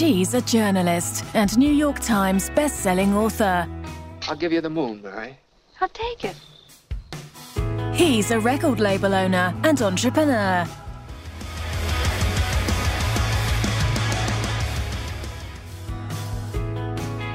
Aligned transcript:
She's 0.00 0.32
a 0.32 0.40
journalist 0.40 1.26
and 1.34 1.58
New 1.58 1.70
York 1.70 2.00
Times 2.00 2.48
best-selling 2.48 3.14
author. 3.14 3.68
I'll 4.26 4.34
give 4.34 4.50
you 4.50 4.62
the 4.62 4.70
moon, 4.70 5.02
Mary. 5.02 5.36
I'll 5.78 5.90
take 5.90 6.24
it. 6.24 6.36
He's 7.92 8.30
a 8.30 8.40
record 8.40 8.80
label 8.80 9.14
owner 9.14 9.54
and 9.62 9.82
entrepreneur. 9.82 10.66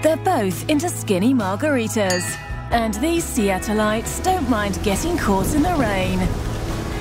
They're 0.01 0.17
both 0.17 0.67
into 0.67 0.89
skinny 0.89 1.35
margaritas. 1.35 2.35
And 2.71 2.95
these 2.95 3.25
Seattleites 3.25 4.23
don't 4.23 4.49
mind 4.49 4.79
getting 4.81 5.19
caught 5.19 5.53
in 5.53 5.61
the 5.61 5.75
rain. 5.75 6.17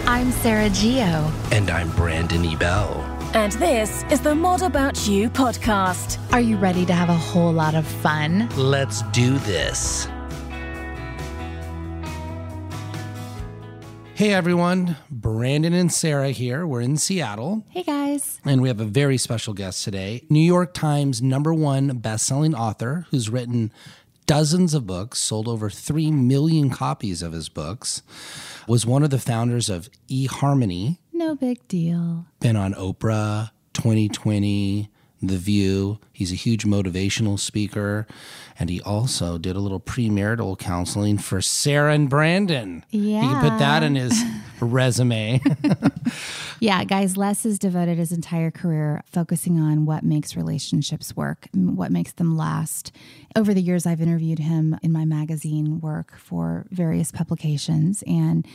I'm 0.07 0.31
Sarah 0.31 0.69
Jio. 0.69 1.33
And 1.53 1.71
I'm 1.71 1.91
Brandon 1.93 2.45
Ebel. 2.45 3.14
And 3.35 3.51
this 3.55 4.05
is 4.13 4.21
the 4.21 4.33
Mod 4.33 4.63
About 4.63 5.09
You 5.09 5.29
podcast. 5.29 6.21
Are 6.33 6.41
you 6.41 6.57
ready 6.57 6.87
to 6.87 6.93
have 6.93 7.09
a 7.09 7.15
whole 7.15 7.53
lot 7.53 7.75
of 7.75 7.85
fun? 7.85 8.49
Let's 8.57 9.03
do 9.11 9.39
this. 9.39 10.07
Hey 14.15 14.33
everyone, 14.33 14.97
Brandon 15.11 15.75
and 15.75 15.93
Sarah 15.93 16.31
here. 16.31 16.65
We're 16.65 16.83
in 16.83 16.97
Seattle. 16.97 17.65
Hey 17.71 17.83
guys. 17.83 18.41
And 18.45 18.63
we 18.63 18.69
have 18.69 18.79
a 18.79 18.85
very 18.85 19.19
special 19.19 19.53
guest 19.53 19.83
today 19.83 20.23
New 20.31 20.39
York 20.39 20.73
Times 20.73 21.21
number 21.21 21.53
one 21.53 21.99
best-selling 21.99 22.55
author 22.55 23.09
who's 23.11 23.29
written 23.29 23.73
dozens 24.27 24.75
of 24.75 24.87
books, 24.87 25.19
sold 25.19 25.49
over 25.49 25.69
3 25.69 26.13
million 26.13 26.71
copies 26.71 27.21
of 27.21 27.33
his 27.33 27.49
books, 27.49 28.03
was 28.69 28.87
one 28.87 29.03
of 29.03 29.11
the 29.11 29.19
founders 29.19 29.69
of 29.69 29.89
eHarmony. 30.09 30.99
No 31.17 31.37
big 31.37 31.67
deal. 31.69 32.27
Been 32.41 32.57
on 32.57 32.75
Oprah, 32.75 33.53
2020, 33.73 34.91
The 35.23 35.37
View. 35.37 36.01
He's 36.13 36.33
a 36.33 36.35
huge 36.35 36.65
motivational 36.65 37.39
speaker. 37.39 38.09
And 38.59 38.69
he 38.69 38.81
also 38.81 39.39
did 39.39 39.55
a 39.55 39.61
little 39.61 39.79
premarital 39.79 40.59
counseling 40.59 41.19
for 41.19 41.41
Sarah 41.41 41.95
and 41.95 42.11
Brandon. 42.11 42.85
Yeah. 42.91 43.23
He 43.23 43.29
can 43.29 43.51
put 43.51 43.59
that 43.61 43.85
in 43.85 43.95
his 43.95 44.21
resume. 44.61 45.41
Yeah, 46.61 46.83
guys, 46.85 47.17
Les 47.17 47.45
has 47.45 47.59
devoted 47.59 47.99
his 47.99 48.11
entire 48.11 48.51
career 48.51 49.03
focusing 49.07 49.61
on 49.61 49.87
what 49.87 50.03
makes 50.03 50.35
relationships 50.37 51.15
work, 51.15 51.49
what 51.53 51.93
makes 51.93 52.13
them 52.13 52.37
last. 52.37 52.91
Over 53.37 53.55
the 53.55 53.61
years, 53.61 53.87
I've 53.87 54.01
interviewed 54.01 54.39
him 54.39 54.79
in 54.83 54.91
my 54.93 55.05
magazine 55.05 55.81
work 55.81 56.17
for 56.17 56.67
various 56.71 57.13
publications, 57.13 58.03
and 58.07 58.47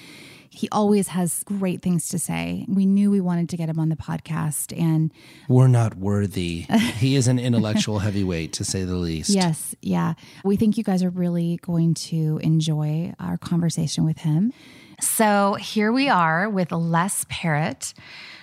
he 0.52 0.68
always 0.70 1.10
has 1.10 1.44
great 1.46 1.82
things 1.82 2.10
to 2.10 2.20
say. 2.20 2.66
We 2.68 2.86
knew 2.86 3.12
we 3.12 3.22
wanted 3.22 3.50
to 3.50 3.58
get 3.58 3.70
him 3.70 3.80
on 3.80 3.90
the 3.90 3.96
podcast, 3.96 4.78
and 4.78 5.12
We're 5.48 5.68
not 5.68 5.96
worthy. 5.96 6.66
He 6.98 7.16
is 7.16 7.28
an 7.28 7.40
intellectual 7.40 8.00
heavyweight, 8.06 8.54
to 8.54 8.64
say 8.64 8.84
the 8.84 8.96
least. 8.96 9.30
yes, 9.30 9.76
yeah, 9.82 10.14
we 10.44 10.56
think 10.58 10.78
you 10.78 10.84
guys 10.84 11.04
are 11.04 11.10
really 11.10 11.58
going 11.62 11.94
to 11.96 12.40
enjoy 12.44 13.14
our 13.20 13.38
conversation 13.38 14.06
with 14.06 14.20
him. 14.20 14.52
So 15.00 15.54
here 15.54 15.92
we 15.92 16.10
are 16.10 16.50
with 16.50 16.72
Les 16.72 17.26
Parrott, 17.30 17.94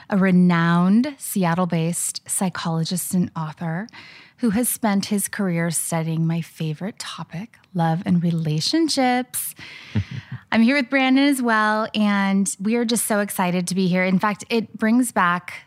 a 0.09 0.17
renowned 0.17 1.15
Seattle 1.19 1.67
based 1.67 2.23
psychologist 2.29 3.13
and 3.13 3.31
author 3.37 3.89
who 4.39 4.51
has 4.51 4.69
spent 4.69 5.07
his 5.07 5.29
career 5.29 5.71
studying 5.71 6.27
my 6.27 6.41
favorite 6.41 6.99
topic, 6.99 7.57
love 7.77 8.03
and 8.07 8.23
relationships. 8.23 9.55
I'm 10.53 10.63
here 10.63 10.77
with 10.77 10.91
Brandon 10.91 11.25
as 11.25 11.43
well, 11.43 11.89
and 11.95 12.55
we 12.61 12.77
are 12.77 12.85
just 12.85 13.07
so 13.07 13.21
excited 13.21 13.69
to 13.69 13.75
be 13.75 13.87
here. 13.89 14.05
In 14.05 14.19
fact, 14.19 14.45
it 14.49 14.77
brings 14.77 15.13
back 15.13 15.67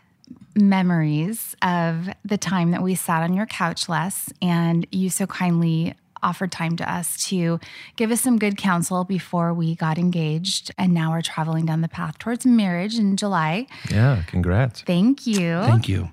memories 0.54 1.54
of 1.62 2.08
the 2.24 2.36
time 2.36 2.72
that 2.72 2.82
we 2.82 2.94
sat 2.94 3.22
on 3.22 3.34
your 3.34 3.46
couch, 3.46 3.88
Les, 3.88 4.32
and 4.42 4.86
you 4.90 5.08
so 5.10 5.26
kindly 5.26 5.94
offered 6.22 6.52
time 6.52 6.76
to 6.76 6.92
us 6.92 7.26
to 7.28 7.60
give 7.96 8.10
us 8.10 8.20
some 8.20 8.38
good 8.38 8.56
counsel 8.56 9.04
before 9.04 9.52
we 9.54 9.74
got 9.74 9.98
engaged. 9.98 10.70
And 10.78 10.94
now 10.94 11.12
we're 11.12 11.22
traveling 11.22 11.66
down 11.66 11.80
the 11.80 11.88
path 11.88 12.18
towards 12.18 12.46
marriage 12.46 12.98
in 12.98 13.16
July. 13.16 13.66
Yeah, 13.90 14.22
congrats. 14.26 14.82
Thank 14.82 15.26
you. 15.26 15.60
Thank 15.62 15.88
you. 15.88 16.10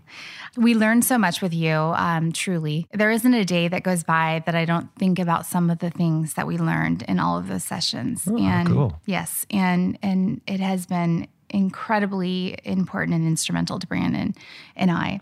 We 0.55 0.73
learned 0.73 1.05
so 1.05 1.17
much 1.17 1.41
with 1.41 1.53
you, 1.53 1.75
um, 1.75 2.31
truly. 2.31 2.87
There 2.91 3.11
isn't 3.11 3.33
a 3.33 3.45
day 3.45 3.67
that 3.67 3.83
goes 3.83 4.03
by 4.03 4.41
that 4.45 4.55
I 4.55 4.65
don't 4.65 4.93
think 4.95 5.19
about 5.19 5.45
some 5.45 5.69
of 5.69 5.79
the 5.79 5.91
things 5.91 6.33
that 6.33 6.47
we 6.47 6.57
learned 6.57 7.03
in 7.03 7.19
all 7.19 7.37
of 7.37 7.47
those 7.47 7.63
sessions. 7.63 8.25
and 8.27 8.67
cool. 8.67 8.99
yes, 9.05 9.45
and 9.51 9.99
and 10.01 10.41
it 10.47 10.59
has 10.59 10.87
been 10.87 11.27
incredibly 11.49 12.57
important 12.63 13.15
and 13.15 13.25
instrumental 13.25 13.79
to 13.79 13.87
Brandon 13.87 14.35
and 14.75 14.91
I. 14.91 15.21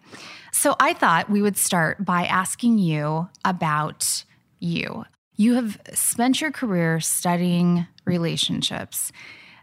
So 0.51 0.75
I 0.79 0.93
thought 0.93 1.29
we 1.29 1.41
would 1.41 1.57
start 1.57 2.03
by 2.03 2.25
asking 2.25 2.79
you 2.79 3.29
about 3.43 4.23
you. 4.59 5.05
You 5.35 5.55
have 5.55 5.81
spent 5.93 6.41
your 6.41 6.51
career 6.51 6.99
studying 6.99 7.87
relationships 8.05 9.11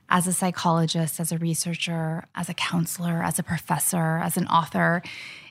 as 0.08 0.26
a 0.26 0.32
psychologist, 0.32 1.19
as 1.19 1.32
a 1.32 1.38
researcher, 1.38 2.25
as 2.34 2.50
a 2.50 2.54
counselor, 2.54 3.22
as 3.22 3.38
a 3.38 3.42
professor, 3.42 4.19
as 4.19 4.36
an 4.36 4.47
author. 4.48 5.03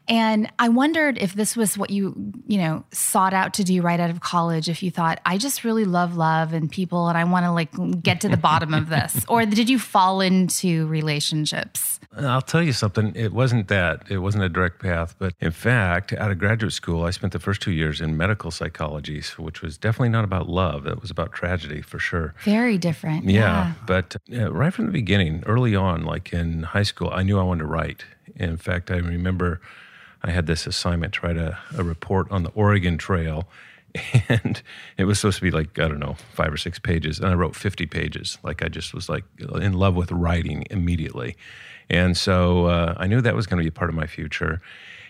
And 0.07 0.51
I 0.59 0.69
wondered 0.69 1.17
if 1.17 1.33
this 1.33 1.55
was 1.55 1.77
what 1.77 1.89
you, 1.89 2.33
you 2.47 2.57
know, 2.57 2.83
sought 2.91 3.33
out 3.33 3.53
to 3.55 3.63
do 3.63 3.81
right 3.81 3.99
out 3.99 4.09
of 4.09 4.19
college, 4.19 4.67
if 4.67 4.83
you 4.83 4.91
thought, 4.91 5.21
I 5.25 5.37
just 5.37 5.63
really 5.63 5.85
love 5.85 6.17
love 6.17 6.53
and 6.53 6.69
people 6.69 7.07
and 7.07 7.17
I 7.17 7.23
want 7.23 7.45
to 7.45 7.51
like 7.51 8.03
get 8.03 8.21
to 8.21 8.29
the 8.29 8.37
bottom 8.37 8.73
of 8.73 8.89
this. 8.89 9.25
Or 9.31 9.45
did 9.45 9.69
you 9.69 9.79
fall 9.79 10.19
into 10.19 10.87
relationships? 10.87 11.99
I'll 12.17 12.41
tell 12.41 12.61
you 12.61 12.73
something. 12.73 13.13
It 13.15 13.31
wasn't 13.31 13.69
that. 13.69 14.03
It 14.09 14.17
wasn't 14.17 14.43
a 14.43 14.49
direct 14.49 14.81
path. 14.81 15.15
But 15.17 15.33
in 15.39 15.51
fact, 15.51 16.11
out 16.13 16.31
of 16.31 16.39
graduate 16.39 16.73
school, 16.73 17.05
I 17.05 17.11
spent 17.11 17.31
the 17.31 17.39
first 17.39 17.61
two 17.61 17.71
years 17.71 18.01
in 18.01 18.17
medical 18.17 18.51
psychology, 18.51 19.21
which 19.37 19.61
was 19.61 19.77
definitely 19.77 20.09
not 20.09 20.25
about 20.25 20.49
love. 20.49 20.85
It 20.85 21.01
was 21.01 21.11
about 21.11 21.31
tragedy 21.31 21.81
for 21.81 21.99
sure. 21.99 22.33
Very 22.43 22.77
different. 22.77 23.25
Yeah. 23.25 23.73
But 23.87 24.17
uh, 24.33 24.51
right 24.51 24.73
from 24.73 24.87
the 24.87 24.91
beginning, 24.91 25.43
early 25.45 25.75
on, 25.75 26.03
like 26.03 26.33
in 26.33 26.63
high 26.63 26.83
school, 26.83 27.09
I 27.13 27.23
knew 27.23 27.39
I 27.39 27.43
wanted 27.43 27.61
to 27.61 27.67
write. 27.67 28.03
In 28.35 28.57
fact, 28.57 28.91
I 28.91 28.97
remember 28.97 29.61
I 30.23 30.31
had 30.31 30.47
this 30.47 30.67
assignment 30.67 31.13
to 31.15 31.27
write 31.27 31.37
a, 31.37 31.57
a 31.77 31.83
report 31.83 32.31
on 32.31 32.43
the 32.43 32.51
Oregon 32.51 32.97
Trail. 32.97 33.47
And 34.29 34.61
it 34.97 35.03
was 35.03 35.19
supposed 35.19 35.39
to 35.39 35.43
be 35.43 35.51
like, 35.51 35.77
I 35.77 35.89
don't 35.89 35.99
know, 35.99 36.15
five 36.33 36.53
or 36.53 36.55
six 36.55 36.79
pages. 36.79 37.19
And 37.19 37.27
I 37.27 37.33
wrote 37.33 37.57
50 37.57 37.87
pages. 37.87 38.37
Like 38.41 38.63
I 38.63 38.69
just 38.69 38.93
was 38.93 39.09
like 39.09 39.25
in 39.39 39.73
love 39.73 39.95
with 39.95 40.13
writing 40.13 40.65
immediately. 40.69 41.35
And 41.89 42.15
so 42.15 42.67
uh, 42.67 42.93
I 42.95 43.07
knew 43.07 43.19
that 43.19 43.35
was 43.35 43.47
going 43.47 43.61
to 43.61 43.65
be 43.65 43.69
part 43.69 43.89
of 43.89 43.95
my 43.97 44.07
future. 44.07 44.61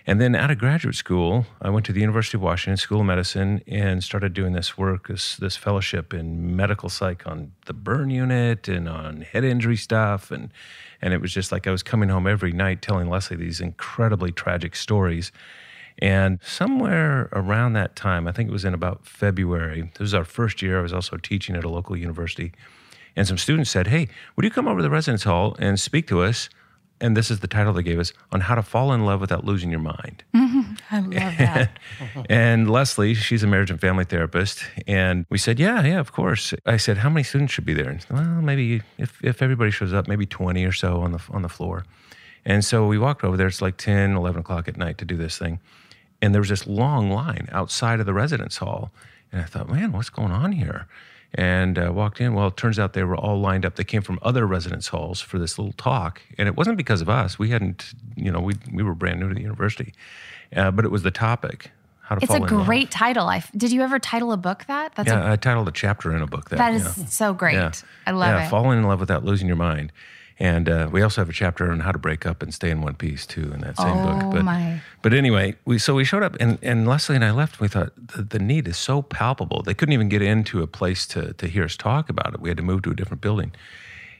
And 0.07 0.19
then 0.19 0.35
out 0.35 0.49
of 0.49 0.57
graduate 0.57 0.95
school, 0.95 1.45
I 1.61 1.69
went 1.69 1.85
to 1.85 1.93
the 1.93 1.99
University 1.99 2.37
of 2.37 2.41
Washington 2.41 2.77
School 2.77 3.01
of 3.01 3.05
Medicine 3.05 3.61
and 3.67 4.03
started 4.03 4.33
doing 4.33 4.53
this 4.53 4.77
work, 4.77 5.07
this, 5.07 5.37
this 5.37 5.55
fellowship 5.55 6.13
in 6.13 6.55
medical 6.55 6.89
psych 6.89 7.27
on 7.27 7.51
the 7.67 7.73
burn 7.73 8.09
unit 8.09 8.67
and 8.67 8.89
on 8.89 9.21
head 9.21 9.43
injury 9.43 9.77
stuff. 9.77 10.31
And, 10.31 10.51
and 11.01 11.13
it 11.13 11.21
was 11.21 11.33
just 11.33 11.51
like 11.51 11.67
I 11.67 11.71
was 11.71 11.83
coming 11.83 12.09
home 12.09 12.25
every 12.25 12.51
night 12.51 12.81
telling 12.81 13.09
Leslie 13.09 13.37
these 13.37 13.61
incredibly 13.61 14.31
tragic 14.31 14.75
stories. 14.75 15.31
And 15.99 16.39
somewhere 16.41 17.29
around 17.31 17.73
that 17.73 17.95
time, 17.95 18.27
I 18.27 18.31
think 18.31 18.49
it 18.49 18.53
was 18.53 18.65
in 18.65 18.73
about 18.73 19.05
February, 19.05 19.91
this 19.93 19.99
was 19.99 20.13
our 20.15 20.25
first 20.25 20.61
year. 20.61 20.79
I 20.79 20.81
was 20.81 20.93
also 20.93 21.17
teaching 21.17 21.55
at 21.55 21.63
a 21.63 21.69
local 21.69 21.95
university. 21.95 22.53
And 23.15 23.27
some 23.27 23.37
students 23.37 23.69
said, 23.69 23.87
Hey, 23.87 24.07
would 24.35 24.45
you 24.45 24.51
come 24.51 24.67
over 24.67 24.79
to 24.79 24.83
the 24.83 24.89
residence 24.89 25.23
hall 25.23 25.55
and 25.59 25.79
speak 25.79 26.07
to 26.07 26.21
us? 26.21 26.49
And 27.01 27.17
this 27.17 27.31
is 27.31 27.39
the 27.39 27.47
title 27.47 27.73
they 27.73 27.81
gave 27.81 27.99
us 27.99 28.13
on 28.31 28.41
how 28.41 28.53
to 28.53 28.61
fall 28.61 28.93
in 28.93 29.05
love 29.05 29.19
without 29.19 29.43
losing 29.43 29.71
your 29.71 29.79
mind. 29.79 30.23
I 30.33 30.99
love 30.99 31.09
that. 31.11 31.79
and 32.29 32.69
Leslie, 32.69 33.15
she's 33.15 33.41
a 33.41 33.47
marriage 33.47 33.71
and 33.71 33.81
family 33.81 34.05
therapist. 34.05 34.63
And 34.85 35.25
we 35.29 35.39
said, 35.39 35.59
Yeah, 35.59 35.83
yeah, 35.83 35.99
of 35.99 36.11
course. 36.13 36.53
I 36.65 36.77
said, 36.77 36.99
How 36.99 37.09
many 37.09 37.23
students 37.23 37.53
should 37.53 37.65
be 37.65 37.73
there? 37.73 37.89
And 37.89 38.01
said, 38.01 38.11
well, 38.11 38.41
maybe 38.41 38.83
if, 38.99 39.19
if 39.23 39.41
everybody 39.41 39.71
shows 39.71 39.93
up, 39.93 40.07
maybe 40.07 40.27
20 40.27 40.63
or 40.63 40.71
so 40.71 41.01
on 41.01 41.11
the, 41.13 41.21
on 41.31 41.41
the 41.41 41.49
floor. 41.49 41.85
And 42.45 42.63
so 42.63 42.85
we 42.87 42.97
walked 42.97 43.23
over 43.23 43.35
there. 43.35 43.47
It's 43.47 43.61
like 43.61 43.77
10, 43.77 44.15
11 44.15 44.41
o'clock 44.41 44.67
at 44.67 44.77
night 44.77 44.97
to 44.99 45.05
do 45.05 45.17
this 45.17 45.37
thing. 45.37 45.59
And 46.21 46.33
there 46.33 46.41
was 46.41 46.49
this 46.49 46.67
long 46.67 47.09
line 47.09 47.49
outside 47.51 47.99
of 47.99 48.05
the 48.05 48.13
residence 48.13 48.57
hall. 48.57 48.91
And 49.31 49.41
I 49.41 49.45
thought, 49.45 49.69
man, 49.69 49.91
what's 49.91 50.09
going 50.09 50.31
on 50.31 50.51
here? 50.51 50.87
And 51.33 51.79
uh, 51.79 51.91
walked 51.93 52.19
in. 52.19 52.33
Well, 52.33 52.47
it 52.47 52.57
turns 52.57 52.77
out 52.77 52.91
they 52.91 53.03
were 53.03 53.15
all 53.15 53.39
lined 53.39 53.65
up. 53.65 53.75
They 53.75 53.85
came 53.85 54.01
from 54.01 54.19
other 54.21 54.45
residence 54.45 54.89
halls 54.89 55.21
for 55.21 55.39
this 55.39 55.57
little 55.57 55.71
talk. 55.73 56.21
And 56.37 56.47
it 56.47 56.57
wasn't 56.57 56.75
because 56.75 56.99
of 57.01 57.07
us. 57.09 57.39
We 57.39 57.49
hadn't, 57.51 57.93
you 58.17 58.29
know, 58.31 58.41
we, 58.41 58.55
we 58.73 58.83
were 58.83 58.93
brand 58.93 59.21
new 59.21 59.29
to 59.29 59.33
the 59.35 59.41
university. 59.41 59.93
Uh, 60.53 60.71
but 60.71 60.83
it 60.83 60.91
was 60.91 61.03
the 61.03 61.11
topic 61.11 61.71
how 62.01 62.15
to 62.15 62.23
It's 62.23 62.33
a 62.33 62.37
fall 62.37 62.45
in 62.47 62.57
love. 62.57 62.65
great 62.65 62.91
title. 62.91 63.27
I, 63.27 63.41
did 63.55 63.71
you 63.71 63.81
ever 63.81 63.97
title 63.97 64.33
a 64.33 64.37
book 64.37 64.65
that? 64.67 64.93
That's 64.95 65.07
Yeah, 65.07 65.29
a, 65.29 65.31
I 65.31 65.35
titled 65.37 65.69
a 65.69 65.71
chapter 65.71 66.13
in 66.13 66.21
a 66.21 66.27
book 66.27 66.49
that. 66.49 66.57
that 66.57 66.73
yeah. 66.73 67.05
so 67.05 67.33
great. 67.33 67.53
Yeah. 67.53 67.71
I 68.05 68.11
love 68.11 68.27
yeah, 68.27 68.47
it. 68.47 68.49
falling 68.49 68.79
in 68.79 68.83
love 68.83 68.99
without 68.99 69.23
losing 69.23 69.47
your 69.47 69.55
mind. 69.55 69.93
And 70.41 70.67
uh, 70.67 70.89
we 70.91 71.03
also 71.03 71.21
have 71.21 71.29
a 71.29 71.33
chapter 71.33 71.71
on 71.71 71.81
how 71.81 71.91
to 71.91 71.99
break 71.99 72.25
up 72.25 72.41
and 72.41 72.51
stay 72.51 72.71
in 72.71 72.81
one 72.81 72.95
piece 72.95 73.27
too 73.27 73.51
in 73.53 73.59
that 73.61 73.77
same 73.77 73.95
Oh, 73.95 74.19
book. 74.19 74.31
But 74.31 74.43
my. 74.43 74.81
but 75.03 75.13
anyway, 75.13 75.55
we 75.65 75.77
so 75.77 75.93
we 75.93 76.03
showed 76.03 76.23
up 76.23 76.35
and, 76.39 76.57
and 76.63 76.87
Leslie 76.87 77.15
and 77.15 77.23
I 77.23 77.29
left. 77.29 77.53
And 77.55 77.61
we 77.61 77.67
thought 77.67 77.91
the, 77.95 78.23
the 78.23 78.39
need 78.39 78.67
is 78.67 78.75
so 78.75 79.03
palpable. 79.03 79.61
They 79.61 79.75
couldn't 79.75 79.93
even 79.93 80.09
get 80.09 80.23
into 80.23 80.63
a 80.63 80.67
place 80.67 81.05
to 81.07 81.33
to 81.33 81.47
hear 81.47 81.63
us 81.65 81.77
talk 81.77 82.09
about 82.09 82.33
it. 82.33 82.39
We 82.41 82.49
had 82.49 82.57
to 82.57 82.63
move 82.63 82.81
to 82.83 82.89
a 82.91 82.95
different 82.95 83.21
building. 83.21 83.51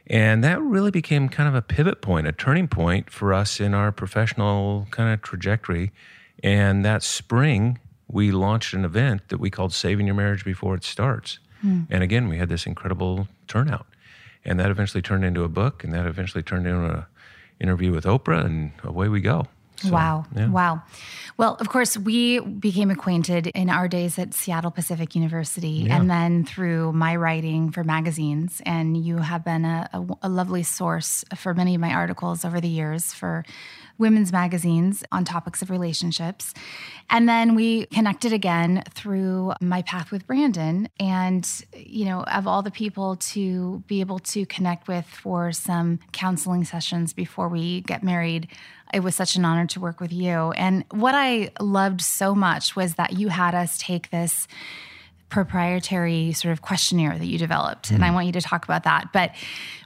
And 0.08 0.44
that 0.44 0.62
really 0.62 0.92
became 0.92 1.28
kind 1.28 1.50
of 1.50 1.56
a 1.56 1.62
pivot 1.62 2.02
point, 2.02 2.28
a 2.28 2.32
turning 2.32 2.68
point 2.68 3.10
for 3.10 3.34
us 3.34 3.60
in 3.60 3.74
our 3.74 3.92
professional 3.92 4.88
kind 4.92 5.12
of 5.14 5.22
trajectory. 5.24 5.92
And 6.44 6.86
that 6.86 7.02
spring, 7.02 7.80
we 8.08 8.32
launched 8.32 8.74
an 8.76 8.86
event 8.86 9.30
that 9.30 9.40
we 9.40 9.50
called 9.50 9.74
Saving 9.74 10.06
Your 10.06 10.16
Marriage 10.16 10.44
Before 10.46 10.76
It 10.76 10.84
Starts. 10.84 11.40
And 11.64 12.02
again, 12.04 12.28
we 12.28 12.38
had 12.40 12.50
this 12.50 12.66
incredible 12.66 13.28
turnout. 13.48 13.86
And 14.44 14.60
that 14.60 14.72
eventually 14.72 15.02
turned 15.02 15.24
into 15.24 15.44
a 15.44 15.50
book, 15.50 15.84
and 15.84 15.94
that 15.94 16.06
eventually 16.06 16.44
turned 16.44 16.66
into 16.66 16.84
an 16.84 17.06
interview 17.60 17.92
with 17.92 18.06
Oprah, 18.06 18.46
and 18.46 18.72
away 18.84 19.08
we 19.08 19.22
go. 19.22 19.48
So, 19.78 19.92
wow. 19.92 20.26
yeah. 20.36 20.48
Wow. 20.50 20.84
Well, 21.38 21.56
of 21.60 21.70
course, 21.70 21.98
we 21.98 22.40
became 22.40 22.92
acquainted 22.92 23.48
in 23.48 23.70
our 23.70 23.88
days 23.88 24.20
at 24.20 24.34
Seattle 24.34 24.70
Pacific 24.70 25.16
University 25.16 25.86
Yeah. 25.88 25.98
and 25.98 26.10
then 26.10 26.46
through 26.46 26.94
my 26.94 27.16
writing 27.16 27.72
for 27.72 27.84
magazines. 27.84 28.62
And 28.64 28.96
you 28.96 29.18
have 29.18 29.44
been 29.44 29.66
a, 29.66 29.90
a, 29.94 30.06
a 30.24 30.30
lovely 30.30 30.62
source 30.62 31.26
for 31.36 31.54
many 31.56 31.74
of 31.74 31.82
my 31.82 31.94
articles 31.94 32.46
over 32.46 32.62
the 32.62 32.68
years 32.68 33.12
for 33.12 33.44
women's 34.02 34.32
magazines 34.32 35.04
on 35.12 35.24
topics 35.24 35.62
of 35.62 35.70
relationships. 35.70 36.54
And 37.10 37.30
then 37.30 37.56
we 37.56 37.86
connected 37.86 38.34
again 38.34 38.84
through 38.90 39.54
my 39.62 39.84
path 39.84 40.12
with 40.12 40.26
Brandon. 40.26 40.90
And, 41.00 41.48
you 41.76 42.06
know, 42.06 42.24
of 42.24 42.48
all 42.48 42.64
the 42.64 42.72
people 42.72 43.16
to 43.18 43.84
be 43.88 44.02
able 44.02 44.20
to 44.20 44.46
connect 44.48 44.88
with 44.88 45.06
for 45.06 45.52
some 45.52 46.00
counseling 46.12 46.66
sessions 46.66 47.14
before 47.14 47.48
we 47.48 47.82
get 47.82 48.04
married, 48.04 48.48
it 48.92 49.02
was 49.02 49.16
such 49.16 49.36
an 49.36 49.46
honor 49.46 49.68
to 49.68 49.80
work 49.80 50.02
with 50.02 50.12
you. 50.12 50.52
And 50.52 50.84
what 50.92 51.14
I 51.16 51.52
loved 51.60 52.02
so 52.02 52.34
much 52.34 52.76
was 52.76 52.96
that 52.96 53.14
you 53.14 53.30
had 53.30 53.54
us 53.54 53.78
take 53.78 54.10
this 54.10 54.48
proprietary 55.30 56.34
sort 56.34 56.52
of 56.52 56.62
questionnaire 56.62 57.18
that 57.18 57.26
you 57.26 57.38
developed. 57.38 57.90
And 57.90 58.04
I 58.04 58.10
hmm. 58.10 58.16
want 58.16 58.28
you 58.28 58.34
to 58.34 58.42
talk 58.42 58.66
about 58.66 58.84
that. 58.84 59.14
But 59.14 59.32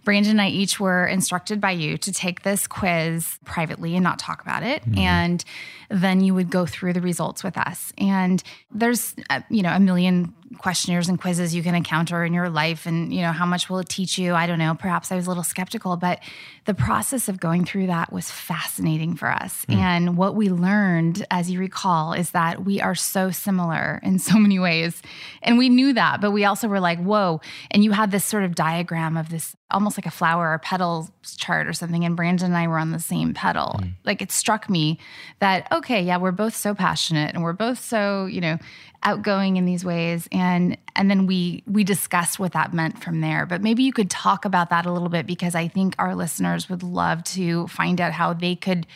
Brandon 0.06 0.32
and 0.32 0.42
I 0.42 0.48
each 0.48 0.80
were 0.80 1.06
instructed 1.06 1.60
by 1.60 1.72
you 1.72 1.98
to 1.98 2.14
take 2.14 2.44
this 2.44 2.68
quiz 2.68 3.38
privately 3.44 3.96
and 3.96 4.04
not 4.04 4.20
talk 4.20 4.42
about 4.42 4.64
it. 4.64 4.84
And 4.96 5.44
then 5.90 6.22
you 6.22 6.34
would 6.34 6.50
go 6.50 6.66
through 6.66 6.94
the 6.94 7.02
results 7.02 7.44
with 7.44 7.58
us. 7.58 7.92
And 7.98 8.42
there's, 8.72 9.16
uh, 9.30 9.42
you 9.50 9.62
know, 9.62 9.72
a 9.72 9.80
million 9.80 10.34
questionnaires 10.60 11.10
and 11.10 11.20
quizzes 11.20 11.54
you 11.54 11.64
can 11.64 11.76
encounter 11.76 12.24
in 12.24 12.34
your 12.34 12.50
life. 12.50 12.86
And, 12.86 13.14
you 13.14 13.22
know, 13.22 13.32
how 13.32 13.46
much 13.46 13.70
will 13.70 13.80
it 13.80 13.90
teach 13.90 14.18
you? 14.18 14.34
I 14.34 14.48
don't 14.48 14.60
know. 14.60 14.76
Perhaps 14.76 15.12
I 15.12 15.16
was 15.16 15.26
a 15.26 15.30
little 15.30 15.44
skeptical, 15.44 15.98
but 15.98 16.20
the 16.66 16.74
process 16.74 17.28
of 17.28 17.40
going 17.40 17.66
through 17.66 17.88
that 17.88 18.14
was 18.14 18.32
fascinating 18.32 19.16
for 19.16 19.30
us. 19.30 19.66
And 19.70 20.18
what 20.18 20.36
we 20.36 20.50
learned, 20.50 21.26
as 21.30 21.50
you 21.50 21.60
recall, 21.60 22.14
is 22.14 22.32
that 22.32 22.64
we 22.64 22.80
are 22.80 22.96
so 22.96 23.32
similar 23.32 24.00
in 24.04 24.20
so 24.20 24.38
many 24.38 24.60
ways. 24.60 25.02
And 25.42 25.58
we 25.58 25.70
knew 25.70 25.94
that, 25.94 26.22
but 26.22 26.32
we 26.32 26.46
also 26.46 26.68
were 26.68 26.80
like, 26.80 27.00
whoa. 27.00 27.42
And 27.72 27.84
you 27.84 27.92
had 27.92 28.12
this 28.12 28.26
sort 28.26 28.44
of 28.44 28.56
diagram 28.56 29.18
of 29.18 29.30
this 29.30 29.56
almost 29.76 29.98
like 29.98 30.06
a 30.06 30.12
flower 30.12 30.54
or 30.54 30.58
petal 30.58 31.10
chart 31.38 31.68
or 31.68 31.74
something. 31.74 32.06
And 32.06 32.16
Brandon 32.16 32.46
and 32.46 32.58
I 32.58 32.66
were 32.68 32.80
on 32.80 32.92
the 32.92 33.00
same 33.00 33.34
petal. 33.34 33.78
Mm. 33.84 33.92
Like 34.06 34.22
it 34.22 34.32
struck 34.32 34.70
me 34.70 34.98
that, 35.40 35.68
okay, 35.70 36.02
yeah, 36.02 36.16
we're 36.16 36.32
both 36.32 36.56
so 36.56 36.74
passionate 36.74 37.36
and 37.36 37.44
we're 37.44 37.52
both 37.52 37.80
so, 37.80 38.26
you 38.26 38.40
know, 38.40 38.58
outgoing 39.04 39.58
in 39.58 39.66
these 39.66 39.84
ways. 39.84 40.30
And 40.32 40.78
and 40.96 41.12
then 41.12 41.28
we 41.28 41.62
we 41.68 41.84
discussed 41.84 42.40
what 42.40 42.54
that 42.54 42.74
meant 42.74 43.04
from 43.04 43.20
there. 43.20 43.46
But 43.46 43.62
maybe 43.62 43.84
you 43.84 43.92
could 43.92 44.10
talk 44.10 44.46
about 44.46 44.70
that 44.70 44.86
a 44.86 44.92
little 44.94 45.10
bit 45.10 45.28
because 45.28 45.56
I 45.56 45.68
think 45.68 45.94
our 46.00 46.16
listeners 46.16 46.70
would 46.70 46.82
love 46.82 47.26
to 47.26 47.68
find 47.68 48.00
out 48.00 48.14
how 48.14 48.32
they 48.32 48.56
could 48.56 48.88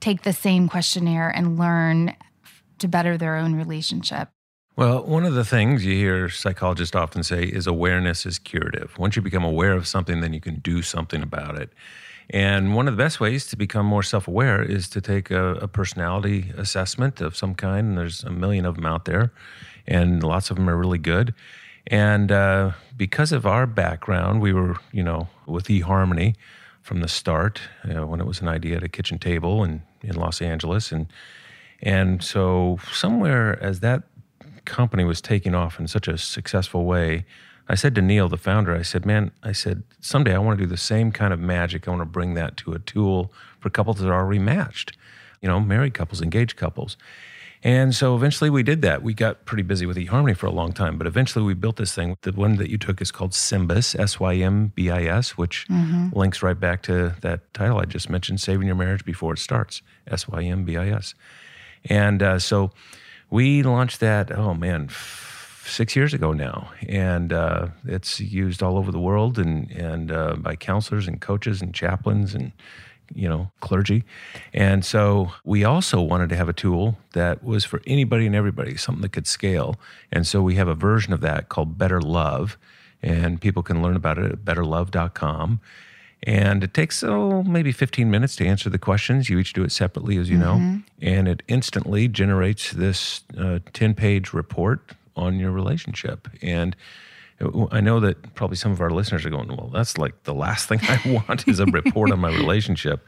take 0.00 0.22
the 0.22 0.32
same 0.32 0.68
questionnaire 0.68 1.30
and 1.30 1.56
learn 1.56 2.16
to 2.80 2.88
better 2.88 3.16
their 3.16 3.36
own 3.36 3.54
relationship. 3.54 4.33
Well, 4.76 5.04
one 5.04 5.24
of 5.24 5.34
the 5.34 5.44
things 5.44 5.84
you 5.84 5.94
hear 5.94 6.28
psychologists 6.28 6.96
often 6.96 7.22
say 7.22 7.44
is 7.44 7.68
awareness 7.68 8.26
is 8.26 8.40
curative. 8.40 8.98
Once 8.98 9.14
you 9.14 9.22
become 9.22 9.44
aware 9.44 9.74
of 9.74 9.86
something, 9.86 10.20
then 10.20 10.32
you 10.32 10.40
can 10.40 10.56
do 10.56 10.82
something 10.82 11.22
about 11.22 11.56
it. 11.56 11.70
And 12.28 12.74
one 12.74 12.88
of 12.88 12.96
the 12.96 13.02
best 13.02 13.20
ways 13.20 13.46
to 13.46 13.56
become 13.56 13.86
more 13.86 14.02
self 14.02 14.26
aware 14.26 14.60
is 14.60 14.88
to 14.88 15.00
take 15.00 15.30
a, 15.30 15.54
a 15.56 15.68
personality 15.68 16.52
assessment 16.56 17.20
of 17.20 17.36
some 17.36 17.54
kind. 17.54 17.90
And 17.90 17.98
there's 17.98 18.24
a 18.24 18.30
million 18.30 18.66
of 18.66 18.74
them 18.74 18.84
out 18.84 19.04
there, 19.04 19.32
and 19.86 20.24
lots 20.24 20.50
of 20.50 20.56
them 20.56 20.68
are 20.68 20.76
really 20.76 20.98
good. 20.98 21.34
And 21.86 22.32
uh, 22.32 22.72
because 22.96 23.30
of 23.30 23.46
our 23.46 23.68
background, 23.68 24.40
we 24.40 24.52
were, 24.52 24.78
you 24.90 25.04
know, 25.04 25.28
with 25.46 25.66
eHarmony 25.66 26.34
from 26.82 27.00
the 27.00 27.08
start 27.08 27.60
you 27.86 27.94
know, 27.94 28.06
when 28.06 28.20
it 28.20 28.26
was 28.26 28.40
an 28.40 28.48
idea 28.48 28.78
at 28.78 28.82
a 28.82 28.88
kitchen 28.88 29.20
table 29.20 29.62
in, 29.62 29.82
in 30.02 30.16
Los 30.16 30.42
Angeles. 30.42 30.90
And, 30.90 31.06
and 31.80 32.24
so, 32.24 32.80
somewhere 32.92 33.62
as 33.62 33.78
that 33.80 34.02
company 34.64 35.04
was 35.04 35.20
taking 35.20 35.54
off 35.54 35.78
in 35.78 35.88
such 35.88 36.08
a 36.08 36.18
successful 36.18 36.84
way, 36.84 37.24
I 37.68 37.74
said 37.74 37.94
to 37.94 38.02
Neil, 38.02 38.28
the 38.28 38.36
founder, 38.36 38.74
I 38.74 38.82
said, 38.82 39.06
man, 39.06 39.30
I 39.42 39.52
said, 39.52 39.84
someday 40.00 40.34
I 40.34 40.38
want 40.38 40.58
to 40.58 40.64
do 40.64 40.68
the 40.68 40.76
same 40.76 41.12
kind 41.12 41.32
of 41.32 41.40
magic. 41.40 41.88
I 41.88 41.90
want 41.90 42.02
to 42.02 42.06
bring 42.06 42.34
that 42.34 42.56
to 42.58 42.74
a 42.74 42.78
tool 42.78 43.32
for 43.60 43.70
couples 43.70 44.00
that 44.00 44.08
are 44.08 44.14
already 44.14 44.38
matched, 44.38 44.96
you 45.40 45.48
know, 45.48 45.60
married 45.60 45.94
couples, 45.94 46.20
engaged 46.20 46.56
couples. 46.56 46.96
And 47.62 47.94
so 47.94 48.14
eventually 48.14 48.50
we 48.50 48.62
did 48.62 48.82
that. 48.82 49.02
We 49.02 49.14
got 49.14 49.46
pretty 49.46 49.62
busy 49.62 49.86
with 49.86 49.96
eHarmony 49.96 50.36
for 50.36 50.46
a 50.46 50.50
long 50.50 50.74
time, 50.74 50.98
but 50.98 51.06
eventually 51.06 51.42
we 51.42 51.54
built 51.54 51.76
this 51.76 51.94
thing. 51.94 52.18
The 52.20 52.32
one 52.32 52.56
that 52.56 52.68
you 52.68 52.76
took 52.76 53.00
is 53.00 53.10
called 53.10 53.30
Symbis, 53.30 53.98
S 53.98 54.20
Y 54.20 54.34
M 54.34 54.72
B 54.74 54.90
I 54.90 55.04
S, 55.04 55.38
which 55.38 55.66
links 56.12 56.42
right 56.42 56.60
back 56.60 56.82
to 56.82 57.14
that 57.22 57.54
title 57.54 57.78
I 57.78 57.86
just 57.86 58.10
mentioned, 58.10 58.42
Saving 58.42 58.66
Your 58.66 58.76
Marriage 58.76 59.06
Before 59.06 59.32
It 59.32 59.38
Starts, 59.38 59.80
S 60.06 60.28
Y 60.28 60.42
M 60.42 60.64
B 60.64 60.76
I 60.76 60.90
S. 60.90 61.14
And 61.86 62.22
uh, 62.22 62.38
so 62.38 62.70
we 63.34 63.64
launched 63.64 63.98
that, 63.98 64.30
oh 64.30 64.54
man, 64.54 64.86
f- 64.88 65.64
six 65.68 65.96
years 65.96 66.14
ago 66.14 66.32
now. 66.32 66.70
And 66.88 67.32
uh, 67.32 67.66
it's 67.84 68.20
used 68.20 68.62
all 68.62 68.78
over 68.78 68.92
the 68.92 69.00
world 69.00 69.40
and, 69.40 69.68
and 69.72 70.12
uh, 70.12 70.36
by 70.36 70.54
counselors 70.54 71.08
and 71.08 71.20
coaches 71.20 71.60
and 71.60 71.74
chaplains 71.74 72.32
and, 72.32 72.52
you 73.12 73.28
know, 73.28 73.50
clergy. 73.58 74.04
And 74.52 74.84
so 74.84 75.32
we 75.42 75.64
also 75.64 76.00
wanted 76.00 76.28
to 76.28 76.36
have 76.36 76.48
a 76.48 76.52
tool 76.52 76.96
that 77.14 77.42
was 77.42 77.64
for 77.64 77.82
anybody 77.88 78.24
and 78.26 78.36
everybody, 78.36 78.76
something 78.76 79.02
that 79.02 79.10
could 79.10 79.26
scale. 79.26 79.80
And 80.12 80.28
so 80.28 80.40
we 80.40 80.54
have 80.54 80.68
a 80.68 80.74
version 80.76 81.12
of 81.12 81.20
that 81.22 81.48
called 81.48 81.76
Better 81.76 82.00
Love. 82.00 82.56
And 83.02 83.40
people 83.40 83.64
can 83.64 83.82
learn 83.82 83.96
about 83.96 84.16
it 84.16 84.30
at 84.30 84.44
betterlove.com. 84.44 85.58
And 86.26 86.64
it 86.64 86.72
takes, 86.72 87.04
oh, 87.04 87.42
maybe 87.42 87.70
15 87.70 88.10
minutes 88.10 88.34
to 88.36 88.46
answer 88.46 88.70
the 88.70 88.78
questions. 88.78 89.28
You 89.28 89.38
each 89.38 89.52
do 89.52 89.62
it 89.62 89.72
separately, 89.72 90.16
as 90.16 90.30
you 90.30 90.38
know. 90.38 90.54
Mm-hmm. 90.54 90.76
And 91.02 91.28
it 91.28 91.42
instantly 91.48 92.08
generates 92.08 92.72
this 92.72 93.22
uh, 93.38 93.58
10 93.74 93.94
page 93.94 94.32
report 94.32 94.92
on 95.16 95.38
your 95.38 95.50
relationship. 95.50 96.28
And 96.40 96.74
uh, 97.42 97.66
I 97.70 97.82
know 97.82 98.00
that 98.00 98.34
probably 98.34 98.56
some 98.56 98.72
of 98.72 98.80
our 98.80 98.88
listeners 98.88 99.26
are 99.26 99.30
going, 99.30 99.48
well, 99.48 99.70
that's 99.72 99.98
like 99.98 100.22
the 100.22 100.32
last 100.32 100.66
thing 100.66 100.80
I 100.82 101.22
want 101.28 101.46
is 101.46 101.60
a 101.60 101.66
report 101.66 102.10
on 102.10 102.20
my 102.20 102.30
relationship. 102.34 103.04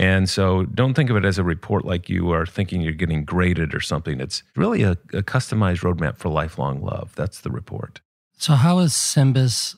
And 0.00 0.28
so 0.28 0.64
don't 0.64 0.94
think 0.94 1.08
of 1.08 1.16
it 1.16 1.24
as 1.24 1.38
a 1.38 1.44
report 1.44 1.84
like 1.84 2.08
you 2.08 2.30
are 2.32 2.46
thinking 2.46 2.80
you're 2.80 2.92
getting 2.92 3.24
graded 3.24 3.74
or 3.74 3.80
something. 3.80 4.20
It's 4.20 4.42
really 4.56 4.82
a, 4.82 4.92
a 5.12 5.22
customized 5.22 5.82
roadmap 5.82 6.16
for 6.16 6.30
lifelong 6.30 6.82
love. 6.82 7.14
That's 7.14 7.42
the 7.42 7.50
report. 7.50 8.00
So 8.38 8.54
how 8.54 8.80
is 8.80 8.92
Symbis 8.92 9.76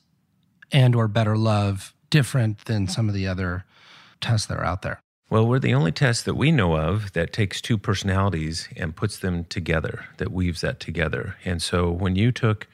and 0.73 0.95
or 0.95 1.07
Better 1.07 1.37
Love 1.37 1.95
different 2.11 2.65
than 2.65 2.89
some 2.89 3.09
of 3.09 3.15
the 3.15 3.27
other 3.27 3.65
tests 4.21 4.47
that 4.47 4.59
are 4.59 4.65
out 4.65 4.83
there? 4.83 5.01
Well, 5.31 5.47
we're 5.47 5.59
the 5.59 5.75
only 5.75 5.93
test 5.93 6.25
that 6.25 6.37
we 6.37 6.51
know 6.51 6.77
of 6.77 7.13
that 7.13 7.35
takes 7.35 7.61
two 7.61 7.77
personalities 7.77 8.69
and 8.77 8.97
puts 8.97 9.19
them 9.19 9.45
together, 9.45 10.07
that 10.17 10.33
weaves 10.33 10.63
that 10.63 10.81
together. 10.81 11.37
And 11.45 11.61
so 11.61 11.91
when 11.91 12.17
you 12.17 12.33
took 12.33 12.67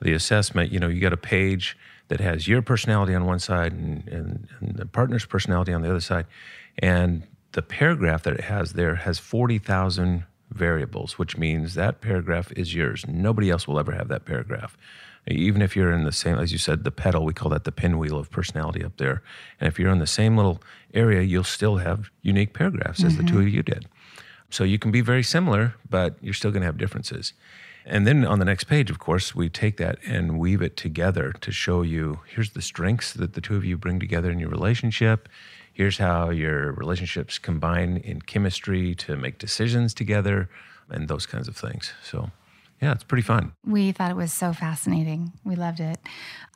the 0.00 0.12
assessment, 0.12 0.72
you 0.72 0.80
know, 0.80 0.88
you 0.88 1.00
got 1.00 1.12
a 1.12 1.16
page 1.16 1.78
that 2.08 2.18
has 2.18 2.48
your 2.48 2.60
personality 2.60 3.14
on 3.14 3.24
one 3.24 3.38
side 3.38 3.72
and, 3.72 4.06
and, 4.08 4.48
and 4.60 4.76
the 4.76 4.86
partner's 4.86 5.24
personality 5.24 5.72
on 5.72 5.82
the 5.82 5.90
other 5.90 6.00
side. 6.00 6.26
And 6.78 7.22
the 7.52 7.62
paragraph 7.62 8.24
that 8.24 8.34
it 8.34 8.44
has 8.44 8.72
there 8.72 8.96
has 8.96 9.20
40,000 9.20 10.24
variables, 10.50 11.18
which 11.18 11.36
means 11.36 11.74
that 11.74 12.00
paragraph 12.00 12.52
is 12.52 12.74
yours. 12.74 13.06
Nobody 13.06 13.48
else 13.48 13.68
will 13.68 13.78
ever 13.78 13.92
have 13.92 14.08
that 14.08 14.24
paragraph. 14.24 14.76
Even 15.28 15.62
if 15.62 15.76
you're 15.76 15.92
in 15.92 16.04
the 16.04 16.12
same, 16.12 16.36
as 16.36 16.50
you 16.50 16.58
said, 16.58 16.82
the 16.82 16.90
pedal, 16.90 17.24
we 17.24 17.32
call 17.32 17.50
that 17.50 17.64
the 17.64 17.72
pinwheel 17.72 18.18
of 18.18 18.30
personality 18.30 18.84
up 18.84 18.96
there. 18.96 19.22
And 19.60 19.68
if 19.68 19.78
you're 19.78 19.92
in 19.92 20.00
the 20.00 20.06
same 20.06 20.36
little 20.36 20.60
area, 20.92 21.22
you'll 21.22 21.44
still 21.44 21.76
have 21.76 22.10
unique 22.22 22.54
paragraphs 22.54 23.04
as 23.04 23.16
the 23.16 23.22
two 23.22 23.38
of 23.38 23.44
mm-hmm. 23.44 23.56
you 23.56 23.62
did. 23.62 23.86
So 24.50 24.64
you 24.64 24.78
can 24.78 24.90
be 24.90 25.00
very 25.00 25.22
similar, 25.22 25.76
but 25.88 26.16
you're 26.20 26.34
still 26.34 26.50
going 26.50 26.62
to 26.62 26.66
have 26.66 26.76
differences. 26.76 27.32
And 27.84 28.06
then 28.06 28.24
on 28.24 28.38
the 28.38 28.44
next 28.44 28.64
page, 28.64 28.90
of 28.90 28.98
course, 28.98 29.34
we 29.34 29.48
take 29.48 29.76
that 29.78 29.98
and 30.06 30.38
weave 30.38 30.62
it 30.62 30.76
together 30.76 31.32
to 31.40 31.50
show 31.50 31.82
you 31.82 32.20
here's 32.26 32.50
the 32.50 32.62
strengths 32.62 33.12
that 33.14 33.32
the 33.32 33.40
two 33.40 33.56
of 33.56 33.64
you 33.64 33.76
bring 33.76 33.98
together 33.98 34.30
in 34.30 34.38
your 34.38 34.50
relationship. 34.50 35.28
Here's 35.72 35.98
how 35.98 36.30
your 36.30 36.72
relationships 36.72 37.38
combine 37.38 37.96
in 37.96 38.22
chemistry 38.22 38.94
to 38.96 39.16
make 39.16 39.38
decisions 39.38 39.94
together 39.94 40.50
and 40.90 41.08
those 41.08 41.26
kinds 41.26 41.48
of 41.48 41.56
things. 41.56 41.92
So, 42.02 42.30
yeah, 42.82 42.90
it's 42.90 43.04
pretty 43.04 43.22
fun. 43.22 43.52
We 43.64 43.92
thought 43.92 44.10
it 44.10 44.16
was 44.16 44.32
so 44.32 44.52
fascinating. 44.52 45.32
We 45.44 45.54
loved 45.54 45.78
it. 45.78 46.00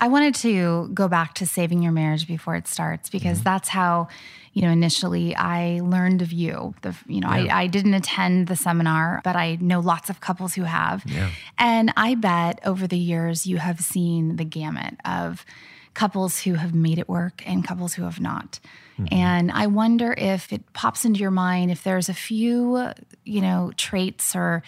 I 0.01 0.09
wanted 0.09 0.35
to 0.37 0.91
go 0.93 1.07
back 1.07 1.35
to 1.35 1.47
saving 1.47 1.85
your 1.85 1.93
marriage 1.93 2.27
before 2.27 2.57
it 2.57 2.67
starts 2.67 3.09
because 3.09 3.39
mm-hmm. 3.39 3.45
that's 3.45 3.69
how, 3.69 4.09
you 4.53 4.63
know, 4.63 4.71
initially 4.71 5.37
I 5.37 5.81
learned 5.85 6.23
of 6.23 6.33
you. 6.33 6.75
The, 6.83 6.97
you 7.07 7.21
know, 7.21 7.33
Yeah. 7.33 7.55
I, 7.57 7.63
I 7.63 7.67
didn't 7.69 7.95
attend 7.95 8.49
the 8.49 8.57
seminar, 8.57 9.21
but 9.23 9.37
I 9.37 9.57
know 9.61 9.79
lots 9.79 10.11
of 10.11 10.21
couples 10.21 10.55
who 10.55 10.65
have. 10.65 11.05
Yeah. 11.07 11.31
And 11.59 11.93
I 11.97 12.17
bet 12.17 12.59
over 12.67 12.89
the 12.89 12.99
years 12.99 13.47
you 13.47 13.59
have 13.59 13.79
seen 13.79 14.35
the 14.35 14.45
gamut 14.45 14.97
of 15.05 15.47
couples 15.97 16.39
who 16.41 16.55
have 16.55 16.75
made 16.75 16.99
it 16.99 17.09
work 17.09 17.43
and 17.47 17.67
couples 17.67 17.95
who 17.95 18.03
have 18.03 18.21
not. 18.21 18.61
Mm-hmm. 18.99 19.15
And 19.15 19.51
I 19.51 19.67
wonder 19.67 20.15
if 20.17 20.53
it 20.53 20.73
pops 20.75 21.07
into 21.07 21.21
your 21.21 21.31
mind 21.31 21.71
if 21.71 21.83
there's 21.83 22.11
a 22.11 22.15
few, 22.15 22.93
you 23.25 23.41
know, 23.41 23.73
traits 23.79 24.37
or 24.37 24.63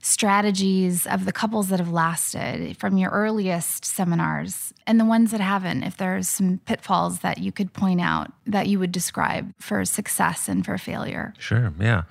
strategies 0.00 1.04
of 1.04 1.24
the 1.24 1.32
couples 1.32 1.68
that 1.68 1.80
have 1.80 1.90
lasted 1.90 2.76
from 2.76 2.96
your 2.96 3.10
earliest 3.10 3.84
seminars 3.84 4.72
and 4.86 5.00
the 5.00 5.04
ones 5.04 5.32
that 5.32 5.40
haven't, 5.40 5.82
if 5.82 5.96
there's 5.96 6.28
some 6.28 6.60
pitfalls 6.64 7.18
that 7.20 7.38
you 7.38 7.50
could 7.50 7.72
point 7.72 8.00
out 8.00 8.30
that 8.46 8.68
you 8.68 8.78
would 8.78 8.92
describe 8.92 9.52
for 9.58 9.84
success 9.84 10.48
and 10.48 10.64
for 10.64 10.78
failure. 10.78 11.34
Sure, 11.38 11.72
yeah. 11.80 12.02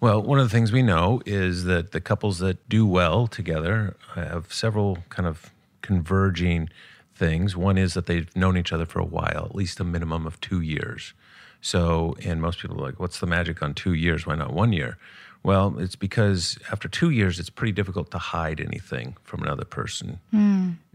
Well, 0.00 0.22
one 0.22 0.38
of 0.38 0.46
the 0.46 0.56
things 0.56 0.72
we 0.72 0.82
know 0.82 1.20
is 1.26 1.64
that 1.64 1.92
the 1.92 2.00
couples 2.00 2.38
that 2.38 2.66
do 2.70 2.86
well 2.86 3.26
together 3.26 3.96
have 4.14 4.50
several 4.50 4.98
kind 5.10 5.28
of 5.28 5.52
converging 5.82 6.70
things. 7.14 7.56
One 7.56 7.78
is 7.78 7.94
that 7.94 8.06
they've 8.06 8.34
known 8.36 8.56
each 8.56 8.72
other 8.72 8.86
for 8.86 8.98
a 9.00 9.04
while, 9.04 9.46
at 9.48 9.54
least 9.54 9.80
a 9.80 9.84
minimum 9.84 10.26
of 10.26 10.40
two 10.40 10.60
years. 10.60 11.12
So, 11.60 12.14
and 12.24 12.42
most 12.42 12.58
people 12.60 12.78
are 12.78 12.86
like, 12.86 13.00
what's 13.00 13.20
the 13.20 13.26
magic 13.26 13.62
on 13.62 13.72
two 13.74 13.94
years? 13.94 14.26
Why 14.26 14.34
not 14.34 14.52
one 14.52 14.72
year? 14.72 14.98
Well, 15.42 15.78
it's 15.78 15.96
because 15.96 16.58
after 16.72 16.88
two 16.88 17.10
years, 17.10 17.38
it's 17.38 17.50
pretty 17.50 17.72
difficult 17.72 18.10
to 18.12 18.18
hide 18.18 18.60
anything 18.60 19.16
from 19.24 19.42
another 19.42 19.66
person. 19.66 20.18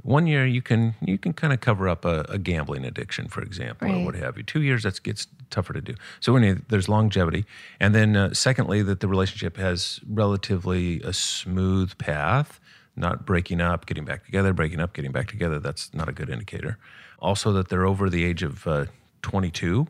One 0.02 0.26
year, 0.26 0.46
you 0.48 0.64
can 0.64 0.96
you 1.02 1.20
can 1.20 1.34
kind 1.34 1.54
of 1.54 1.62
cover 1.62 1.88
up 1.88 2.04
a, 2.04 2.22
a 2.30 2.40
gambling 2.40 2.84
addiction, 2.84 3.28
for 3.28 3.44
example, 3.44 3.88
or 3.92 4.06
what 4.06 4.16
have 4.16 4.38
you. 4.38 4.44
Two 4.44 4.64
years, 4.64 4.84
that 4.84 5.04
gets 5.04 5.28
tougher 5.52 5.74
to 5.74 5.82
do. 5.82 5.94
So, 6.20 6.36
anyway, 6.36 6.62
there's 6.68 6.90
longevity, 6.90 7.46
and 7.80 7.94
then 7.94 8.16
uh, 8.16 8.34
secondly, 8.34 8.82
that 8.82 9.02
the 9.02 9.08
relationship 9.08 9.58
has 9.58 10.00
relatively 10.10 11.00
a 11.02 11.14
smooth 11.14 11.96
path, 12.00 12.60
not 13.00 13.26
breaking 13.26 13.62
up, 13.62 13.86
getting 13.86 14.06
back 14.06 14.26
together, 14.26 14.54
breaking 14.54 14.80
up, 14.80 14.94
getting 14.94 15.12
back 15.12 15.28
together. 15.28 15.60
That's 15.60 15.94
not 15.94 16.10
a 16.10 16.12
good 16.12 16.30
indicator. 16.30 16.78
Also, 17.20 17.52
that 17.54 17.70
they're 17.70 17.86
over 17.86 18.10
the 18.10 18.24
age 18.24 18.44
of 18.44 18.68
uh, 18.68 18.86
22 19.22 19.88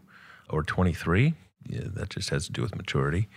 or 0.50 0.64
23. 0.64 1.34
Yeah, 1.68 1.82
that 1.84 2.10
just 2.10 2.30
has 2.30 2.46
to 2.48 2.52
do 2.52 2.62
with 2.62 2.76
maturity. 2.76 3.28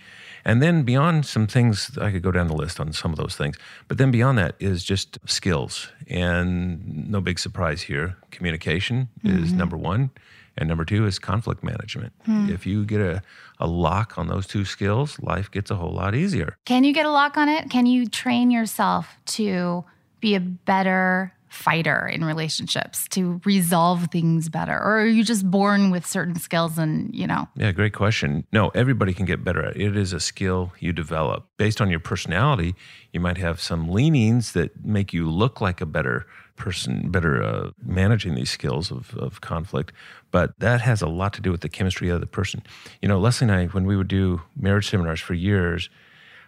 And 0.45 0.61
then 0.61 0.83
beyond 0.83 1.25
some 1.25 1.45
things, 1.45 1.97
I 1.97 2.09
could 2.09 2.23
go 2.23 2.31
down 2.31 2.47
the 2.47 2.55
list 2.55 2.79
on 2.79 2.91
some 2.93 3.11
of 3.11 3.17
those 3.17 3.35
things. 3.35 3.57
But 3.87 3.97
then 3.97 4.11
beyond 4.11 4.37
that 4.37 4.55
is 4.59 4.83
just 4.83 5.19
skills. 5.27 5.89
And 6.07 7.09
no 7.09 7.21
big 7.21 7.37
surprise 7.37 7.83
here. 7.83 8.17
Communication 8.31 9.09
is 9.23 9.51
number 9.53 9.77
one. 9.77 10.09
And 10.57 10.69
number 10.69 10.85
two 10.85 11.05
is 11.05 11.19
conflict 11.19 11.63
management. 11.63 12.13
Hmm. 12.25 12.49
If 12.49 12.65
you 12.65 12.85
get 12.85 13.01
a, 13.01 13.21
a 13.59 13.67
lock 13.67 14.17
on 14.17 14.27
those 14.27 14.45
two 14.45 14.65
skills, 14.65 15.19
life 15.19 15.49
gets 15.49 15.71
a 15.71 15.75
whole 15.75 15.93
lot 15.93 16.15
easier. 16.15 16.57
Can 16.65 16.83
you 16.83 16.93
get 16.93 17.05
a 17.05 17.11
lock 17.11 17.37
on 17.37 17.49
it? 17.49 17.69
Can 17.69 17.85
you 17.85 18.07
train 18.07 18.51
yourself 18.51 19.17
to 19.25 19.83
be 20.19 20.35
a 20.35 20.39
better 20.39 21.33
fighter 21.53 22.07
in 22.07 22.25
relationships, 22.25 23.07
to 23.09 23.39
resolve 23.45 24.07
things 24.11 24.49
better? 24.49 24.73
Or 24.73 25.01
are 25.01 25.05
you 25.05 25.23
just 25.23 25.49
born 25.49 25.91
with 25.91 26.05
certain 26.05 26.35
skills 26.35 26.79
and, 26.79 27.13
you 27.13 27.27
know, 27.27 27.47
Yeah, 27.55 27.71
great 27.71 27.93
question. 27.93 28.45
No, 28.51 28.69
everybody 28.69 29.13
can 29.13 29.25
get 29.27 29.43
better 29.43 29.63
at 29.63 29.75
it. 29.75 29.81
It 29.81 29.95
is 29.95 30.13
a 30.13 30.19
skill 30.19 30.73
you 30.79 30.93
develop. 30.93 31.47
Based 31.57 31.79
on 31.79 31.91
your 31.91 31.99
personality, 31.99 32.73
you 33.11 33.19
might 33.19 33.37
have 33.37 33.61
some 33.61 33.87
leanings 33.87 34.53
that 34.53 34.83
make 34.83 35.13
you 35.13 35.29
look 35.29 35.61
like 35.61 35.79
a 35.79 35.85
better 35.85 36.25
person, 36.55 37.09
better 37.09 37.41
uh, 37.43 37.71
managing 37.83 38.35
these 38.35 38.51
skills 38.51 38.91
of, 38.91 39.15
of 39.17 39.41
conflict. 39.41 39.91
But 40.31 40.57
that 40.59 40.81
has 40.81 41.01
a 41.01 41.07
lot 41.07 41.33
to 41.33 41.41
do 41.41 41.51
with 41.51 41.61
the 41.61 41.69
chemistry 41.69 42.09
of 42.09 42.21
the 42.21 42.27
person. 42.27 42.63
You 43.01 43.07
know, 43.07 43.19
Leslie 43.19 43.47
and 43.47 43.51
I, 43.51 43.65
when 43.67 43.85
we 43.85 43.95
would 43.95 44.07
do 44.07 44.41
marriage 44.55 44.89
seminars 44.89 45.19
for 45.19 45.33
years, 45.33 45.89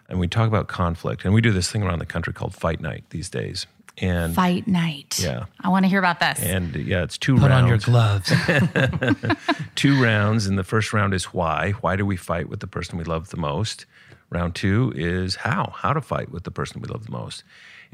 and 0.08 0.20
we 0.20 0.28
talk 0.28 0.48
about 0.48 0.68
conflict, 0.68 1.24
and 1.24 1.34
we 1.34 1.40
do 1.40 1.50
this 1.52 1.70
thing 1.70 1.82
around 1.82 1.98
the 1.98 2.06
country 2.06 2.32
called 2.32 2.54
Fight 2.54 2.80
Night 2.80 3.04
these 3.10 3.28
days. 3.28 3.66
And 3.98 4.34
fight 4.34 4.66
night? 4.66 5.18
Yeah. 5.18 5.46
I 5.60 5.70
want 5.70 5.84
to 5.84 5.88
hear 5.88 5.98
about 5.98 6.20
this. 6.20 6.38
and 6.42 6.76
yeah, 6.76 7.02
it's 7.02 7.16
two 7.16 7.36
Put 7.36 7.50
rounds 7.50 7.62
on 7.62 7.68
your 7.68 7.78
gloves. 7.78 8.30
two 9.74 10.02
rounds, 10.02 10.46
and 10.46 10.58
the 10.58 10.64
first 10.64 10.92
round 10.92 11.14
is 11.14 11.26
why. 11.32 11.72
Why 11.80 11.96
do 11.96 12.04
we 12.04 12.16
fight 12.16 12.48
with 12.50 12.60
the 12.60 12.66
person 12.66 12.98
we 12.98 13.04
love 13.04 13.30
the 13.30 13.38
most? 13.38 13.86
Round 14.28 14.54
two 14.54 14.92
is 14.94 15.36
how. 15.36 15.72
How 15.74 15.94
to 15.94 16.02
fight 16.02 16.30
with 16.30 16.44
the 16.44 16.50
person 16.50 16.82
we 16.82 16.88
love 16.88 17.06
the 17.06 17.12
most. 17.12 17.42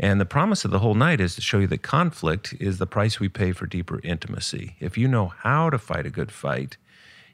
And 0.03 0.21
the 0.21 0.27
promise 0.27 0.65
of 0.65 0.73
the 0.73 0.81
whole 0.81 0.95
night 0.95 1.21
is 1.21 1.37
to 1.37 1.41
show 1.41 1.61
you 1.61 1.69
that 1.69 1.83
conflict 1.83 2.55
is 2.59 2.79
the 2.79 2.89
price 2.89 3.21
we 3.21 3.29
pay 3.29 3.53
for 3.53 3.67
deeper 3.67 4.01
intimacy. 4.03 4.75
If 4.81 4.99
you 4.99 5.07
know 5.07 5.29
how 5.29 5.71
to 5.71 5.79
fight 5.79 6.07
a 6.07 6.11
good 6.11 6.33
fight, 6.33 6.77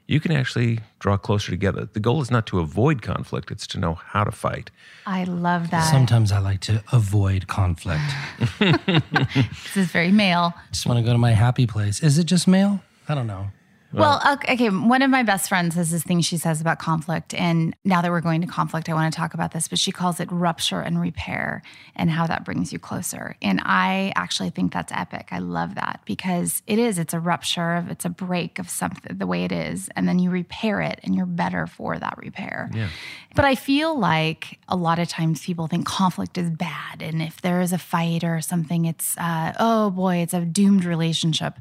you 0.05 0.19
can 0.19 0.31
actually 0.31 0.79
draw 0.99 1.17
closer 1.17 1.49
together. 1.49 1.89
The 1.91 1.99
goal 1.99 2.21
is 2.21 2.29
not 2.29 2.45
to 2.47 2.59
avoid 2.59 3.01
conflict, 3.01 3.49
it's 3.49 3.65
to 3.67 3.79
know 3.79 3.95
how 3.95 4.23
to 4.23 4.31
fight. 4.31 4.69
I 5.07 5.23
love 5.23 5.71
that. 5.71 5.89
Sometimes 5.89 6.31
I 6.31 6.37
like 6.37 6.61
to 6.61 6.83
avoid 6.91 7.47
conflict. 7.47 8.03
this 8.59 9.75
is 9.75 9.87
very 9.87 10.11
male. 10.11 10.53
Just 10.71 10.85
want 10.85 10.99
to 10.99 11.03
go 11.03 11.11
to 11.11 11.17
my 11.17 11.31
happy 11.31 11.65
place. 11.65 12.03
Is 12.03 12.19
it 12.19 12.25
just 12.25 12.47
male? 12.47 12.81
I 13.07 13.15
don't 13.15 13.27
know. 13.27 13.47
Well, 13.91 14.21
okay, 14.33 14.53
okay. 14.53 14.69
One 14.69 15.01
of 15.01 15.09
my 15.09 15.23
best 15.23 15.49
friends 15.49 15.75
has 15.75 15.89
this 15.89 16.03
thing 16.03 16.21
she 16.21 16.37
says 16.37 16.61
about 16.61 16.77
conflict. 16.79 17.33
And 17.33 17.75
now 17.83 18.01
that 18.01 18.11
we're 18.11 18.21
going 18.21 18.41
to 18.41 18.47
conflict, 18.47 18.87
I 18.89 18.93
want 18.93 19.11
to 19.11 19.17
talk 19.17 19.33
about 19.33 19.51
this, 19.51 19.67
but 19.67 19.79
she 19.79 19.91
calls 19.91 20.19
it 20.19 20.31
rupture 20.31 20.81
and 20.81 20.99
repair 21.01 21.63
and 21.95 22.09
how 22.09 22.27
that 22.27 22.45
brings 22.45 22.71
you 22.71 22.79
closer. 22.79 23.35
And 23.41 23.61
I 23.63 24.13
actually 24.15 24.51
think 24.51 24.73
that's 24.73 24.91
epic. 24.91 25.29
I 25.31 25.39
love 25.39 25.75
that 25.75 26.01
because 26.05 26.61
it 26.67 26.77
is, 26.77 26.99
it's 26.99 27.13
a 27.13 27.19
rupture 27.19 27.75
of, 27.75 27.89
it's 27.89 28.05
a 28.05 28.09
break 28.09 28.59
of 28.59 28.69
something, 28.69 29.17
the 29.17 29.25
way 29.25 29.43
it 29.43 29.51
is. 29.51 29.89
And 29.95 30.07
then 30.07 30.19
you 30.19 30.29
repair 30.29 30.81
it 30.81 30.99
and 31.03 31.15
you're 31.15 31.25
better 31.25 31.65
for 31.65 31.97
that 31.97 32.17
repair. 32.17 32.69
Yeah. 32.73 32.89
But 33.35 33.45
I 33.45 33.55
feel 33.55 33.97
like 33.97 34.59
a 34.67 34.75
lot 34.75 34.99
of 34.99 35.07
times 35.07 35.43
people 35.43 35.67
think 35.67 35.85
conflict 35.85 36.37
is 36.37 36.49
bad. 36.49 37.01
And 37.01 37.21
if 37.21 37.41
there 37.41 37.61
is 37.61 37.73
a 37.73 37.77
fight 37.77 38.23
or 38.23 38.41
something, 38.41 38.85
it's, 38.85 39.17
uh, 39.17 39.53
oh 39.59 39.89
boy, 39.91 40.17
it's 40.17 40.33
a 40.33 40.41
doomed 40.41 40.85
relationship. 40.85 41.55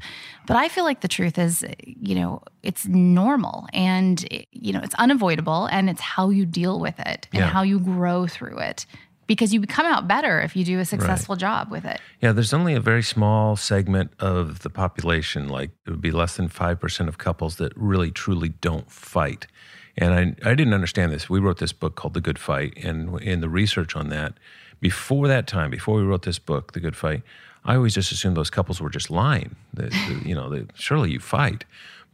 But 0.47 0.57
I 0.57 0.69
feel 0.69 0.85
like 0.85 1.01
the 1.01 1.09
truth 1.09 1.39
is, 1.39 1.65
you 1.85 2.15
know, 2.15 2.18
it's 2.63 2.87
normal 2.87 3.67
and, 3.73 4.27
you 4.53 4.73
know, 4.73 4.81
it's 4.83 4.95
unavoidable 4.97 5.67
and 5.67 5.89
it's 5.91 6.01
how 6.01 6.31
you 6.31 6.45
deal 6.47 6.79
with 6.81 6.99
it 7.01 7.27
and 7.33 7.41
Yeah. 7.41 7.49
how 7.49 7.63
you 7.63 7.79
grow 7.79 8.27
through 8.27 8.59
it. 8.59 8.87
Because 9.27 9.53
you 9.53 9.61
come 9.67 9.85
out 9.85 10.09
better 10.09 10.41
if 10.41 10.57
you 10.57 10.65
do 10.65 10.79
a 10.79 10.87
successful 10.87 11.37
job 11.37 11.71
with 11.71 11.85
it. 11.85 12.01
Yeah, 12.23 12.33
there's 12.33 12.55
only 12.55 12.73
a 12.75 12.81
very 12.81 13.03
small 13.03 13.57
segment 13.57 14.11
of 14.19 14.61
the 14.61 14.71
population, 14.71 15.49
like 15.49 15.71
it 15.87 15.91
would 15.91 16.01
be 16.01 16.11
less 16.11 16.37
than 16.37 16.49
5% 16.49 17.09
of 17.09 17.19
couples 17.19 17.57
that 17.57 17.73
really 17.77 18.11
truly 18.11 18.49
don't 18.49 18.91
fight. 18.91 19.47
And 19.99 20.15
I, 20.15 20.51
I 20.51 20.55
didn't 20.55 20.73
understand 20.73 21.13
this. 21.13 21.29
We 21.29 21.41
wrote 21.41 21.59
this 21.59 21.73
book 21.75 21.95
called 21.95 22.15
The 22.15 22.23
Good 22.23 22.39
Fight. 22.39 22.73
And 22.83 23.21
in 23.21 23.41
the 23.41 23.49
research 23.51 23.95
on 23.97 24.09
that, 24.09 24.33
before 24.81 25.29
that 25.29 25.47
time, 25.47 25.71
before 25.71 25.97
we 25.97 26.05
wrote 26.05 26.23
this 26.23 26.39
book, 26.39 26.73
The 26.73 26.81
Good 26.81 26.97
Fight, 26.97 27.23
I 27.65 27.75
always 27.75 27.95
just 27.95 28.13
assumed 28.13 28.37
those 28.37 28.49
couples 28.49 28.81
were 28.81 28.89
just 28.89 29.11
lying. 29.11 29.57
That, 29.75 29.91
that, 29.91 30.23
you 30.25 30.35
know, 30.35 30.49
that 30.51 30.71
surely 30.75 31.11
you 31.11 31.21
fight. 31.21 31.65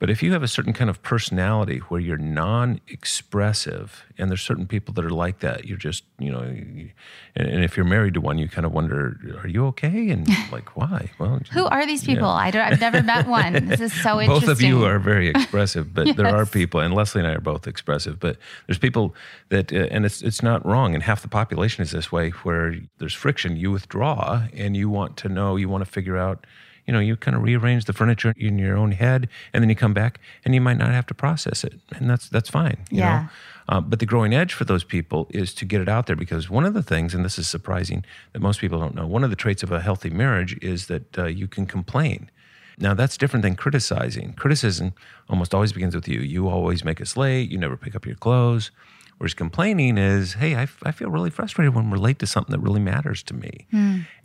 But 0.01 0.11
if 0.11 0.23
you 0.23 0.33
have 0.33 0.43
a 0.43 0.49
certain 0.49 0.73
kind 0.73 0.91
of 0.91 1.03
personality 1.03 1.79
where 1.89 2.01
you're 2.01 2.19
non 2.19 2.81
expressive, 2.89 4.05
and 4.19 4.31
there's 4.31 4.43
certain 4.43 4.67
people 4.67 4.93
that 4.95 5.05
are 5.05 5.11
like 5.11 5.39
that, 5.41 5.67
you're 5.67 5.79
just, 5.79 6.05
you 6.19 6.31
know, 6.31 6.41
and, 6.41 6.93
and 7.37 7.65
if 7.65 7.77
you're 7.77 7.87
married 7.87 8.15
to 8.15 8.21
one, 8.21 8.39
you 8.39 8.49
kind 8.49 8.67
of 8.67 8.73
wonder, 8.73 9.19
are 9.43 9.49
you 9.49 9.67
okay? 9.67 10.11
And 10.11 10.29
like, 10.53 10.77
why? 10.77 11.11
Well, 11.19 11.41
Who 11.53 11.67
are 11.67 11.87
these 11.87 12.05
people? 12.05 12.29
I 12.29 12.51
don't, 12.51 12.63
I've 12.63 12.81
never 12.81 13.03
met 13.03 13.27
one. 13.43 13.69
This 13.69 13.81
is 13.81 13.93
so 14.03 14.21
interesting. 14.21 14.49
both 14.49 14.49
of 14.49 14.61
you 14.61 14.85
are 14.85 14.99
very 14.99 15.29
expressive, 15.29 15.95
but 15.95 16.17
there 16.17 16.27
are 16.27 16.45
people, 16.61 16.81
and 16.81 16.93
Leslie 16.93 17.21
and 17.21 17.29
I 17.29 17.35
are 17.35 17.41
both 17.41 17.67
expressive. 17.67 18.19
But 18.19 18.37
there's 18.67 18.79
people 18.79 19.15
that, 19.51 19.73
uh, 19.73 19.87
and 19.91 20.05
it's 20.05 20.23
it's 20.23 20.43
not 20.43 20.65
wrong, 20.67 20.95
and 20.95 21.03
half 21.03 21.23
the 21.23 21.29
population 21.29 21.83
is 21.83 21.93
this 21.93 22.11
way, 22.11 22.31
where 22.31 22.75
there's 22.99 23.15
friction. 23.15 23.57
You 23.57 23.71
withdraw, 23.71 24.47
and 24.55 24.77
you 24.77 24.91
want 24.91 25.17
to 25.19 25.29
know, 25.29 25.57
you 25.57 25.69
want 25.69 25.85
to 25.85 25.91
figure 25.91 26.17
out. 26.17 26.47
You 26.87 26.93
know, 26.93 27.01
you 27.01 27.17
kind 27.17 27.37
of 27.37 27.43
rearrange 27.43 27.87
the 27.87 27.93
furniture 27.93 28.35
in 28.37 28.59
your 28.59 28.77
own 28.77 28.93
head, 28.93 29.29
and 29.53 29.63
then 29.63 29.69
you 29.71 29.77
come 29.77 29.95
back, 29.95 30.21
and 30.45 30.55
you 30.55 30.61
might 30.61 30.77
not 30.77 30.91
have 30.91 31.07
to 31.07 31.15
process 31.15 31.65
it, 31.65 31.81
and 31.97 32.11
that's 32.11 32.29
that's 32.29 32.51
fine. 32.51 32.79
You 32.91 32.99
Yeah. 33.01 33.19
know? 33.21 33.29
Uh, 33.67 33.81
but 33.81 33.99
the 33.99 34.05
growing 34.07 34.35
edge 34.35 34.53
for 34.53 34.65
those 34.67 34.85
people 34.85 35.27
is 35.31 35.55
to 35.55 35.65
get 35.65 35.81
it 35.81 35.89
out 35.89 36.07
there 36.07 36.17
because 36.17 36.51
one 36.51 36.67
of 36.67 36.75
the 36.75 36.83
things, 36.83 37.15
and 37.15 37.25
this 37.25 37.39
is 37.39 37.49
surprising 37.49 38.05
that 38.35 38.41
most 38.41 38.61
people 38.61 38.79
don't 38.79 38.95
know, 38.95 39.07
one 39.07 39.25
of 39.25 39.31
the 39.31 39.37
traits 39.37 39.63
of 39.63 39.73
a 39.73 39.81
healthy 39.81 40.11
marriage 40.11 40.59
is 40.61 40.87
that 40.89 41.19
uh, 41.19 41.25
you 41.25 41.49
can 41.49 41.65
complain. 41.65 42.31
Now, 42.77 42.93
that's 42.93 43.17
different 43.17 43.43
than 43.43 43.55
criticizing. 43.57 44.35
Criticism 44.35 44.93
almost 45.31 45.55
always 45.55 45.73
begins 45.73 45.95
with 45.95 46.07
you. 46.09 46.21
You 46.21 46.49
always 46.49 46.85
make 46.85 47.01
us 47.01 47.17
late. 47.17 47.51
You 47.51 47.57
never 47.57 47.77
pick 47.79 47.95
up 47.97 48.05
your 48.05 48.17
clothes. 48.17 48.71
Whereas 49.17 49.33
complaining 49.33 49.97
is, 49.97 50.35
hey, 50.35 50.57
I, 50.57 50.65
f- 50.65 50.83
I 50.85 50.91
feel 50.91 51.09
really 51.09 51.31
frustrated 51.31 51.73
when 51.75 51.89
we're 51.89 51.99
late 51.99 52.19
to 52.19 52.27
something 52.27 52.53
that 52.53 52.59
really 52.59 52.81
matters 52.81 53.23
to 53.23 53.35
me. 53.35 53.67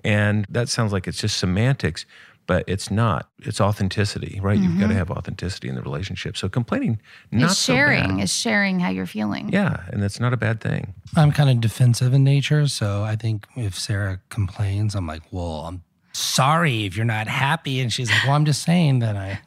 And 0.03 0.45
that 0.49 0.67
sounds 0.67 0.91
like 0.91 1.07
it's 1.07 1.21
just 1.21 1.37
semantics, 1.37 2.05
but 2.49 2.63
it's 2.65 2.89
not. 2.89 3.29
It's 3.43 3.61
authenticity, 3.61 4.39
right? 4.41 4.57
You've 4.57 4.79
got 4.79 4.87
to 4.87 4.87
mm-hmm. 4.87 4.97
have 4.97 5.11
authenticity 5.11 5.69
in 5.69 5.75
the 5.75 5.83
relationship. 5.83 6.35
So 6.35 6.49
complaining, 6.49 6.99
not 7.31 7.51
is 7.51 7.59
so 7.59 7.73
sharing, 7.73 8.15
bad. 8.15 8.23
is 8.23 8.33
sharing 8.33 8.79
how 8.79 8.89
you're 8.89 9.05
feeling. 9.05 9.49
Yeah, 9.49 9.83
and 9.89 10.01
that's 10.01 10.19
not 10.19 10.33
a 10.33 10.37
bad 10.37 10.59
thing. 10.59 10.95
I'm 11.15 11.31
kind 11.31 11.51
of 11.51 11.61
defensive 11.61 12.11
in 12.11 12.23
nature, 12.23 12.67
so 12.67 13.03
I 13.03 13.15
think 13.15 13.45
if 13.55 13.77
Sarah 13.77 14.19
complains, 14.29 14.95
I'm 14.95 15.05
like, 15.05 15.21
"Well, 15.29 15.67
I'm 15.67 15.83
sorry 16.11 16.85
if 16.85 16.97
you're 16.97 17.05
not 17.05 17.27
happy," 17.27 17.81
and 17.81 17.93
she's 17.93 18.09
like, 18.09 18.23
"Well, 18.23 18.33
I'm 18.33 18.45
just 18.45 18.63
saying 18.63 18.97
that 18.97 19.15
I 19.15 19.41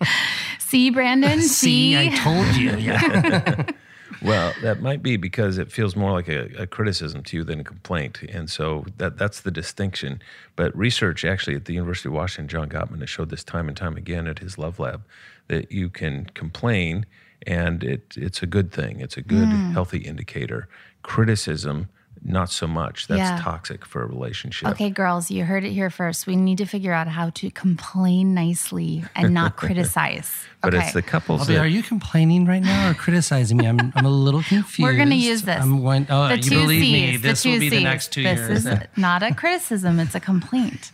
See, 0.58 0.90
Brandon? 0.90 1.40
see. 1.60 1.96
I 1.96 2.08
told 2.08 2.56
you." 2.56 2.76
Yeah. 2.76 3.66
Well, 4.22 4.52
that 4.62 4.80
might 4.80 5.02
be 5.02 5.16
because 5.16 5.58
it 5.58 5.70
feels 5.70 5.96
more 5.96 6.12
like 6.12 6.28
a, 6.28 6.62
a, 6.62 6.66
criticism 6.66 7.22
to 7.24 7.36
you 7.36 7.44
than 7.44 7.60
a 7.60 7.64
complaint, 7.64 8.22
and 8.22 8.50
so 8.50 8.84
that 8.98 9.18
that's 9.18 9.40
the 9.40 9.50
distinction. 9.50 10.22
But 10.54 10.76
research 10.76 11.24
actually 11.24 11.56
at 11.56 11.64
the 11.64 11.74
University 11.74 12.08
of 12.08 12.14
Washington, 12.14 12.48
John 12.48 12.68
Gottman 12.68 13.00
has 13.00 13.10
showed 13.10 13.30
this 13.30 13.44
time 13.44 13.68
and 13.68 13.76
time 13.76 13.96
again 13.96 14.26
at 14.26 14.38
his 14.38 14.58
Love 14.58 14.78
Lab 14.78 15.02
that 15.48 15.70
you 15.70 15.88
can 15.88 16.26
complain 16.34 17.06
and 17.46 17.84
it 17.84 18.14
it's 18.16 18.42
a 18.42 18.46
good 18.46 18.72
thing. 18.72 19.00
It's 19.00 19.16
a 19.16 19.22
good 19.22 19.48
mm. 19.48 19.72
healthy 19.72 19.98
indicator. 19.98 20.68
Criticism 21.02 21.88
not 22.24 22.50
so 22.50 22.66
much. 22.66 23.06
That's 23.06 23.18
yeah. 23.18 23.40
toxic 23.40 23.84
for 23.84 24.02
a 24.02 24.06
relationship. 24.06 24.68
Okay, 24.70 24.90
girls, 24.90 25.30
you 25.30 25.44
heard 25.44 25.64
it 25.64 25.70
here 25.70 25.90
first. 25.90 26.26
We 26.26 26.34
need 26.34 26.58
to 26.58 26.66
figure 26.66 26.92
out 26.92 27.08
how 27.08 27.30
to 27.30 27.50
complain 27.50 28.34
nicely 28.34 29.04
and 29.14 29.32
not 29.32 29.56
criticize. 29.56 30.32
But 30.66 30.74
okay. 30.74 30.84
it's 30.84 30.94
the 30.94 31.02
couples. 31.02 31.46
that, 31.46 31.58
are 31.58 31.66
you 31.68 31.80
complaining 31.80 32.44
right 32.44 32.62
now 32.62 32.90
or 32.90 32.94
criticizing 32.94 33.56
me? 33.56 33.68
I'm, 33.68 33.92
I'm 33.94 34.04
a 34.04 34.10
little 34.10 34.42
confused. 34.48 34.80
We're 34.80 34.96
going 34.96 35.10
to 35.10 35.14
use 35.14 35.42
this. 35.42 35.62
I'm 35.62 35.80
going. 35.80 36.08
Oh, 36.10 36.26
the 36.26 36.38
you 36.38 36.50
believe 36.50 36.80
C's, 36.80 36.92
me? 37.12 37.16
This 37.18 37.44
will 37.44 37.60
be 37.60 37.70
C's. 37.70 37.70
the 37.70 37.84
next 37.84 38.12
two 38.12 38.24
this 38.24 38.38
years. 38.40 38.64
This 38.64 38.80
is 38.80 38.80
not 38.96 39.22
a 39.22 39.32
criticism. 39.32 40.00
It's 40.00 40.16
a 40.16 40.20
complaint. 40.20 40.90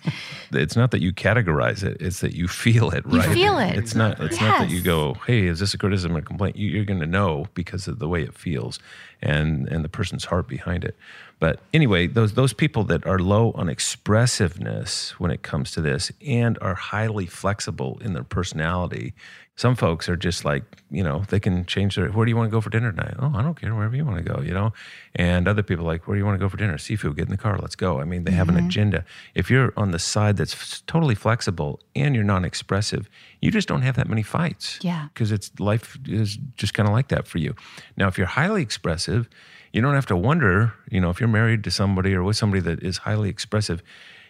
It's 0.52 0.76
not 0.76 0.90
that 0.90 1.00
you 1.00 1.14
categorize 1.14 1.82
it. 1.82 1.96
It's 2.00 2.20
that 2.20 2.34
you 2.34 2.48
feel 2.48 2.90
it. 2.90 3.06
Right. 3.06 3.26
You 3.26 3.34
feel 3.34 3.56
it. 3.56 3.78
It's 3.78 3.94
not. 3.94 4.20
It's 4.20 4.38
yes. 4.38 4.42
not 4.42 4.58
that 4.60 4.70
you 4.70 4.82
go, 4.82 5.14
"Hey, 5.26 5.46
is 5.46 5.58
this 5.58 5.72
a 5.72 5.78
criticism 5.78 6.14
or 6.14 6.18
a 6.18 6.22
complaint?" 6.22 6.56
You, 6.56 6.68
you're 6.68 6.84
going 6.84 7.00
to 7.00 7.06
know 7.06 7.46
because 7.54 7.88
of 7.88 7.98
the 7.98 8.08
way 8.08 8.22
it 8.22 8.34
feels 8.34 8.78
and 9.22 9.68
and 9.68 9.82
the 9.82 9.88
person's 9.88 10.26
heart 10.26 10.48
behind 10.48 10.84
it. 10.84 10.96
But 11.42 11.58
anyway, 11.74 12.06
those 12.06 12.34
those 12.34 12.52
people 12.52 12.84
that 12.84 13.04
are 13.04 13.18
low 13.18 13.50
on 13.56 13.68
expressiveness 13.68 15.18
when 15.18 15.32
it 15.32 15.42
comes 15.42 15.72
to 15.72 15.80
this 15.80 16.12
and 16.24 16.56
are 16.60 16.76
highly 16.76 17.26
flexible 17.26 17.98
in 18.00 18.12
their 18.12 18.22
personality. 18.22 19.12
Some 19.56 19.74
folks 19.74 20.08
are 20.08 20.14
just 20.14 20.44
like, 20.44 20.62
you 20.88 21.02
know, 21.02 21.24
they 21.30 21.40
can 21.40 21.66
change 21.66 21.96
their 21.96 22.10
where 22.10 22.24
do 22.24 22.30
you 22.30 22.36
want 22.36 22.48
to 22.48 22.52
go 22.52 22.60
for 22.60 22.70
dinner 22.70 22.92
tonight? 22.92 23.14
Oh, 23.18 23.32
I 23.34 23.42
don't 23.42 23.60
care, 23.60 23.74
wherever 23.74 23.96
you 23.96 24.04
want 24.04 24.24
to 24.24 24.32
go, 24.32 24.40
you 24.40 24.54
know. 24.54 24.72
And 25.16 25.48
other 25.48 25.64
people 25.64 25.84
like, 25.84 26.06
where 26.06 26.14
do 26.14 26.20
you 26.20 26.24
want 26.24 26.38
to 26.38 26.44
go 26.44 26.48
for 26.48 26.56
dinner? 26.56 26.78
Seafood, 26.78 27.16
get 27.16 27.24
in 27.24 27.32
the 27.32 27.36
car, 27.36 27.58
let's 27.58 27.74
go. 27.74 27.98
I 27.98 28.04
mean, 28.04 28.22
they 28.22 28.30
have 28.30 28.46
mm-hmm. 28.46 28.58
an 28.58 28.66
agenda. 28.66 29.04
If 29.34 29.50
you're 29.50 29.72
on 29.76 29.90
the 29.90 29.98
side 29.98 30.36
that's 30.36 30.54
f- 30.54 30.82
totally 30.86 31.16
flexible 31.16 31.80
and 31.96 32.14
you're 32.14 32.22
non-expressive, 32.22 33.10
you 33.40 33.50
just 33.50 33.66
don't 33.66 33.82
have 33.82 33.96
that 33.96 34.08
many 34.08 34.22
fights. 34.22 34.78
Yeah. 34.80 35.08
Because 35.12 35.32
it's 35.32 35.50
life 35.58 35.98
is 36.06 36.38
just 36.56 36.72
kind 36.72 36.88
of 36.88 36.92
like 36.92 37.08
that 37.08 37.26
for 37.26 37.38
you. 37.38 37.56
Now, 37.96 38.06
if 38.06 38.16
you're 38.16 38.28
highly 38.28 38.62
expressive, 38.62 39.28
you 39.72 39.80
don't 39.80 39.94
have 39.94 40.06
to 40.06 40.16
wonder, 40.16 40.74
you 40.90 41.00
know, 41.00 41.10
if 41.10 41.18
you're 41.18 41.28
married 41.28 41.64
to 41.64 41.70
somebody 41.70 42.14
or 42.14 42.22
with 42.22 42.36
somebody 42.36 42.60
that 42.60 42.82
is 42.82 42.98
highly 42.98 43.30
expressive, 43.30 43.82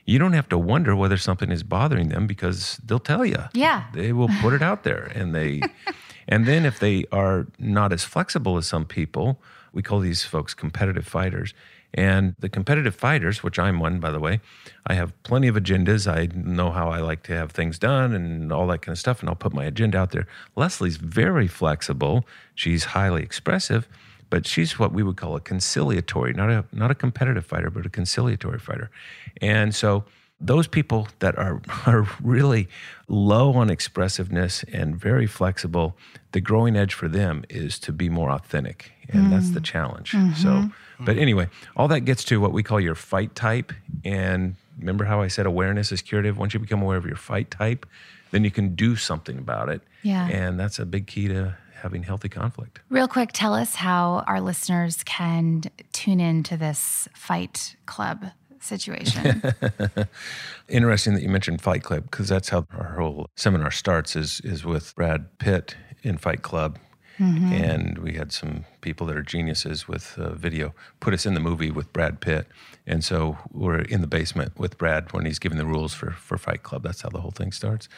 you 0.04 0.18
don't 0.18 0.32
have 0.32 0.48
to 0.48 0.58
wonder 0.58 0.96
whether 0.96 1.16
something 1.16 1.50
is 1.50 1.62
bothering 1.62 2.08
them 2.08 2.26
because 2.26 2.80
they'll 2.84 2.98
tell 2.98 3.24
you. 3.24 3.38
Yeah. 3.52 3.84
They 3.92 4.12
will 4.12 4.30
put 4.40 4.52
it 4.52 4.62
out 4.62 4.84
there 4.84 5.10
and 5.14 5.34
they 5.34 5.62
and 6.28 6.46
then 6.46 6.64
if 6.64 6.78
they 6.78 7.04
are 7.12 7.46
not 7.58 7.92
as 7.92 8.04
flexible 8.04 8.56
as 8.56 8.66
some 8.66 8.84
people, 8.84 9.40
we 9.72 9.82
call 9.82 10.00
these 10.00 10.22
folks 10.24 10.54
competitive 10.54 11.06
fighters. 11.06 11.54
And 11.94 12.34
the 12.38 12.48
competitive 12.48 12.94
fighters, 12.94 13.42
which 13.42 13.58
I'm 13.58 13.78
one, 13.78 14.00
by 14.00 14.10
the 14.10 14.18
way, 14.18 14.40
I 14.86 14.94
have 14.94 15.20
plenty 15.24 15.46
of 15.48 15.56
agendas. 15.56 16.10
I 16.10 16.26
know 16.34 16.70
how 16.70 16.88
I 16.88 17.00
like 17.00 17.22
to 17.24 17.34
have 17.34 17.52
things 17.52 17.78
done 17.78 18.14
and 18.14 18.50
all 18.50 18.66
that 18.68 18.80
kind 18.80 18.94
of 18.94 18.98
stuff, 18.98 19.20
and 19.20 19.28
I'll 19.28 19.34
put 19.34 19.52
my 19.52 19.64
agenda 19.64 19.98
out 19.98 20.10
there. 20.10 20.26
Leslie's 20.56 20.96
very 20.96 21.46
flexible. 21.46 22.24
She's 22.54 22.84
highly 22.84 23.22
expressive 23.22 23.88
but 24.32 24.46
she's 24.46 24.78
what 24.78 24.94
we 24.94 25.02
would 25.02 25.18
call 25.18 25.36
a 25.36 25.40
conciliatory, 25.40 26.32
not 26.32 26.48
a 26.48 26.64
not 26.72 26.90
a 26.90 26.94
competitive 26.94 27.44
fighter, 27.44 27.68
but 27.68 27.84
a 27.84 27.90
conciliatory 27.90 28.58
fighter. 28.58 28.90
And 29.42 29.74
so 29.74 30.04
those 30.40 30.66
people 30.66 31.06
that 31.18 31.36
are 31.36 31.60
are 31.86 32.08
really 32.22 32.66
low 33.08 33.52
on 33.52 33.68
expressiveness 33.68 34.64
and 34.72 34.96
very 34.96 35.26
flexible, 35.26 35.98
the 36.32 36.40
growing 36.40 36.76
edge 36.76 36.94
for 36.94 37.08
them 37.08 37.44
is 37.50 37.78
to 37.80 37.92
be 37.92 38.08
more 38.08 38.30
authentic, 38.30 38.92
and 39.10 39.26
mm. 39.26 39.30
that's 39.32 39.50
the 39.50 39.60
mm. 39.60 39.64
challenge. 39.64 40.12
Mm-hmm. 40.12 40.32
So, 40.42 40.70
but 40.98 41.18
anyway, 41.18 41.50
all 41.76 41.88
that 41.88 42.00
gets 42.06 42.24
to 42.24 42.40
what 42.40 42.52
we 42.52 42.62
call 42.62 42.80
your 42.80 42.94
fight 42.94 43.34
type. 43.34 43.70
And 44.02 44.56
remember 44.78 45.04
how 45.04 45.20
I 45.20 45.28
said 45.28 45.44
awareness 45.44 45.92
is 45.92 46.00
curative. 46.00 46.38
Once 46.38 46.54
you 46.54 46.60
become 46.60 46.80
aware 46.80 46.96
of 46.96 47.04
your 47.04 47.16
fight 47.16 47.50
type, 47.50 47.84
then 48.30 48.44
you 48.44 48.50
can 48.50 48.74
do 48.74 48.96
something 48.96 49.36
about 49.36 49.68
it. 49.68 49.82
Yeah, 50.02 50.26
and 50.26 50.58
that's 50.58 50.78
a 50.78 50.86
big 50.86 51.06
key 51.06 51.28
to 51.28 51.54
having 51.82 52.02
healthy 52.02 52.28
conflict. 52.28 52.80
Real 52.88 53.08
quick, 53.08 53.30
tell 53.32 53.54
us 53.54 53.74
how 53.74 54.24
our 54.26 54.40
listeners 54.40 55.02
can 55.04 55.64
tune 55.92 56.20
into 56.20 56.56
this 56.56 57.08
fight 57.14 57.76
club 57.86 58.26
situation. 58.60 59.42
Interesting 60.68 61.14
that 61.14 61.22
you 61.22 61.28
mentioned 61.28 61.60
Fight 61.60 61.82
Club 61.82 62.04
because 62.04 62.28
that's 62.28 62.48
how 62.48 62.66
our 62.78 62.94
whole 62.96 63.26
seminar 63.36 63.70
starts 63.70 64.14
is 64.14 64.40
is 64.40 64.64
with 64.64 64.94
Brad 64.94 65.38
Pitt 65.38 65.76
in 66.02 66.16
Fight 66.16 66.42
Club 66.42 66.78
Mm-hmm. 67.18 67.52
And 67.52 67.98
we 67.98 68.14
had 68.14 68.32
some 68.32 68.64
people 68.82 69.06
that 69.06 69.16
are 69.16 69.22
geniuses 69.22 69.88
with 69.88 70.18
uh, 70.18 70.34
video 70.34 70.74
put 71.00 71.14
us 71.14 71.24
in 71.24 71.32
the 71.32 71.40
movie 71.40 71.70
with 71.70 71.90
Brad 71.92 72.20
Pitt. 72.20 72.46
And 72.86 73.02
so 73.02 73.38
we're 73.50 73.78
in 73.80 74.02
the 74.02 74.06
basement 74.06 74.58
with 74.58 74.76
Brad 74.76 75.12
when 75.12 75.24
he's 75.24 75.38
giving 75.38 75.56
the 75.56 75.64
rules 75.64 75.94
for, 75.94 76.10
for 76.10 76.36
Fight 76.36 76.62
Club. 76.62 76.82
That's 76.82 77.00
how 77.00 77.08
the 77.08 77.20
whole 77.20 77.30
thing 77.30 77.52
starts. 77.52 77.88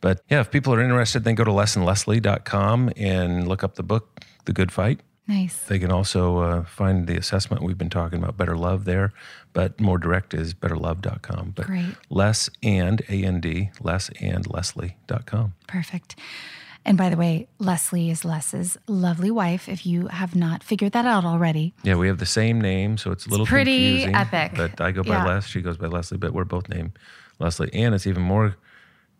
But 0.00 0.22
yeah, 0.28 0.40
if 0.40 0.50
people 0.50 0.74
are 0.74 0.82
interested, 0.82 1.24
then 1.24 1.34
go 1.36 1.44
to 1.44 1.50
lesandleslie.com 1.50 2.92
and 2.96 3.48
look 3.48 3.64
up 3.64 3.76
the 3.76 3.82
book, 3.82 4.20
The 4.44 4.52
Good 4.52 4.70
Fight. 4.72 5.00
Nice. 5.28 5.56
They 5.66 5.78
can 5.78 5.92
also 5.92 6.38
uh, 6.38 6.64
find 6.64 7.06
the 7.06 7.16
assessment 7.16 7.62
we've 7.62 7.78
been 7.78 7.88
talking 7.90 8.18
about, 8.18 8.36
Better 8.36 8.56
Love, 8.56 8.84
there. 8.84 9.12
But 9.52 9.80
more 9.80 9.96
direct 9.96 10.34
is 10.34 10.52
betterlove.com. 10.52 11.52
But 11.54 11.66
Great. 11.66 11.94
less 12.10 12.50
and 12.62 13.02
A 13.08 13.22
N 13.24 13.40
D, 13.40 13.70
less 13.80 14.10
and 14.20 14.44
Leslie.com. 14.50 15.54
Perfect. 15.68 16.16
And 16.84 16.98
by 16.98 17.10
the 17.10 17.16
way, 17.16 17.48
Leslie 17.58 18.10
is 18.10 18.24
Les's 18.24 18.76
lovely 18.88 19.30
wife. 19.30 19.68
If 19.68 19.86
you 19.86 20.08
have 20.08 20.34
not 20.34 20.64
figured 20.64 20.92
that 20.92 21.06
out 21.06 21.24
already, 21.24 21.74
yeah, 21.84 21.94
we 21.94 22.08
have 22.08 22.18
the 22.18 22.26
same 22.26 22.60
name, 22.60 22.98
so 22.98 23.12
it's 23.12 23.26
a 23.26 23.30
little 23.30 23.44
it's 23.44 23.50
pretty 23.50 24.04
epic. 24.04 24.52
But 24.56 24.80
I 24.80 24.90
go 24.90 25.02
by 25.02 25.10
yeah. 25.10 25.26
Les, 25.26 25.46
she 25.46 25.60
goes 25.60 25.76
by 25.76 25.86
Leslie, 25.86 26.18
but 26.18 26.32
we're 26.32 26.44
both 26.44 26.68
named 26.68 26.98
Leslie, 27.38 27.70
and 27.72 27.94
it's 27.94 28.06
even 28.06 28.22
more 28.22 28.56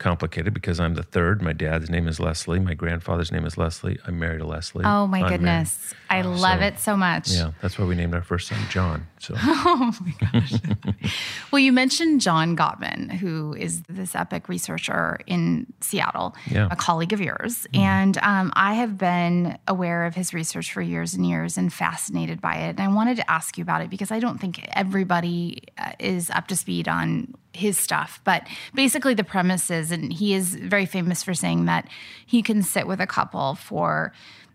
complicated 0.02 0.52
because 0.52 0.80
I'm 0.80 0.94
the 0.94 1.04
third. 1.04 1.40
My 1.40 1.52
dad's 1.52 1.88
name 1.88 2.08
is 2.08 2.18
Leslie. 2.18 2.58
My 2.58 2.74
grandfather's 2.74 3.30
name 3.30 3.46
is 3.46 3.56
Leslie. 3.56 3.98
I'm 4.04 4.18
married 4.18 4.38
to 4.38 4.46
Leslie. 4.46 4.84
Oh 4.84 5.06
my 5.06 5.22
I'm 5.22 5.28
goodness. 5.28 5.94
Married. 6.10 6.26
I 6.26 6.28
love 6.28 6.58
so, 6.58 6.66
it 6.66 6.78
so 6.80 6.96
much. 6.96 7.30
Yeah, 7.30 7.52
that's 7.62 7.78
why 7.78 7.84
we 7.84 7.94
named 7.94 8.12
our 8.12 8.22
first 8.22 8.48
son 8.48 8.58
John. 8.68 9.06
So 9.20 9.34
Oh 9.40 9.92
my 10.00 10.28
gosh. 10.32 10.54
well, 11.52 11.60
you 11.60 11.72
mentioned 11.72 12.20
John 12.20 12.56
Gottman, 12.56 13.12
who 13.12 13.54
is 13.54 13.82
this 13.88 14.16
epic 14.16 14.48
researcher 14.48 15.20
in 15.26 15.72
Seattle, 15.80 16.34
yeah. 16.50 16.68
a 16.70 16.76
colleague 16.76 17.12
of 17.12 17.20
yours. 17.20 17.68
Mm. 17.72 17.78
And 17.78 18.18
um, 18.18 18.52
I 18.56 18.74
have 18.74 18.98
been 18.98 19.56
aware 19.68 20.04
of 20.04 20.16
his 20.16 20.34
research 20.34 20.72
for 20.72 20.82
years 20.82 21.14
and 21.14 21.24
years 21.24 21.56
and 21.56 21.72
fascinated 21.72 22.40
by 22.40 22.56
it. 22.56 22.70
And 22.70 22.80
I 22.80 22.88
wanted 22.88 23.16
to 23.18 23.30
ask 23.30 23.56
you 23.56 23.62
about 23.62 23.80
it 23.80 23.90
because 23.90 24.10
I 24.10 24.18
don't 24.18 24.38
think 24.38 24.66
everybody 24.72 25.62
uh, 25.78 25.92
is 26.00 26.28
up 26.30 26.48
to 26.48 26.56
speed 26.56 26.88
on 26.88 27.34
his 27.54 27.78
stuff. 27.78 28.20
But 28.24 28.46
basically, 28.74 29.14
the 29.14 29.24
premise 29.24 29.70
is, 29.70 29.91
and 29.92 30.12
he 30.12 30.34
is 30.34 30.54
very 30.54 30.86
famous 30.86 31.22
for 31.22 31.34
saying 31.34 31.66
that 31.66 31.88
he 32.26 32.42
can 32.42 32.62
sit 32.62 32.86
with 32.86 33.00
a 33.00 33.06
couple 33.06 33.54
for 33.54 34.12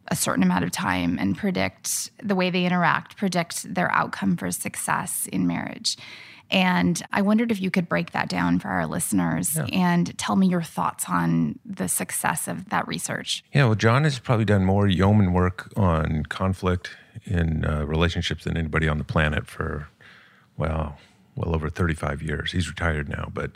a 0.10 0.15
certain 0.15 0.43
amount 0.43 0.63
of 0.63 0.71
time 0.71 1.17
and 1.19 1.38
predict 1.38 2.12
the 2.23 2.36
way 2.36 2.50
they 2.50 2.65
interact, 2.65 3.17
predict 3.17 3.73
their 3.73 3.91
outcome 3.91 4.38
for 4.38 4.52
success 4.52 5.28
in 5.32 5.47
marriage. 5.47 5.97
And 6.50 7.02
I 7.12 7.21
wondered 7.21 7.52
if 7.52 7.60
you 7.60 7.69
could 7.69 7.89
break 7.89 8.12
that 8.12 8.30
down 8.30 8.60
for 8.60 8.69
our 8.69 8.88
listeners 8.88 9.56
yeah. 9.56 9.65
and 9.65 10.17
tell 10.17 10.38
me 10.38 10.47
your 10.47 10.62
thoughts 10.62 11.06
on 11.10 11.60
the 11.65 11.89
success 11.89 12.47
of 12.47 12.69
that 12.69 12.88
research. 12.88 13.43
Yeah, 13.54 13.65
well, 13.65 13.76
John 13.76 14.06
has 14.06 14.19
probably 14.19 14.45
done 14.45 14.63
more 14.63 14.88
yeoman 14.88 15.34
work 15.34 15.71
on 15.76 16.23
conflict 16.23 16.91
in 17.26 17.65
uh, 17.65 17.86
relationships 17.86 18.45
than 18.45 18.56
anybody 18.56 18.88
on 18.88 18.97
the 18.97 19.04
planet 19.04 19.45
for, 19.45 19.89
well, 20.56 20.97
well 21.36 21.54
over 21.54 21.69
35 21.69 22.21
years. 22.21 22.54
He's 22.54 22.69
retired 22.69 23.10
now, 23.10 23.30
but 23.34 23.52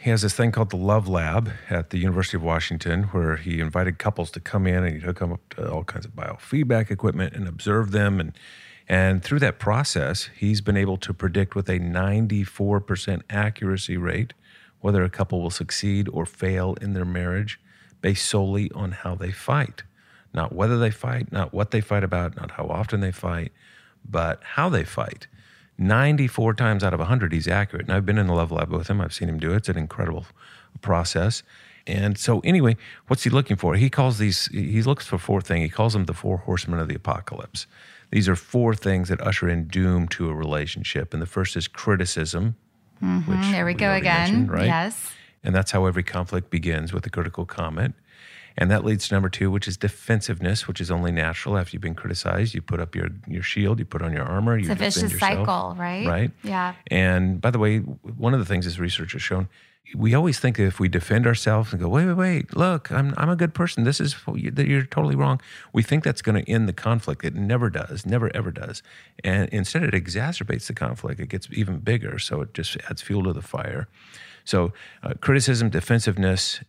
he 0.00 0.10
has 0.10 0.22
this 0.22 0.34
thing 0.34 0.52
called 0.52 0.70
the 0.70 0.76
Love 0.76 1.08
Lab 1.08 1.50
at 1.68 1.90
the 1.90 1.98
University 1.98 2.36
of 2.36 2.42
Washington 2.42 3.04
where 3.04 3.36
he 3.36 3.60
invited 3.60 3.98
couples 3.98 4.30
to 4.30 4.40
come 4.40 4.66
in 4.66 4.84
and 4.84 4.92
he'd 4.94 5.02
hook 5.02 5.18
them 5.18 5.32
up 5.32 5.40
to 5.50 5.70
all 5.70 5.82
kinds 5.82 6.06
of 6.06 6.12
biofeedback 6.12 6.90
equipment 6.90 7.34
and 7.34 7.48
observe 7.48 7.90
them. 7.90 8.20
And, 8.20 8.32
and 8.88 9.24
through 9.24 9.40
that 9.40 9.58
process, 9.58 10.30
he's 10.36 10.60
been 10.60 10.76
able 10.76 10.98
to 10.98 11.12
predict 11.12 11.56
with 11.56 11.68
a 11.68 11.80
94% 11.80 13.22
accuracy 13.28 13.96
rate 13.96 14.34
whether 14.80 15.02
a 15.02 15.10
couple 15.10 15.42
will 15.42 15.50
succeed 15.50 16.08
or 16.12 16.24
fail 16.24 16.76
in 16.80 16.92
their 16.92 17.04
marriage 17.04 17.58
based 18.00 18.24
solely 18.26 18.70
on 18.72 18.92
how 18.92 19.16
they 19.16 19.32
fight. 19.32 19.82
Not 20.32 20.54
whether 20.54 20.78
they 20.78 20.92
fight, 20.92 21.32
not 21.32 21.52
what 21.52 21.72
they 21.72 21.80
fight 21.80 22.04
about, 22.04 22.36
not 22.36 22.52
how 22.52 22.66
often 22.66 23.00
they 23.00 23.10
fight, 23.10 23.50
but 24.08 24.40
how 24.44 24.68
they 24.68 24.84
fight. 24.84 25.26
94 25.78 26.54
times 26.54 26.82
out 26.82 26.92
of 26.92 26.98
100, 26.98 27.32
he's 27.32 27.48
accurate. 27.48 27.86
And 27.86 27.94
I've 27.94 28.04
been 28.04 28.18
in 28.18 28.26
the 28.26 28.34
Love 28.34 28.50
Lab 28.50 28.70
with 28.70 28.88
him. 28.88 29.00
I've 29.00 29.14
seen 29.14 29.28
him 29.28 29.38
do 29.38 29.52
it. 29.52 29.56
It's 29.56 29.68
an 29.68 29.78
incredible 29.78 30.26
process. 30.80 31.42
And 31.86 32.18
so, 32.18 32.40
anyway, 32.40 32.76
what's 33.06 33.24
he 33.24 33.30
looking 33.30 33.56
for? 33.56 33.74
He 33.74 33.88
calls 33.88 34.18
these, 34.18 34.46
he 34.46 34.82
looks 34.82 35.06
for 35.06 35.16
four 35.16 35.40
things. 35.40 35.62
He 35.62 35.70
calls 35.70 35.94
them 35.94 36.04
the 36.04 36.12
four 36.12 36.38
horsemen 36.38 36.80
of 36.80 36.88
the 36.88 36.94
apocalypse. 36.94 37.66
These 38.10 38.28
are 38.28 38.36
four 38.36 38.74
things 38.74 39.08
that 39.08 39.20
usher 39.20 39.48
in 39.48 39.68
doom 39.68 40.08
to 40.08 40.28
a 40.28 40.34
relationship. 40.34 41.12
And 41.12 41.22
the 41.22 41.26
first 41.26 41.56
is 41.56 41.68
criticism. 41.68 42.56
Mm-hmm. 43.02 43.30
Which 43.30 43.50
there 43.52 43.64
we, 43.64 43.72
we 43.72 43.78
go 43.78 43.92
again. 43.94 44.48
Right? 44.48 44.66
Yes. 44.66 45.12
And 45.44 45.54
that's 45.54 45.70
how 45.70 45.86
every 45.86 46.02
conflict 46.02 46.50
begins 46.50 46.92
with 46.92 47.06
a 47.06 47.10
critical 47.10 47.46
comment. 47.46 47.94
And 48.58 48.70
that 48.72 48.84
leads 48.84 49.08
to 49.08 49.14
number 49.14 49.28
two, 49.28 49.50
which 49.52 49.68
is 49.68 49.76
defensiveness, 49.76 50.66
which 50.66 50.80
is 50.80 50.90
only 50.90 51.12
natural 51.12 51.56
after 51.56 51.74
you've 51.74 51.82
been 51.82 51.94
criticized. 51.94 52.54
You 52.54 52.60
put 52.60 52.80
up 52.80 52.94
your, 52.94 53.08
your 53.28 53.42
shield, 53.42 53.78
you 53.78 53.84
put 53.84 54.02
on 54.02 54.12
your 54.12 54.24
armor, 54.24 54.58
you 54.58 54.62
It's 54.62 54.70
a 54.70 54.74
vicious 54.74 55.12
yourself, 55.12 55.20
cycle, 55.20 55.76
right? 55.78 56.06
Right. 56.06 56.30
Yeah. 56.42 56.74
And 56.88 57.40
by 57.40 57.52
the 57.52 57.60
way, 57.60 57.78
one 57.78 58.34
of 58.34 58.40
the 58.40 58.44
things 58.44 58.64
this 58.64 58.80
research 58.80 59.12
has 59.12 59.22
shown, 59.22 59.48
we 59.94 60.12
always 60.12 60.40
think 60.40 60.56
that 60.56 60.64
if 60.64 60.80
we 60.80 60.88
defend 60.88 61.24
ourselves 61.26 61.72
and 61.72 61.80
go, 61.80 61.88
wait, 61.88 62.06
wait, 62.06 62.14
wait, 62.14 62.56
look, 62.56 62.90
I'm, 62.90 63.14
I'm 63.16 63.30
a 63.30 63.36
good 63.36 63.54
person. 63.54 63.84
This 63.84 64.00
is 64.00 64.16
that 64.26 64.66
you're 64.66 64.82
totally 64.82 65.14
wrong. 65.14 65.40
We 65.72 65.84
think 65.84 66.02
that's 66.02 66.20
going 66.20 66.44
to 66.44 66.50
end 66.50 66.68
the 66.68 66.72
conflict. 66.72 67.24
It 67.24 67.34
never 67.34 67.70
does, 67.70 68.04
never 68.04 68.34
ever 68.36 68.50
does. 68.50 68.82
And 69.22 69.48
instead, 69.50 69.84
it 69.84 69.94
exacerbates 69.94 70.66
the 70.66 70.74
conflict. 70.74 71.20
It 71.20 71.28
gets 71.28 71.48
even 71.52 71.78
bigger. 71.78 72.18
So 72.18 72.40
it 72.40 72.54
just 72.54 72.76
adds 72.90 73.02
fuel 73.02 73.22
to 73.24 73.32
the 73.32 73.40
fire. 73.40 73.88
So 74.44 74.72
uh, 75.02 75.14
criticism, 75.20 75.70
defensiveness, 75.70 76.60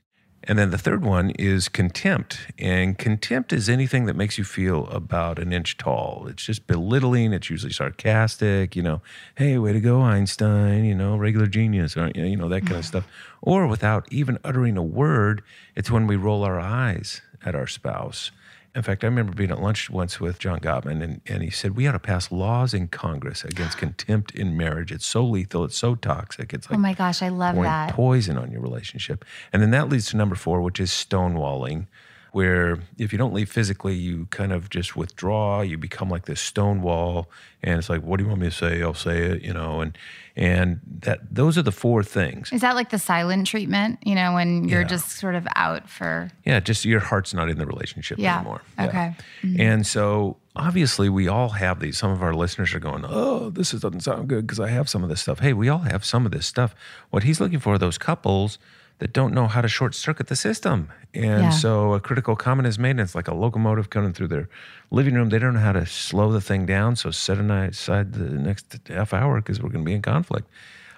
and 0.44 0.58
then 0.58 0.72
the 0.72 0.78
third 0.78 1.04
one 1.04 1.32
is 1.32 1.68
contempt. 1.68 2.40
And 2.58 2.98
contempt 2.98 3.52
is 3.52 3.70
anything 3.70 4.06
that 4.06 4.16
makes 4.16 4.38
you 4.38 4.44
feel 4.44 4.88
about 4.88 5.38
an 5.38 5.52
inch 5.52 5.78
tall. 5.78 6.28
It's 6.30 6.46
just 6.46 6.66
belittling. 6.66 7.34
It's 7.34 7.50
usually 7.50 7.74
sarcastic, 7.74 8.76
you 8.76 8.82
know, 8.82 9.02
hey, 9.36 9.58
way 9.58 9.74
to 9.74 9.80
go, 9.82 10.02
Einstein, 10.02 10.86
you 10.86 10.96
know, 10.96 11.18
regular 11.18 11.48
genius, 11.48 11.98
or, 11.98 12.12
you 12.16 12.38
know, 12.38 12.50
that 12.50 12.62
kind 12.62 12.78
of 12.78 12.84
mm. 12.84 12.88
stuff. 12.88 13.08
Or 13.42 13.68
without 13.68 14.08
even 14.12 14.38
uttering 14.44 14.78
a 14.78 14.84
word, 14.84 15.44
it's 15.76 15.92
when 15.92 16.08
we 16.08 16.16
roll 16.16 16.44
our 16.44 16.60
eyes 16.60 17.22
at 17.46 17.56
our 17.56 17.68
spouse. 17.68 18.32
In 18.80 18.84
fact, 18.84 19.04
I 19.04 19.08
remember 19.08 19.34
being 19.34 19.52
at 19.52 19.62
lunch 19.62 19.90
once 19.90 20.22
with 20.22 20.40
John 20.40 20.62
Gottman, 20.62 21.04
and, 21.04 21.20
and 21.28 21.44
he 21.44 21.50
said, 21.50 21.76
We 21.76 21.86
ought 21.86 21.92
to 21.92 22.00
pass 22.00 22.32
laws 22.32 22.74
in 22.74 22.88
Congress 22.88 23.44
against 23.44 23.78
contempt 23.78 24.34
in 24.34 24.56
marriage. 24.56 24.94
It's 24.94 25.06
so 25.06 25.26
lethal, 25.26 25.66
it's 25.66 25.78
so 25.78 25.96
toxic. 25.96 26.54
It's 26.54 26.68
oh 26.68 26.70
like 26.72 26.78
Oh 26.78 26.82
my 26.82 26.94
gosh, 26.94 27.22
I 27.22 27.28
love 27.28 27.58
that. 27.58 27.92
poison 27.92 28.38
on 28.38 28.54
your 28.54 28.62
relationship. 28.62 29.26
And 29.52 29.62
then 29.62 29.72
that 29.72 29.90
leads 29.90 30.08
to 30.12 30.18
number 30.18 30.36
four, 30.36 30.62
which 30.62 30.80
is 30.80 30.92
stonewalling, 30.92 31.88
where 32.32 32.80
if 32.98 33.12
you 33.12 33.18
don't 33.18 33.34
leave 33.34 33.50
physically, 33.52 33.96
you 33.96 34.28
kind 34.32 34.52
of 34.52 34.70
just 34.70 34.96
withdraw. 34.96 35.62
You 35.62 35.78
become 35.78 36.10
like 36.10 36.26
this 36.26 36.42
stone 36.42 36.82
wall, 36.82 37.30
and 37.64 37.78
it's 37.80 37.90
like, 37.90 38.02
what 38.02 38.18
do 38.18 38.24
you 38.24 38.30
want 38.30 38.42
me 38.42 38.50
to 38.50 38.56
say? 38.56 38.82
I'll 38.82 38.94
say 38.94 39.20
it, 39.24 39.42
you 39.42 39.54
know. 39.54 39.82
And 39.82 39.98
and 40.36 40.80
that 41.02 41.20
those 41.34 41.58
are 41.58 41.62
the 41.62 41.72
four 41.72 42.04
things. 42.04 42.52
Is 42.54 42.62
that 42.62 42.76
like 42.76 42.90
the 42.92 43.00
silent 43.00 43.48
treatment? 43.48 44.00
You 44.06 44.16
know, 44.16 44.34
when 44.34 44.70
you're 44.70 44.82
Yeah. 44.82 44.88
just 44.88 45.10
sort 45.18 45.36
of 45.36 45.48
out 45.56 45.90
for 45.90 46.30
Yeah, 46.46 46.60
just 46.60 46.86
your 46.86 47.00
heart's 47.02 47.34
not 47.34 47.50
in 47.50 47.58
the 47.58 47.66
relationship 47.66 48.20
Yeah. 48.20 48.36
anymore. 48.38 48.62
Okay. 48.80 49.16
Mm-hmm. 49.44 49.60
And 49.62 49.88
so 49.88 50.38
obviously 50.56 51.10
we 51.10 51.28
all 51.28 51.50
have 51.50 51.80
these. 51.80 51.98
Some 51.98 52.12
of 52.12 52.22
our 52.24 52.34
listeners 52.34 52.74
are 52.74 52.80
going, 52.80 53.04
"Oh, 53.08 53.50
this 53.50 53.74
is, 53.74 53.82
doesn't 53.82 54.02
sound 54.02 54.28
good 54.30 54.46
because 54.48 54.60
I 54.60 54.70
have 54.70 54.88
some 54.88 55.04
of 55.04 55.10
this 55.10 55.22
stuff." 55.22 55.40
Hey, 55.40 55.54
we 55.54 55.68
all 55.68 55.80
have 55.80 56.06
some 56.06 56.26
of 56.26 56.32
this 56.32 56.46
stuff. 56.46 56.74
What 57.10 57.24
he's 57.24 57.40
looking 57.42 57.60
for 57.60 57.74
are 57.74 57.78
those 57.78 57.98
couples 57.98 58.60
that 59.00 59.14
don't 59.14 59.34
know 59.34 59.48
how 59.48 59.62
to 59.62 59.68
short 59.68 59.96
circuit 59.96 60.28
the 60.28 60.36
system. 60.36 60.90
And 61.14 61.44
Yeah. 61.46 61.50
so 61.50 61.94
a 61.94 62.00
critical 62.00 62.36
comment 62.36 62.68
is 62.68 62.78
made, 62.78 62.92
and 62.92 63.00
it's 63.02 63.16
like 63.16 63.28
a 63.28 63.34
locomotive 63.34 63.90
coming 63.90 64.14
through 64.14 64.28
their 64.28 64.50
living 64.92 65.16
room. 65.16 65.30
They 65.30 65.40
don't 65.40 65.54
know 65.54 65.60
how 65.62 65.72
to 65.72 65.86
slow 65.86 66.32
the 66.32 66.42
thing 66.42 66.66
down. 66.66 66.96
So 66.96 67.10
set 67.12 67.38
aside 67.40 68.14
the 68.14 68.30
next 68.30 68.80
half 68.88 69.14
hour 69.14 69.42
because 69.42 69.62
we're 69.62 69.70
going 69.70 69.86
to 69.86 69.90
be 69.90 69.96
in 69.96 70.02
conflict. 70.02 70.48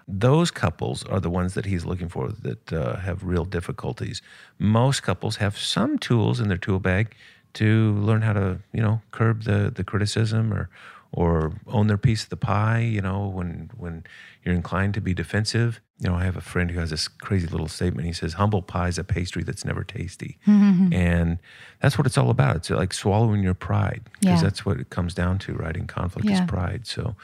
Those 0.08 0.52
couples 0.52 1.06
are 1.06 1.20
the 1.20 1.30
ones 1.30 1.54
that 1.54 1.66
he's 1.66 1.86
looking 1.86 2.10
for 2.10 2.30
that 2.42 2.74
uh, 2.74 2.98
have 2.98 3.24
real 3.24 3.46
difficulties. 3.46 4.22
Most 4.60 5.04
couples 5.04 5.38
have 5.38 5.58
some 5.58 5.98
tools 6.00 6.40
in 6.40 6.48
their 6.50 6.58
tool 6.58 6.80
bag 6.80 7.16
to 7.54 7.94
learn 7.94 8.22
how 8.24 8.34
to, 8.34 8.60
you 8.74 8.82
know, 8.82 9.02
curb 9.12 9.44
the 9.44 9.72
the 9.74 9.84
criticism 9.84 10.52
or 10.54 10.70
or 11.14 11.54
own 11.68 11.88
their 11.88 11.98
piece 12.00 12.24
of 12.24 12.30
the 12.30 12.38
pie. 12.38 12.80
You 12.80 13.02
know, 13.02 13.28
when 13.28 13.70
when 13.78 14.04
you're 14.44 14.56
inclined 14.56 14.94
to 14.96 15.02
be 15.02 15.14
defensive. 15.14 15.80
You 16.02 16.10
know, 16.10 16.16
I 16.16 16.24
have 16.24 16.36
a 16.36 16.42
friend 16.42 16.72
who 16.72 16.80
has 16.80 16.90
this 16.90 17.08
crazy 17.08 17.46
little 17.48 17.68
statement. 17.68 18.08
He 18.08 18.14
says, 18.14 18.34
"Humble 18.34 18.64
pie 18.64 18.88
is 18.88 18.98
a 18.98 19.04
pastry 19.04 19.44
that's 19.44 19.64
never 19.64 19.84
tasty," 19.84 20.40
and 20.48 21.38
that's 21.80 21.96
what 21.98 22.08
it's 22.08 22.18
all 22.18 22.32
about. 22.32 22.56
It's 22.56 22.70
like 22.72 22.92
swallowing 22.94 23.44
your 23.44 23.54
pride 23.54 24.02
because 24.20 24.42
Yeah. 24.42 24.42
that's 24.50 24.66
what 24.66 24.80
it 24.80 24.90
comes 24.90 25.14
down 25.14 25.38
to, 25.40 25.54
right? 25.54 25.78
In 25.78 25.86
conflict 25.86 26.28
Yeah. 26.28 26.42
is 26.42 26.42
pride. 26.50 26.88
So, 26.88 27.16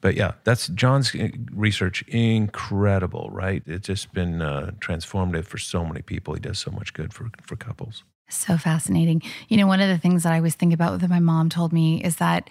but 0.00 0.14
yeah, 0.16 0.32
that's 0.44 0.68
John's 0.68 1.14
uh, 1.14 1.28
research. 1.54 2.02
Incredible, 2.08 3.28
right? 3.32 3.62
It's 3.66 3.86
just 3.86 4.12
been 4.14 4.40
uh, 4.40 4.70
transformative 4.80 5.44
for 5.44 5.58
so 5.58 5.84
many 5.84 6.00
people. 6.02 6.32
He 6.34 6.40
does 6.40 6.58
so 6.58 6.70
much 6.70 6.94
good 6.94 7.12
for 7.12 7.30
for 7.42 7.56
couples. 7.56 8.02
So 8.30 8.56
fascinating. 8.56 9.20
You 9.48 9.58
know, 9.58 9.66
one 9.66 9.80
of 9.82 9.88
the 9.90 9.98
things 9.98 10.22
that 10.22 10.32
I 10.32 10.36
always 10.38 10.54
think 10.54 10.72
about 10.72 11.00
that 11.00 11.10
my 11.10 11.20
mom 11.20 11.50
told 11.50 11.70
me 11.72 12.02
is 12.02 12.16
that 12.16 12.48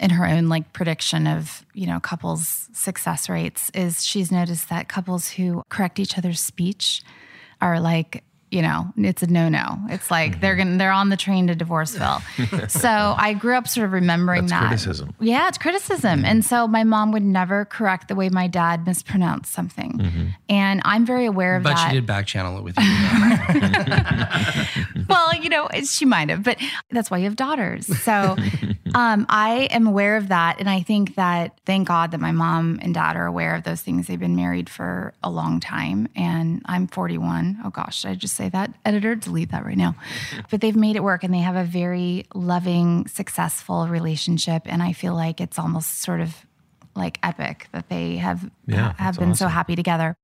in 0.00 0.10
her 0.10 0.26
own 0.26 0.48
like 0.48 0.72
prediction 0.72 1.26
of, 1.26 1.64
you 1.74 1.86
know, 1.86 2.00
couples 2.00 2.68
success 2.72 3.28
rates 3.28 3.70
is 3.74 4.04
she's 4.04 4.30
noticed 4.32 4.68
that 4.68 4.88
couples 4.88 5.28
who 5.28 5.62
correct 5.68 5.98
each 5.98 6.16
other's 6.18 6.40
speech 6.40 7.02
are 7.60 7.80
like, 7.80 8.22
you 8.50 8.62
know, 8.62 8.86
it's 8.96 9.22
a 9.22 9.26
no-no. 9.26 9.76
It's 9.90 10.10
like 10.10 10.40
they're 10.40 10.52
Mm-hmm. 10.54 10.58
going 10.62 10.72
to 10.72 10.78
they're 10.78 10.90
on 10.90 11.10
the 11.10 11.18
train 11.18 11.48
to 11.48 11.54
Divorceville. 11.54 12.22
so 12.70 13.14
I 13.18 13.34
grew 13.34 13.54
up 13.54 13.68
sort 13.68 13.84
of 13.84 13.92
remembering 13.92 14.46
That's 14.46 14.52
that. 14.52 14.68
criticism. 14.68 15.14
Yeah, 15.20 15.48
it's 15.48 15.58
criticism. 15.58 16.24
And 16.24 16.42
so 16.42 16.66
my 16.66 16.82
mom 16.82 17.12
would 17.12 17.22
never 17.24 17.66
correct 17.66 18.08
the 18.08 18.14
way 18.14 18.30
my 18.30 18.46
dad 18.46 18.86
mispronounced 18.86 19.52
something. 19.52 19.98
Mm-hmm. 19.98 20.26
And 20.48 20.80
I'm 20.86 21.04
very 21.04 21.26
aware 21.26 21.56
of 21.56 21.62
But 21.62 21.74
that 21.74 21.84
but 21.84 21.88
she 21.90 21.94
did 21.96 22.06
back 22.06 22.24
channel 22.26 22.56
it 22.56 22.64
with 22.64 22.74
you. 22.78 22.84
well, 25.08 25.34
you 25.34 25.48
know, 25.50 25.68
she 25.84 26.04
might 26.04 26.30
have, 26.30 26.42
but 26.42 26.58
that's 26.90 27.10
why 27.10 27.18
you 27.18 27.24
have 27.24 27.36
daughters. 27.36 27.86
So 28.02 28.36
um, 28.94 29.26
I 29.28 29.68
am 29.70 29.86
aware 29.86 30.16
of 30.16 30.28
that. 30.28 30.60
And 30.60 30.68
I 30.68 30.80
think 30.80 31.14
that 31.16 31.58
thank 31.66 31.88
God 31.88 32.10
that 32.12 32.20
my 32.20 32.32
mom 32.32 32.78
and 32.82 32.94
dad 32.94 33.16
are 33.16 33.26
aware 33.26 33.54
of 33.54 33.64
those 33.64 33.80
things. 33.80 34.06
They've 34.06 34.18
been 34.18 34.36
married 34.36 34.68
for 34.68 35.14
a 35.22 35.30
long 35.30 35.60
time. 35.60 36.08
And 36.16 36.62
I'm 36.66 36.86
41. 36.86 37.58
Oh 37.64 37.70
gosh, 37.70 38.02
did 38.02 38.10
I 38.10 38.14
just 38.14 38.34
say 38.36 38.48
that? 38.48 38.72
Editor, 38.84 39.14
delete 39.14 39.50
that 39.50 39.64
right 39.64 39.76
now. 39.76 39.94
But 40.50 40.60
they've 40.60 40.76
made 40.76 40.96
it 40.96 41.02
work 41.02 41.24
and 41.24 41.32
they 41.34 41.38
have 41.38 41.56
a 41.56 41.64
very 41.64 42.26
loving, 42.34 43.06
successful 43.08 43.86
relationship. 43.88 44.62
And 44.66 44.82
I 44.82 44.92
feel 44.92 45.14
like 45.14 45.40
it's 45.40 45.58
almost 45.58 46.00
sort 46.00 46.20
of 46.20 46.34
like 46.94 47.18
epic 47.22 47.68
that 47.72 47.88
they 47.88 48.16
have 48.16 48.50
Yeah, 48.66 48.94
have 48.98 49.18
been 49.18 49.34
so 49.34 49.46
happy 49.48 49.76
together. 49.76 50.16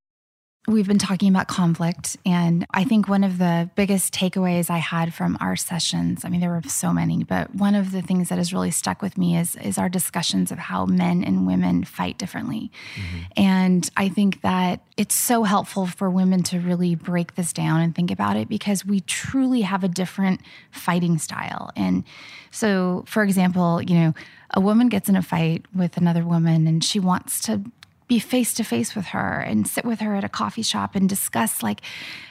We've 0.66 0.88
been 0.88 0.98
talking 0.98 1.29
about 1.29 1.46
conflict, 1.46 2.16
and 2.24 2.64
I 2.70 2.85
think 2.85 3.07
one 3.07 3.22
of 3.22 3.37
the 3.37 3.68
biggest 3.74 4.14
takeaways 4.14 4.70
I 4.70 4.79
had 4.79 5.12
from 5.12 5.37
our 5.38 5.57
sessions, 5.57 6.24
I 6.24 6.31
mean, 6.31 6.40
there 6.40 6.48
were 6.48 6.62
so 6.66 6.90
many, 6.90 7.22
but 7.22 7.55
one 7.55 7.74
of 7.74 7.92
the 7.92 8.00
things 8.00 8.31
that 8.31 8.38
has 8.38 8.50
really 8.50 8.70
stuck 8.70 9.03
with 9.03 9.18
me 9.18 9.37
is, 9.37 9.57
is 9.57 9.77
our 9.77 9.90
discussions 9.90 10.50
of 10.50 10.57
how 10.57 10.87
men 10.87 11.22
and 11.22 11.46
women 11.46 11.85
fight 11.85 12.16
differently. 12.16 12.72
Mm-hmm. 12.94 13.18
And 13.37 13.90
I 13.98 14.09
think 14.09 14.40
that 14.40 14.81
it's 14.96 15.14
so 15.14 15.42
helpful 15.42 15.87
for 15.87 16.09
women 16.09 16.42
to 16.44 16.59
really 16.59 16.94
break 16.94 17.35
this 17.35 17.53
down 17.53 17.83
and 17.83 17.94
think 17.94 18.11
about 18.11 18.38
it 18.38 18.48
because 18.48 18.87
we 18.87 19.00
truly 19.00 19.61
have 19.62 19.85
a 19.85 19.88
different 19.88 20.40
fighting 20.70 21.18
style. 21.18 21.72
And 21.77 22.05
so, 22.50 23.05
for 23.07 23.22
example, 23.22 23.83
you 23.83 23.96
know, 23.96 24.14
a 24.55 24.61
woman 24.62 24.88
gets 24.88 25.11
in 25.11 25.16
a 25.16 25.22
fight 25.22 25.66
with 25.74 25.98
another 25.98 26.24
woman 26.24 26.66
and 26.66 26.83
she 26.83 27.00
wants 27.00 27.40
to 27.42 27.61
be 28.07 28.19
face 28.19 28.53
to 28.55 28.64
face 28.64 28.95
with 28.95 29.07
her 29.07 29.40
and 29.40 29.67
sit 29.67 29.85
with 29.85 30.01
her 30.01 30.14
at 30.14 30.25
a 30.25 30.29
coffee 30.29 30.62
shop 30.62 30.95
and 30.95 31.09
discuss 31.09 31.62
like 31.62 31.81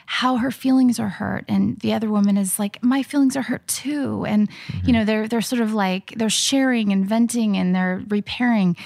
how 0.06 0.36
her 0.36 0.50
feelings 0.50 1.00
are 1.00 1.08
hurt. 1.08 1.44
And 1.48 1.78
the 1.80 1.92
other 1.92 2.10
woman 2.10 2.36
is 2.36 2.58
like 2.58 2.82
my 2.82 3.02
feelings 3.02 3.36
are 3.36 3.42
hurt 3.42 3.66
too. 3.66 4.24
And 4.26 4.48
you 4.68 4.74
mm-hmm. 4.74 4.92
know 4.92 5.04
they're 5.04 5.28
they're 5.28 5.40
sort 5.40 5.62
of 5.62 5.74
like 5.74 6.14
they're 6.16 6.30
sharing 6.30 6.92
and 6.92 7.06
venting 7.06 7.56
and 7.56 7.74
they're 7.74 8.02
repairing. 8.08 8.76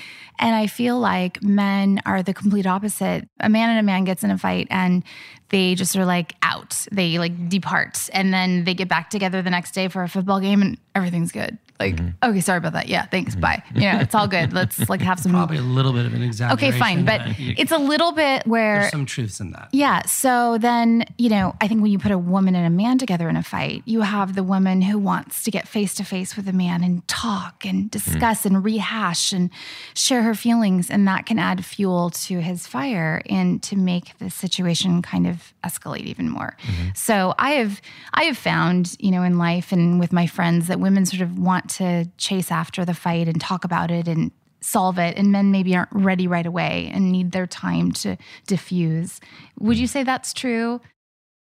And 0.40 0.55
i 0.55 0.68
feel 0.68 0.98
like 0.98 1.42
men 1.42 2.01
are 2.07 2.22
the 2.22 2.33
complete 2.33 2.66
opposite. 2.66 3.29
A 3.40 3.48
man 3.48 3.70
and 3.70 3.79
a 3.81 3.83
man 3.83 4.05
gets 4.05 4.24
in 4.24 4.31
a 4.31 4.38
fight 4.38 4.68
and 4.70 5.03
they 5.51 5.74
just 5.74 5.96
are 5.96 6.07
like 6.07 6.35
out. 6.42 6.87
They 6.92 7.18
like 7.18 7.48
depart. 7.48 8.09
And 8.12 8.33
then 8.33 8.64
they 8.64 8.74
get 8.74 8.88
back 8.88 9.11
together 9.11 9.42
the 9.42 9.51
next 9.51 9.72
day 9.72 9.88
for 9.88 10.03
a 10.03 10.09
football 10.09 10.40
game 10.40 10.62
and 10.62 10.79
everything's 10.94 11.33
good 11.33 11.59
like 11.80 11.96
mm-hmm. 11.96 12.30
okay 12.30 12.40
sorry 12.40 12.58
about 12.58 12.72
that 12.72 12.88
yeah 12.88 13.06
thanks 13.06 13.32
mm-hmm. 13.32 13.42
bye 13.42 13.62
you 13.74 13.82
know 13.82 13.98
it's 13.98 14.14
all 14.14 14.28
good 14.28 14.52
let's 14.52 14.88
like 14.88 15.00
have 15.00 15.18
some 15.18 15.32
Probably 15.38 15.58
a 15.58 15.62
little 15.62 15.92
bit 15.92 16.04
of 16.04 16.14
an 16.14 16.22
exaggeration. 16.22 16.68
Okay, 16.68 16.78
fine, 16.78 17.04
but 17.04 17.20
it's 17.38 17.70
a 17.70 17.78
little 17.78 18.12
bit 18.12 18.46
where 18.46 18.80
there's 18.80 18.90
some 18.90 19.06
truths 19.06 19.40
in 19.40 19.52
that. 19.52 19.68
yeah. 19.72 20.02
So 20.06 20.58
then, 20.58 21.04
you 21.16 21.28
know, 21.28 21.54
I 21.60 21.68
think 21.68 21.80
when 21.80 21.92
you 21.92 21.98
put 21.98 22.12
a 22.12 22.18
woman 22.18 22.54
and 22.54 22.66
a 22.66 22.70
man 22.70 22.98
together 22.98 23.28
in 23.28 23.36
a 23.36 23.42
fight, 23.42 23.82
you 23.84 24.00
have 24.00 24.34
the 24.34 24.42
woman 24.42 24.82
who 24.82 24.98
wants 24.98 25.44
to 25.44 25.50
get 25.50 25.68
face 25.68 25.94
to 25.94 26.04
face 26.04 26.36
with 26.36 26.48
a 26.48 26.52
man 26.52 26.82
and 26.82 27.06
talk 27.06 27.64
and 27.64 27.84
mm-hmm. 27.84 27.88
discuss 27.88 28.44
and 28.44 28.64
rehash 28.64 29.32
and 29.32 29.50
share 29.94 30.22
her 30.22 30.34
feelings. 30.34 30.90
And 30.90 31.06
that 31.06 31.26
can 31.26 31.38
add 31.38 31.64
fuel 31.64 32.10
to 32.10 32.40
his 32.40 32.66
fire 32.66 33.22
and 33.26 33.62
to 33.64 33.76
make 33.76 34.18
the 34.18 34.30
situation 34.30 35.02
kind 35.02 35.26
of 35.26 35.52
escalate 35.64 36.04
even 36.04 36.28
more. 36.28 36.56
So 36.94 37.34
I 37.38 37.52
have 37.52 37.80
I 38.14 38.24
have 38.24 38.38
found, 38.38 38.96
you 38.98 39.10
know, 39.10 39.22
in 39.22 39.38
life 39.38 39.72
and 39.72 40.00
with 40.00 40.12
my 40.12 40.26
friends 40.26 40.66
that 40.66 40.80
women 40.80 41.06
sort 41.06 41.22
of 41.22 41.38
want 41.38 41.67
to 41.70 42.09
chase 42.16 42.50
after 42.50 42.85
the 42.85 42.94
fight 42.94 43.28
and 43.28 43.40
talk 43.40 43.64
about 43.64 43.90
it 43.90 44.09
and 44.09 44.31
solve 44.61 44.98
it 44.98 45.16
and 45.16 45.31
men 45.31 45.50
maybe 45.50 45.76
aren't 45.76 45.92
ready 45.92 46.26
right 46.26 46.46
away 46.46 46.90
and 46.92 47.12
need 47.12 47.33
their 47.33 47.46
time 47.46 47.92
to 47.92 48.16
diffuse. 48.46 49.20
Would 49.61 49.78
you 49.78 49.87
say 49.87 50.02
that's 50.02 50.33
true? 50.33 50.81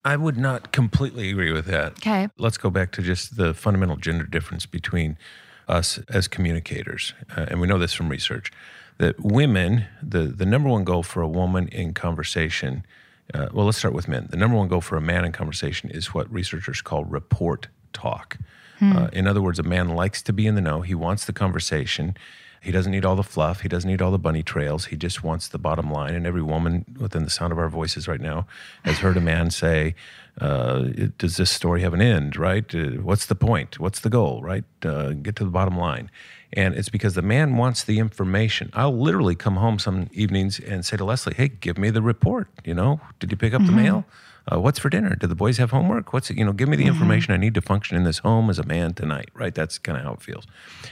I 0.04 0.16
would 0.16 0.36
not 0.36 0.72
completely 0.72 1.30
agree 1.30 1.52
with 1.52 1.66
that. 1.66 1.92
Okay. 1.92 2.28
Let's 2.38 2.58
go 2.58 2.70
back 2.70 2.92
to 2.92 3.02
just 3.02 3.36
the 3.36 3.54
fundamental 3.54 3.96
gender 3.96 4.24
difference 4.24 4.66
between 4.66 5.16
us 5.66 5.98
as 6.08 6.28
communicators. 6.28 7.14
Uh, 7.36 7.46
and 7.48 7.60
we 7.60 7.66
know 7.66 7.78
this 7.78 7.92
from 7.92 8.08
research 8.08 8.52
that 8.98 9.20
women, 9.20 9.86
the, 10.02 10.22
the 10.22 10.46
number 10.46 10.68
one 10.68 10.84
goal 10.84 11.02
for 11.02 11.22
a 11.22 11.28
woman 11.28 11.68
in 11.68 11.94
conversation 11.94 12.84
uh, 13.34 13.48
well, 13.52 13.66
let's 13.66 13.78
start 13.78 13.94
with 13.94 14.08
men. 14.08 14.26
The 14.30 14.36
number 14.36 14.56
one 14.56 14.68
goal 14.68 14.80
for 14.80 14.96
a 14.96 15.00
man 15.00 15.24
in 15.24 15.32
conversation 15.32 15.90
is 15.90 16.14
what 16.14 16.32
researchers 16.32 16.80
call 16.80 17.04
report 17.04 17.68
talk. 17.92 18.38
Uh, 18.80 19.08
in 19.12 19.26
other 19.26 19.42
words, 19.42 19.58
a 19.58 19.62
man 19.62 19.88
likes 19.88 20.22
to 20.22 20.32
be 20.32 20.46
in 20.46 20.54
the 20.54 20.60
know. 20.60 20.82
He 20.82 20.94
wants 20.94 21.24
the 21.24 21.32
conversation. 21.32 22.16
He 22.60 22.72
doesn't 22.72 22.90
need 22.90 23.04
all 23.04 23.16
the 23.16 23.22
fluff. 23.22 23.60
He 23.60 23.68
doesn't 23.68 23.88
need 23.88 24.02
all 24.02 24.10
the 24.10 24.18
bunny 24.18 24.42
trails. 24.42 24.86
He 24.86 24.96
just 24.96 25.22
wants 25.22 25.48
the 25.48 25.58
bottom 25.58 25.90
line. 25.90 26.14
And 26.14 26.26
every 26.26 26.42
woman 26.42 26.84
within 26.98 27.24
the 27.24 27.30
sound 27.30 27.52
of 27.52 27.58
our 27.58 27.68
voices 27.68 28.08
right 28.08 28.20
now 28.20 28.46
has 28.84 28.98
heard 28.98 29.16
a 29.16 29.20
man 29.20 29.50
say, 29.50 29.94
uh, 30.40 30.86
Does 31.18 31.36
this 31.36 31.50
story 31.50 31.82
have 31.82 31.94
an 31.94 32.02
end, 32.02 32.36
right? 32.36 32.72
Uh, 32.74 33.00
what's 33.02 33.26
the 33.26 33.34
point? 33.34 33.78
What's 33.78 34.00
the 34.00 34.10
goal, 34.10 34.42
right? 34.42 34.64
Uh, 34.84 35.12
get 35.12 35.36
to 35.36 35.44
the 35.44 35.50
bottom 35.50 35.76
line. 35.76 36.10
And 36.52 36.74
it's 36.74 36.88
because 36.88 37.14
the 37.14 37.22
man 37.22 37.56
wants 37.56 37.84
the 37.84 37.98
information. 37.98 38.70
I'll 38.72 38.96
literally 38.96 39.34
come 39.34 39.56
home 39.56 39.78
some 39.78 40.08
evenings 40.12 40.58
and 40.58 40.84
say 40.84 40.96
to 40.96 41.04
Leslie, 41.04 41.34
Hey, 41.34 41.48
give 41.48 41.78
me 41.78 41.90
the 41.90 42.02
report. 42.02 42.48
You 42.64 42.74
know, 42.74 43.00
did 43.20 43.30
you 43.30 43.36
pick 43.36 43.54
up 43.54 43.64
the 43.64 43.72
mail? 43.72 44.04
Uh, 44.50 44.58
what's 44.58 44.78
for 44.78 44.88
dinner? 44.88 45.14
Do 45.14 45.26
the 45.26 45.34
boys 45.34 45.58
have 45.58 45.70
homework? 45.72 46.12
What's? 46.12 46.30
You 46.30 46.44
know, 46.44 46.52
give 46.52 46.68
me 46.68 46.76
the 46.76 46.86
information 46.86 47.34
I 47.34 47.36
need 47.36 47.54
to 47.54 47.60
function 47.60 47.96
in 47.96 48.04
this 48.04 48.18
home 48.18 48.48
as 48.48 48.58
a 48.58 48.64
man 48.64 48.94
tonight, 48.94 49.28
right? 49.34 49.54
That's 49.54 49.78
kind 49.78 49.98
of 49.98 50.04
how 50.04 50.12
it 50.14 50.22
feels. 50.22 50.46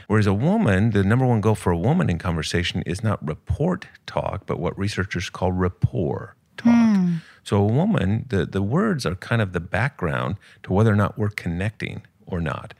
Whereas 0.08 0.26
a 0.26 0.34
woman, 0.34 0.90
the 0.90 1.02
number 1.02 1.24
one 1.24 1.40
goal 1.40 1.54
for 1.54 1.70
a 1.72 1.78
woman 1.78 2.10
in 2.10 2.18
conversation 2.18 2.82
is 2.82 3.02
not 3.02 3.26
report 3.26 3.86
talk, 4.04 4.44
but 4.46 4.58
what 4.58 4.76
researchers 4.78 5.30
call 5.30 5.52
rapport 5.52 6.36
talk. 6.56 6.66
So 7.44 7.56
a 7.62 7.64
woman, 7.66 8.26
the, 8.28 8.44
the 8.44 8.62
words 8.62 9.06
are 9.06 9.14
kind 9.14 9.40
of 9.40 9.52
the 9.52 9.60
background 9.60 10.36
to 10.64 10.72
whether 10.72 10.92
or 10.92 10.96
not 10.96 11.16
we're 11.16 11.28
connecting 11.30 12.02
or 12.26 12.40
not. 12.40 12.74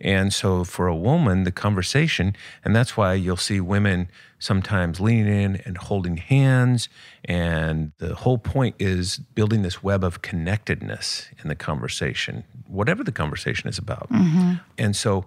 And 0.00 0.32
so 0.32 0.64
for 0.64 0.86
a 0.86 0.96
woman, 0.96 1.44
the 1.44 1.52
conversation, 1.52 2.36
and 2.64 2.74
that's 2.74 2.96
why 2.96 3.14
you'll 3.14 3.36
see 3.36 3.60
women 3.60 4.08
sometimes 4.38 5.00
leaning 5.00 5.26
in 5.26 5.56
and 5.64 5.76
holding 5.76 6.16
hands. 6.16 6.88
And 7.24 7.92
the 7.98 8.14
whole 8.14 8.38
point 8.38 8.76
is 8.78 9.18
building 9.18 9.62
this 9.62 9.82
web 9.82 10.04
of 10.04 10.22
connectedness 10.22 11.28
in 11.42 11.48
the 11.48 11.56
conversation, 11.56 12.44
whatever 12.66 13.02
the 13.02 13.12
conversation 13.12 13.68
is 13.68 13.78
about. 13.78 14.08
Mm-hmm. 14.10 14.54
And 14.76 14.94
so 14.94 15.26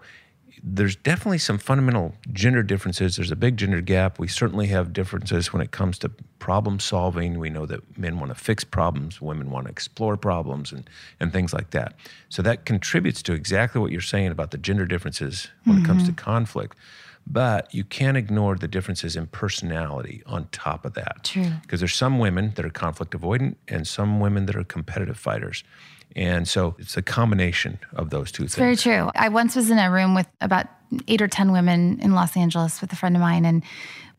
there's 0.63 0.95
definitely 0.95 1.39
some 1.39 1.57
fundamental 1.57 2.13
gender 2.31 2.61
differences. 2.61 3.15
There's 3.15 3.31
a 3.31 3.35
big 3.35 3.57
gender 3.57 3.81
gap. 3.81 4.19
We 4.19 4.27
certainly 4.27 4.67
have 4.67 4.93
differences 4.93 5.51
when 5.51 5.61
it 5.61 5.71
comes 5.71 5.97
to 5.99 6.09
problem 6.39 6.79
solving. 6.79 7.39
We 7.39 7.49
know 7.49 7.65
that 7.65 7.97
men 7.97 8.19
want 8.19 8.31
to 8.31 8.35
fix 8.35 8.63
problems, 8.63 9.19
women 9.21 9.49
want 9.49 9.65
to 9.65 9.71
explore 9.71 10.17
problems, 10.17 10.71
and, 10.71 10.89
and 11.19 11.33
things 11.33 11.53
like 11.53 11.71
that. 11.71 11.95
So 12.29 12.41
that 12.43 12.65
contributes 12.65 13.23
to 13.23 13.33
exactly 13.33 13.81
what 13.81 13.91
you're 13.91 14.01
saying 14.01 14.31
about 14.31 14.51
the 14.51 14.57
gender 14.57 14.85
differences 14.85 15.49
when 15.63 15.79
it 15.79 15.85
comes 15.85 16.03
to 16.03 16.11
mm-hmm. 16.11 16.23
conflict. 16.23 16.77
But 17.25 17.73
you 17.73 17.83
can't 17.83 18.17
ignore 18.17 18.55
the 18.55 18.67
differences 18.67 19.15
in 19.15 19.27
personality 19.27 20.23
on 20.25 20.47
top 20.51 20.85
of 20.85 20.93
that. 20.95 21.23
True. 21.23 21.51
Because 21.61 21.79
there's 21.79 21.95
some 21.95 22.19
women 22.19 22.53
that 22.55 22.65
are 22.65 22.71
conflict 22.71 23.13
avoidant 23.13 23.55
and 23.67 23.87
some 23.87 24.19
women 24.19 24.47
that 24.47 24.55
are 24.55 24.63
competitive 24.63 25.17
fighters. 25.17 25.63
And 26.15 26.47
so 26.47 26.75
it's 26.77 26.97
a 26.97 27.01
combination 27.01 27.79
of 27.93 28.09
those 28.09 28.31
two 28.31 28.43
things. 28.43 28.55
Very 28.55 28.75
true. 28.75 29.09
I 29.15 29.29
once 29.29 29.55
was 29.55 29.69
in 29.69 29.77
a 29.77 29.89
room 29.89 30.15
with 30.15 30.27
about 30.41 30.67
eight 31.07 31.21
or 31.21 31.27
10 31.27 31.51
women 31.51 31.99
in 32.01 32.13
Los 32.13 32.35
Angeles 32.35 32.81
with 32.81 32.91
a 32.91 32.95
friend 32.95 33.15
of 33.15 33.21
mine, 33.21 33.45
and 33.45 33.63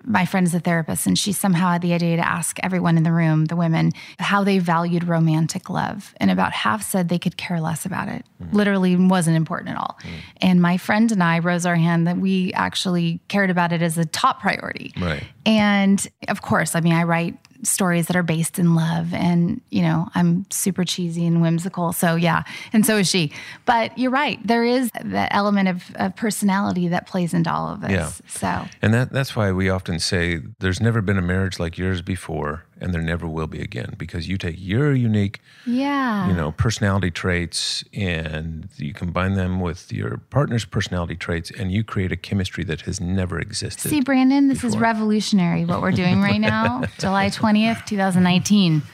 my 0.05 0.25
friend 0.25 0.47
is 0.47 0.55
a 0.55 0.61
therapist, 0.61 1.07
and 1.07 1.19
she 1.19 1.33
somehow 1.33 1.71
had 1.71 1.83
the 1.83 1.93
idea 1.93 2.17
to 2.17 2.27
ask 2.27 2.59
everyone 2.63 2.97
in 2.97 3.03
the 3.03 3.13
room, 3.13 3.47
the 3.47 3.57
women, 3.57 3.93
how 4.19 4.43
they 4.43 4.59
valued 4.59 5.05
romantic 5.05 5.71
love. 5.71 6.15
And 6.17 6.31
about 6.31 6.53
half 6.53 6.83
said 6.83 7.09
they 7.09 7.19
could 7.19 7.37
care 7.37 7.61
less 7.61 7.87
about 7.87 8.09
it. 8.09 8.25
Mm. 8.43 8.53
Literally 8.53 8.97
wasn't 8.97 9.37
important 9.37 9.71
at 9.71 9.77
all. 9.77 9.99
Mm. 10.03 10.09
And 10.39 10.63
my 10.63 10.77
friend 10.77 11.13
and 11.13 11.23
I 11.23 11.39
rose 11.39 11.67
our 11.67 11.77
hand 11.77 12.07
that 12.07 12.17
we 12.17 12.53
actually 12.55 13.21
cared 13.29 13.51
about 13.51 13.73
it 13.73 13.83
as 13.83 13.97
a 13.99 14.05
top 14.05 14.41
priority. 14.41 14.93
Right. 15.01 15.23
And 15.47 16.05
of 16.29 16.43
course, 16.43 16.75
I 16.75 16.81
mean, 16.81 16.95
I 16.95 17.05
write 17.05 17.37
stories 17.63 18.07
that 18.09 18.17
are 18.17 18.23
based 18.23 18.59
in 18.59 18.75
love 18.75 19.15
and, 19.15 19.61
you 19.71 19.83
know, 19.83 20.09
I'm 20.15 20.47
super 20.51 20.85
cheesy 20.85 21.27
and 21.27 21.41
whimsical. 21.41 21.93
So, 21.93 22.17
yeah. 22.17 22.43
And 22.73 22.85
so 22.85 22.97
is 22.99 23.09
she. 23.09 23.33
But 23.65 23.97
you're 23.97 24.11
right. 24.11 24.45
There 24.47 24.65
is 24.65 24.91
that 25.05 25.29
element 25.33 25.69
of, 25.69 25.85
of 25.97 26.17
personality 26.17 26.89
that 26.89 27.07
plays 27.07 27.35
into 27.35 27.53
all 27.53 27.69
of 27.69 27.81
this. 27.81 27.91
Yeah. 27.91 28.11
So, 28.29 28.69
And 28.81 28.93
that, 28.95 29.13
that's 29.13 29.37
why 29.37 29.53
we 29.53 29.71
often 29.71 29.99
say 29.99 30.41
there's 30.59 30.81
never 30.81 31.01
been 31.01 31.19
a 31.19 31.23
marriage 31.23 31.59
like 31.61 31.79
yours 31.79 32.03
before, 32.03 32.65
and 32.83 32.93
there 32.93 33.01
never 33.01 33.27
will 33.27 33.47
be 33.47 33.61
again, 33.61 33.95
because 33.97 34.29
you 34.29 34.37
take 34.37 34.57
your 34.59 34.93
unique, 34.93 35.41
yeah. 35.65 36.29
you 36.29 36.35
know, 36.35 36.53
personality 36.53 37.11
traits 37.11 37.85
and 37.95 38.69
you 38.77 38.93
combine 38.93 39.35
them 39.35 39.61
with 39.61 39.93
your 39.93 40.19
partner's 40.31 40.65
personality 40.65 41.15
traits, 41.15 41.51
and 41.51 41.73
you 41.73 41.85
create 41.85 42.11
a 42.11 42.17
chemistry 42.17 42.65
that 42.65 42.83
has 42.83 43.01
never 43.01 43.39
existed. 43.39 43.89
See, 43.89 44.01
Brandon, 44.01 44.49
this 44.49 44.65
is 44.65 44.77
revolutionary 44.77 45.65
what 45.65 45.81
we're 45.81 45.93
doing 45.93 46.21
right 46.21 46.41
now, 46.53 46.83
July 46.99 47.29
20th, 47.29 47.87
2019. 47.87 48.83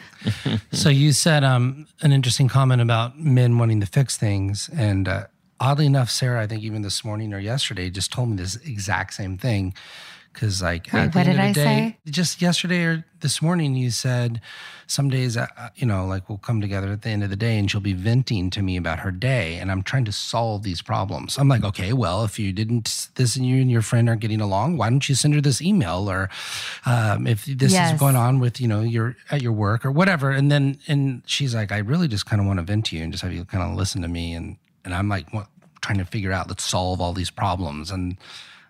So 0.72 0.88
you 0.88 1.12
said 1.12 1.44
um, 1.44 1.86
an 2.02 2.12
interesting 2.12 2.48
comment 2.48 2.82
about 2.82 3.18
men 3.18 3.56
wanting 3.56 3.78
to 3.80 3.86
fix 3.86 4.16
things, 4.16 4.68
and 4.76 5.06
uh, 5.06 5.26
oddly 5.60 5.86
enough, 5.86 6.10
Sarah, 6.10 6.42
I 6.42 6.46
think 6.48 6.62
even 6.62 6.82
this 6.82 7.04
morning 7.04 7.32
or 7.32 7.38
yesterday, 7.38 7.88
just 7.88 8.12
told 8.12 8.30
me 8.30 8.36
this 8.36 8.56
exact 8.56 9.14
same 9.14 9.38
thing. 9.38 9.74
Because 10.38 10.62
like, 10.62 10.86
Wait, 10.92 11.00
at 11.00 11.12
the 11.12 11.18
what 11.18 11.26
end 11.26 11.36
did 11.38 11.48
of 11.48 11.54
the 11.54 11.60
I 11.62 11.64
day, 11.64 11.98
just 12.06 12.40
yesterday 12.40 12.84
or 12.84 13.04
this 13.20 13.42
morning, 13.42 13.74
you 13.74 13.90
said 13.90 14.40
some 14.86 15.10
days, 15.10 15.36
uh, 15.36 15.48
uh, 15.56 15.70
you 15.74 15.84
know, 15.84 16.06
like 16.06 16.28
we'll 16.28 16.38
come 16.38 16.60
together 16.60 16.92
at 16.92 17.02
the 17.02 17.08
end 17.10 17.24
of 17.24 17.30
the 17.30 17.34
day, 17.34 17.58
and 17.58 17.68
she'll 17.68 17.80
be 17.80 17.92
venting 17.92 18.48
to 18.50 18.62
me 18.62 18.76
about 18.76 19.00
her 19.00 19.10
day, 19.10 19.56
and 19.56 19.68
I'm 19.72 19.82
trying 19.82 20.04
to 20.04 20.12
solve 20.12 20.62
these 20.62 20.80
problems. 20.80 21.38
I'm 21.38 21.48
like, 21.48 21.64
okay, 21.64 21.92
well, 21.92 22.22
if 22.24 22.38
you 22.38 22.52
didn't, 22.52 23.08
this 23.16 23.34
and 23.34 23.44
you 23.44 23.60
and 23.60 23.68
your 23.68 23.82
friend 23.82 24.08
aren't 24.08 24.20
getting 24.20 24.40
along, 24.40 24.76
why 24.76 24.88
don't 24.90 25.08
you 25.08 25.16
send 25.16 25.34
her 25.34 25.40
this 25.40 25.60
email, 25.60 26.08
or 26.08 26.30
um, 26.86 27.26
if 27.26 27.44
this 27.44 27.72
Yes. 27.72 27.94
is 27.94 27.98
going 27.98 28.14
on 28.14 28.38
with 28.38 28.60
you 28.60 28.68
know 28.68 28.82
your 28.82 29.16
at 29.32 29.42
your 29.42 29.52
work 29.52 29.84
or 29.84 29.90
whatever, 29.90 30.30
and 30.30 30.52
then 30.52 30.78
and 30.86 31.22
she's 31.26 31.52
like, 31.52 31.72
I 31.72 31.78
really 31.78 32.06
just 32.06 32.26
kind 32.26 32.40
of 32.40 32.46
want 32.46 32.60
to 32.60 32.62
vent 32.62 32.86
to 32.86 32.96
you 32.96 33.02
and 33.02 33.12
just 33.12 33.24
have 33.24 33.32
you 33.32 33.44
kind 33.44 33.64
of 33.64 33.76
listen 33.76 34.02
to 34.02 34.08
me, 34.08 34.34
and 34.34 34.56
and 34.84 34.94
I'm 34.94 35.08
like, 35.08 35.32
what, 35.32 35.48
trying 35.80 35.98
to 35.98 36.04
figure 36.04 36.30
out, 36.30 36.46
let's 36.46 36.62
solve 36.62 37.00
all 37.00 37.12
these 37.12 37.30
problems, 37.30 37.90
and 37.90 38.16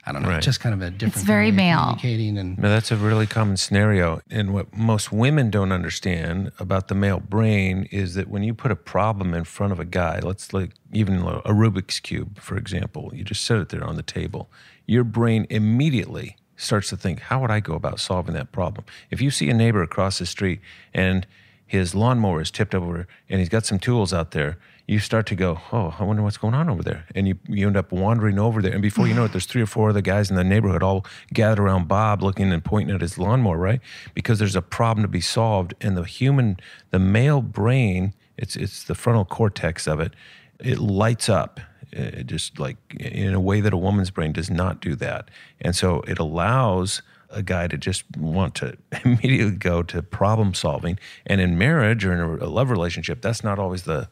I 0.09 0.12
don't 0.12 0.23
know, 0.23 0.29
Right. 0.31 0.42
just 0.42 0.61
kind 0.61 0.75
of 0.75 0.81
a 0.81 0.90
different 0.90 1.16
It's 1.16 1.25
very 1.25 1.51
kind 1.51 1.51
of 1.51 1.53
of 1.53 1.57
male. 1.57 1.79
communicating 2.01 2.38
and 2.38 2.59
Now, 2.59 2.68
that's 2.71 2.90
a 2.90 2.97
really 2.97 3.27
common 3.27 3.57
scenario. 3.59 4.21
And 4.31 4.55
what 4.55 4.75
most 4.77 5.12
women 5.12 5.51
don't 5.51 5.71
understand 5.71 6.51
about 6.59 6.88
the 6.88 6.94
male 6.94 7.21
brain 7.21 7.87
is 7.90 8.14
that 8.14 8.29
when 8.29 8.42
you 8.42 8.55
put 8.55 8.71
a 8.71 8.77
problem 8.77 9.35
in 9.35 9.44
front 9.44 9.73
of 9.73 9.79
a 9.79 9.85
guy, 9.85 10.21
let's 10.21 10.53
like 10.55 10.71
even 10.92 11.18
a 11.18 11.53
Rubik's 11.53 12.01
Cube, 12.01 12.40
for 12.40 12.57
example, 12.57 13.11
you 13.14 13.23
just 13.23 13.44
set 13.44 13.59
it 13.59 13.68
there 13.68 13.85
on 13.85 13.97
the 13.97 14.03
table, 14.03 14.51
your 14.87 15.05
brain 15.05 15.47
immediately 15.51 16.37
starts 16.57 16.88
to 16.88 16.97
think, 16.97 17.21
how 17.21 17.40
would 17.40 17.51
I 17.51 17.61
go 17.61 17.75
about 17.75 18.01
solving 18.01 18.35
that 18.35 18.51
problem? 18.51 18.85
If 19.11 19.21
you 19.21 19.31
see 19.31 19.49
a 19.51 19.55
neighbor 19.55 19.83
across 19.83 20.18
the 20.18 20.27
street 20.27 20.61
and 20.94 21.27
his 21.66 21.94
lawnmower 21.94 22.40
is 22.40 22.51
tipped 22.51 22.75
over 22.75 23.07
and 23.29 23.38
he's 23.40 23.51
got 23.51 23.66
some 23.66 23.79
tools 23.79 24.12
out 24.14 24.31
there, 24.33 24.57
you 24.88 24.98
start 24.98 25.27
to 25.27 25.35
go, 25.35 25.61
oh, 25.70 25.94
I 25.98 26.03
wonder 26.03 26.22
what's 26.22 26.38
going 26.38 26.55
on 26.55 26.70
over 26.70 26.83
there. 26.83 27.05
And 27.14 27.29
you, 27.29 27.38
you 27.46 27.66
end 27.66 27.77
up 27.77 27.92
wandering 27.92 28.38
over 28.38 28.62
there. 28.62 28.72
And 28.72 28.81
before 28.81 29.07
you 29.07 29.12
know 29.12 29.27
it, 29.27 29.33
there's 29.33 29.44
three 29.44 29.61
or 29.61 29.66
four 29.66 29.90
other 29.90 30.01
guys 30.01 30.31
in 30.31 30.37
the 30.37 30.42
neighborhood 30.42 30.83
all 30.83 31.05
gathered 31.31 31.62
around 31.62 31.88
Bob 31.88 32.22
looking 32.22 32.51
and 32.51 32.64
pointing 32.64 32.94
at 32.94 33.03
his 33.03 33.18
lawnmower, 33.18 33.59
right? 33.59 33.83
Because 34.14 34.38
there's 34.38 34.57
a 34.57 34.62
problem 34.62 35.05
to 35.05 35.09
be 35.09 35.20
solved. 35.20 35.74
And 35.83 35.94
the 35.94 36.05
human, 36.05 36.59
the 36.90 36.98
male 36.98 37.42
brain, 37.42 38.14
it's, 38.38 38.57
it's 38.57 38.83
the 38.83 38.94
frontal 38.94 39.27
cortex 39.27 39.87
of 39.87 40.01
it, 40.01 40.14
it 40.59 40.79
lights 40.79 41.29
up. 41.29 41.61
Uh, 41.94 42.20
it 42.20 42.27
just 42.27 42.59
like 42.59 42.77
in 42.98 43.35
a 43.35 43.40
way 43.40 43.61
that 43.61 43.74
a 43.74 43.77
woman's 43.77 44.11
brain 44.11 44.33
does 44.33 44.51
not 44.51 44.81
do 44.81 44.94
that. 44.94 45.31
And 45.61 45.77
so 45.77 46.01
it 46.03 46.18
allows 46.18 47.03
a 47.31 47.42
guy 47.42 47.66
to 47.66 47.77
just 47.77 48.05
want 48.16 48.55
to 48.55 48.77
immediately 49.05 49.51
go 49.51 49.83
to 49.83 50.03
problem 50.03 50.55
solving. 50.55 50.98
And 51.27 51.42
in 51.42 51.59
marriage 51.59 52.07
or 52.07 52.12
in 52.14 52.40
a 52.40 52.46
love 52.46 52.70
relationship, 52.70 53.20
that's 53.20 53.44
not 53.44 53.59
always 53.59 53.83
the 53.83 54.09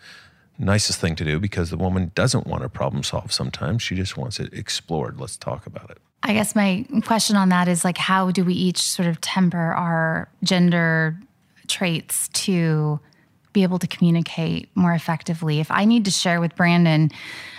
nicest 0.58 1.00
thing 1.00 1.16
to 1.16 1.24
do 1.24 1.38
because 1.38 1.70
the 1.70 1.76
woman 1.76 2.12
doesn't 2.14 2.46
want 2.46 2.62
to 2.62 2.68
problem 2.68 3.02
solve 3.02 3.32
sometimes. 3.32 3.82
She 3.82 3.94
just 3.94 4.16
wants 4.16 4.40
it 4.40 4.52
explored. 4.52 5.20
Let's 5.20 5.36
talk 5.36 5.66
about 5.66 5.90
it. 5.90 5.98
I 6.22 6.32
guess 6.32 6.56
my 6.56 6.86
question 7.04 7.36
on 7.36 7.50
that 7.50 7.68
is 7.68 7.84
like, 7.84 7.98
how 7.98 8.30
do 8.30 8.44
we 8.44 8.54
each 8.54 8.80
sort 8.82 9.06
of 9.08 9.20
temper 9.20 9.72
our 9.72 10.28
gender 10.42 11.18
traits 11.68 12.28
to 12.28 12.98
be 13.52 13.62
able 13.62 13.78
to 13.78 13.86
communicate 13.86 14.68
more 14.74 14.92
effectively? 14.92 15.60
If 15.60 15.70
I 15.70 15.84
need 15.84 16.04
to 16.06 16.10
share 16.10 16.40
with 16.40 16.56
Brandon 16.56 17.10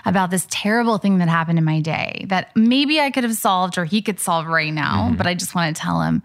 about 0.06 0.32
this 0.32 0.46
terrible 0.50 0.98
thing 0.98 1.20
that 1.20 1.30
happened 1.30 1.60
in 1.60 1.66
my 1.66 1.80
day 1.80 2.26
that 2.28 2.56
maybe 2.56 3.00
I 3.00 3.10
could 3.10 3.24
have 3.24 3.36
solved 3.36 3.78
or 3.78 3.86
he 3.86 4.02
could 4.02 4.20
solve 4.20 4.48
right 4.48 4.74
now, 4.74 5.08
mm-hmm. 5.08 5.16
but 5.16 5.28
I 5.28 5.34
just 5.34 5.56
want 5.56 5.76
to 5.76 5.82
tell 5.82 6.02
him, 6.02 6.22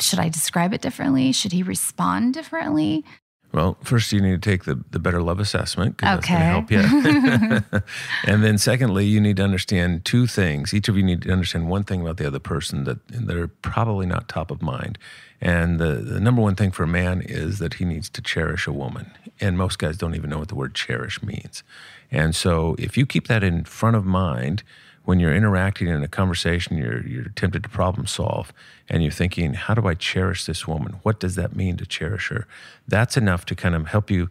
should 0.00 0.18
I 0.18 0.28
describe 0.28 0.72
it 0.74 0.80
differently? 0.80 1.32
Should 1.32 1.52
he 1.52 1.62
respond 1.62 2.34
differently? 2.34 3.04
Well, 3.52 3.78
first 3.82 4.12
you 4.12 4.20
need 4.20 4.42
to 4.42 4.50
take 4.50 4.64
the, 4.64 4.82
the 4.90 4.98
better 4.98 5.22
love 5.22 5.40
assessment 5.40 5.96
because 5.96 6.18
Okay. 6.18 6.34
that's 6.34 6.70
going 6.70 6.70
to 6.70 7.44
help 7.46 7.62
you. 7.72 7.80
and 8.26 8.44
then 8.44 8.58
secondly, 8.58 9.06
you 9.06 9.20
need 9.20 9.36
to 9.38 9.42
understand 9.42 10.04
two 10.04 10.26
things. 10.26 10.74
Each 10.74 10.88
of 10.88 10.96
you 10.96 11.02
need 11.02 11.22
to 11.22 11.32
understand 11.32 11.68
one 11.68 11.84
thing 11.84 12.02
about 12.02 12.18
the 12.18 12.26
other 12.26 12.38
person 12.38 12.84
that 12.84 12.98
they're 13.08 13.48
probably 13.48 14.06
not 14.06 14.28
top 14.28 14.50
of 14.50 14.60
mind. 14.60 14.98
And 15.40 15.78
the, 15.78 15.94
the 15.94 16.20
number 16.20 16.42
one 16.42 16.56
thing 16.56 16.72
for 16.72 16.82
a 16.82 16.88
man 16.88 17.22
is 17.22 17.58
that 17.58 17.74
he 17.74 17.84
needs 17.84 18.10
to 18.10 18.20
cherish 18.22 18.66
a 18.66 18.72
woman. 18.72 19.12
And 19.40 19.56
most 19.56 19.78
guys 19.78 19.96
don't 19.96 20.14
even 20.14 20.28
know 20.30 20.38
what 20.40 20.48
the 20.48 20.54
word 20.56 20.74
cherish 20.74 21.22
means. 21.22 21.62
And 22.10 22.34
so 22.34 22.74
if 22.78 22.96
you 22.98 23.06
keep 23.06 23.28
that 23.28 23.42
in 23.44 23.64
front 23.64 23.96
of 23.96 24.04
mind 24.04 24.62
when 25.08 25.18
you're 25.18 25.34
interacting 25.34 25.88
in 25.88 26.02
a 26.02 26.06
conversation, 26.06 26.76
you're, 26.76 27.00
you're 27.06 27.30
tempted 27.34 27.62
to 27.62 27.68
problem 27.70 28.06
solve 28.06 28.52
and 28.90 29.02
you're 29.02 29.10
thinking, 29.10 29.54
how 29.54 29.72
do 29.72 29.88
I 29.88 29.94
cherish 29.94 30.44
this 30.44 30.68
woman? 30.68 30.96
What 31.02 31.18
does 31.18 31.34
that 31.36 31.56
mean 31.56 31.78
to 31.78 31.86
cherish 31.86 32.28
her? 32.28 32.46
That's 32.86 33.16
enough 33.16 33.46
to 33.46 33.54
kind 33.54 33.74
of 33.74 33.86
help 33.86 34.10
you 34.10 34.28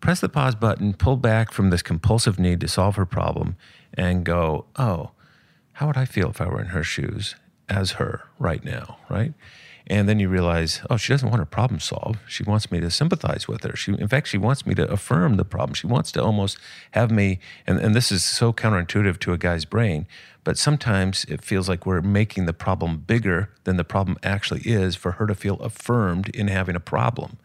press 0.00 0.20
the 0.20 0.28
pause 0.28 0.54
button, 0.54 0.94
pull 0.94 1.16
back 1.16 1.50
from 1.50 1.70
this 1.70 1.82
compulsive 1.82 2.38
need 2.38 2.60
to 2.60 2.68
solve 2.68 2.94
her 2.94 3.04
problem, 3.04 3.56
and 3.94 4.24
go, 4.24 4.66
oh, 4.76 5.10
how 5.72 5.88
would 5.88 5.96
I 5.96 6.04
feel 6.04 6.30
if 6.30 6.40
I 6.40 6.46
were 6.46 6.60
in 6.60 6.68
her 6.68 6.84
shoes 6.84 7.34
as 7.68 7.92
her 7.92 8.22
right 8.38 8.64
now, 8.64 8.98
right? 9.08 9.34
And 9.90 10.08
then 10.08 10.20
you 10.20 10.28
realize, 10.28 10.80
oh, 10.88 10.96
she 10.96 11.12
doesn't 11.12 11.28
want 11.28 11.40
her 11.40 11.44
problem 11.44 11.80
solved. 11.80 12.20
She 12.28 12.44
wants 12.44 12.70
me 12.70 12.78
to 12.78 12.90
sympathize 12.92 13.48
with 13.48 13.64
her. 13.64 13.74
She, 13.74 13.90
in 13.92 14.06
fact, 14.06 14.28
she 14.28 14.38
wants 14.38 14.64
me 14.64 14.72
to 14.76 14.88
affirm 14.88 15.36
the 15.36 15.44
problem. 15.44 15.74
She 15.74 15.88
wants 15.88 16.12
to 16.12 16.22
almost 16.22 16.58
have 16.92 17.10
me, 17.10 17.40
and, 17.66 17.80
and 17.80 17.92
this 17.92 18.12
is 18.12 18.22
so 18.22 18.52
counterintuitive 18.52 19.18
to 19.18 19.32
a 19.32 19.36
guy's 19.38 19.64
brain, 19.64 20.06
but 20.44 20.56
sometimes 20.56 21.24
it 21.24 21.42
feels 21.42 21.68
like 21.68 21.84
we're 21.86 22.00
making 22.02 22.46
the 22.46 22.52
problem 22.52 22.98
bigger 22.98 23.50
than 23.64 23.76
the 23.78 23.84
problem 23.84 24.16
actually 24.22 24.60
is 24.64 24.94
for 24.94 25.12
her 25.12 25.26
to 25.26 25.34
feel 25.34 25.56
affirmed 25.56 26.28
in 26.36 26.46
having 26.46 26.76
a 26.76 26.80
problem. 26.80 27.38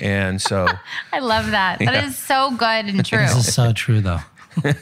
And 0.00 0.42
so 0.42 0.66
I 1.12 1.20
love 1.20 1.52
that. 1.52 1.78
That 1.78 1.94
Yeah. 1.94 2.04
is 2.06 2.18
so 2.18 2.50
good 2.50 2.86
and 2.86 3.06
true. 3.06 3.20
This 3.20 3.36
is 3.46 3.54
so 3.54 3.72
true, 3.72 4.00
though. 4.00 4.20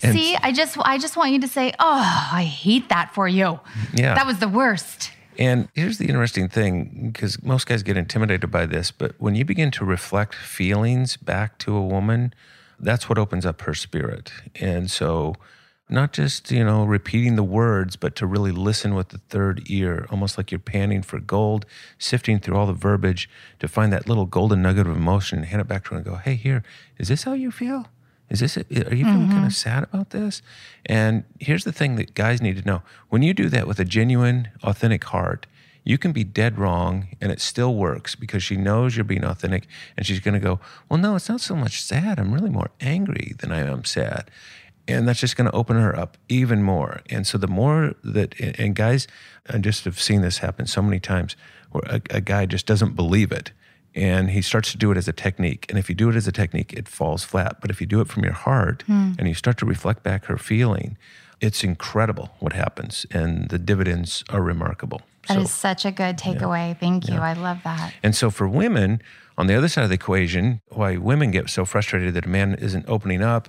See, 0.00 0.36
I 0.36 0.52
just 0.52 0.76
I 0.80 0.98
just 0.98 1.16
want 1.16 1.32
you 1.32 1.40
to 1.40 1.48
say, 1.48 1.72
"Oh, 1.78 2.28
I 2.32 2.44
hate 2.44 2.88
that 2.90 3.12
for 3.14 3.28
you." 3.28 3.60
Yeah. 3.94 4.14
That 4.14 4.26
was 4.26 4.38
the 4.38 4.48
worst. 4.48 5.10
And 5.38 5.68
here's 5.74 5.98
the 5.98 6.06
interesting 6.06 6.48
thing 6.48 7.10
because 7.12 7.42
most 7.42 7.66
guys 7.66 7.82
get 7.82 7.96
intimidated 7.96 8.50
by 8.50 8.66
this, 8.66 8.90
but 8.90 9.14
when 9.18 9.34
you 9.34 9.44
begin 9.44 9.70
to 9.72 9.84
reflect 9.84 10.34
feelings 10.34 11.16
back 11.16 11.58
to 11.58 11.74
a 11.74 11.82
woman, 11.82 12.34
that's 12.78 13.08
what 13.08 13.18
opens 13.18 13.46
up 13.46 13.62
her 13.62 13.74
spirit. 13.74 14.32
And 14.56 14.90
so, 14.90 15.34
not 15.88 16.12
just, 16.12 16.50
you 16.50 16.64
know, 16.64 16.84
repeating 16.84 17.36
the 17.36 17.42
words, 17.42 17.96
but 17.96 18.14
to 18.16 18.26
really 18.26 18.52
listen 18.52 18.94
with 18.94 19.08
the 19.08 19.18
third 19.18 19.62
ear, 19.66 20.06
almost 20.10 20.38
like 20.38 20.52
you're 20.52 20.60
panning 20.60 21.02
for 21.02 21.18
gold, 21.18 21.66
sifting 21.98 22.38
through 22.38 22.56
all 22.56 22.66
the 22.66 22.72
verbiage 22.72 23.28
to 23.58 23.66
find 23.66 23.92
that 23.92 24.08
little 24.08 24.26
golden 24.26 24.62
nugget 24.62 24.86
of 24.86 24.96
emotion 24.96 25.38
and 25.38 25.48
hand 25.48 25.60
it 25.60 25.68
back 25.68 25.84
to 25.84 25.90
her 25.90 25.96
and 25.96 26.04
go, 26.04 26.14
hey, 26.14 26.34
here, 26.34 26.62
is 26.98 27.08
this 27.08 27.24
how 27.24 27.32
you 27.32 27.50
feel? 27.50 27.88
Is 28.30 28.40
this, 28.40 28.56
are 28.56 28.62
you 28.70 29.04
feeling 29.04 29.04
kind 29.04 29.12
of 29.12 29.28
mm-hmm. 29.28 29.48
sad 29.48 29.82
about 29.82 30.10
this? 30.10 30.40
And 30.86 31.24
here's 31.40 31.64
the 31.64 31.72
thing 31.72 31.96
that 31.96 32.14
guys 32.14 32.40
need 32.40 32.56
to 32.58 32.64
know 32.64 32.82
when 33.08 33.22
you 33.22 33.34
do 33.34 33.48
that 33.48 33.66
with 33.66 33.80
a 33.80 33.84
genuine, 33.84 34.48
authentic 34.62 35.02
heart, 35.04 35.46
you 35.82 35.98
can 35.98 36.12
be 36.12 36.22
dead 36.22 36.58
wrong 36.58 37.08
and 37.20 37.32
it 37.32 37.40
still 37.40 37.74
works 37.74 38.14
because 38.14 38.42
she 38.42 38.56
knows 38.56 38.96
you're 38.96 39.04
being 39.04 39.24
authentic 39.24 39.66
and 39.96 40.06
she's 40.06 40.20
going 40.20 40.34
to 40.34 40.40
go, 40.40 40.60
Well, 40.88 40.98
no, 41.00 41.16
it's 41.16 41.28
not 41.28 41.40
so 41.40 41.56
much 41.56 41.82
sad. 41.82 42.18
I'm 42.20 42.32
really 42.32 42.50
more 42.50 42.70
angry 42.80 43.34
than 43.38 43.50
I 43.50 43.60
am 43.60 43.84
sad. 43.84 44.30
And 44.86 45.08
that's 45.08 45.20
just 45.20 45.36
going 45.36 45.50
to 45.50 45.56
open 45.56 45.76
her 45.76 45.96
up 45.96 46.16
even 46.28 46.62
more. 46.62 47.00
And 47.10 47.26
so 47.26 47.38
the 47.38 47.46
more 47.46 47.94
that, 48.04 48.38
and 48.58 48.74
guys, 48.74 49.06
I 49.48 49.58
just 49.58 49.84
have 49.84 50.00
seen 50.00 50.22
this 50.22 50.38
happen 50.38 50.66
so 50.66 50.82
many 50.82 51.00
times 51.00 51.36
where 51.70 51.84
a, 51.86 52.00
a 52.10 52.20
guy 52.20 52.46
just 52.46 52.66
doesn't 52.66 52.96
believe 52.96 53.32
it 53.32 53.52
and 53.94 54.30
he 54.30 54.42
starts 54.42 54.70
to 54.72 54.78
do 54.78 54.90
it 54.90 54.96
as 54.96 55.08
a 55.08 55.12
technique. 55.12 55.66
And 55.68 55.78
if 55.78 55.88
you 55.88 55.94
do 55.94 56.10
it 56.10 56.16
as 56.16 56.26
a 56.26 56.32
technique, 56.32 56.72
it 56.72 56.88
falls 56.88 57.24
flat. 57.24 57.60
But 57.60 57.70
if 57.70 57.80
you 57.80 57.86
do 57.86 58.00
it 58.00 58.08
from 58.08 58.24
your 58.24 58.32
heart 58.32 58.82
hmm. 58.86 59.12
and 59.18 59.26
you 59.26 59.34
start 59.34 59.58
to 59.58 59.66
reflect 59.66 60.02
back 60.02 60.26
her 60.26 60.38
feeling, 60.38 60.96
it's 61.40 61.64
incredible 61.64 62.30
what 62.38 62.52
happens, 62.52 63.06
and 63.10 63.48
the 63.48 63.58
dividends 63.58 64.22
are 64.28 64.42
remarkable. 64.42 65.00
That 65.28 65.38
is 65.38 65.50
So- 65.50 65.68
such 65.68 65.84
a 65.84 65.90
good 65.90 66.18
takeaway. 66.18 66.78
Thank 66.78 67.08
you. 67.08 67.16
I 67.16 67.32
love 67.32 67.58
that. 67.64 67.94
and 68.02 68.14
so 68.14 68.30
for 68.30 68.46
women, 68.46 69.00
on 69.38 69.46
the 69.46 69.54
other 69.54 69.68
side 69.68 69.84
of 69.84 69.88
the 69.90 69.94
equation, 69.94 70.60
why 70.68 70.96
women 70.96 71.30
get 71.30 71.48
so 71.48 71.64
frustrated 71.64 72.14
that 72.14 72.26
a 72.26 72.28
man 72.28 72.54
isn't 72.54 72.84
opening 72.86 73.22
up 73.22 73.48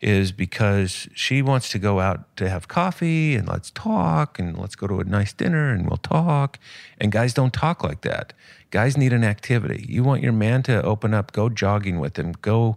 is 0.00 0.30
because 0.30 1.08
she 1.14 1.42
wants 1.42 1.70
to 1.70 1.78
go 1.78 1.98
out 2.00 2.36
to 2.36 2.48
have 2.48 2.68
coffee 2.68 3.34
and 3.34 3.48
let's 3.48 3.70
talk 3.72 4.38
and 4.38 4.56
let's 4.56 4.76
go 4.76 4.86
to 4.86 5.00
a 5.00 5.04
nice 5.04 5.32
dinner 5.32 5.70
and 5.70 5.88
we'll 5.88 5.96
talk. 5.96 6.58
And 7.00 7.10
guys 7.10 7.34
don't 7.34 7.52
talk 7.52 7.82
like 7.82 8.02
that. 8.02 8.32
Guys 8.70 8.96
need 8.96 9.12
an 9.12 9.24
activity. 9.24 9.86
You 9.88 10.02
want 10.02 10.22
your 10.22 10.32
man 10.32 10.62
to 10.64 10.82
open 10.82 11.14
up, 11.14 11.32
go 11.32 11.48
jogging 11.48 12.00
with 12.00 12.18
him, 12.18 12.32
go 12.42 12.76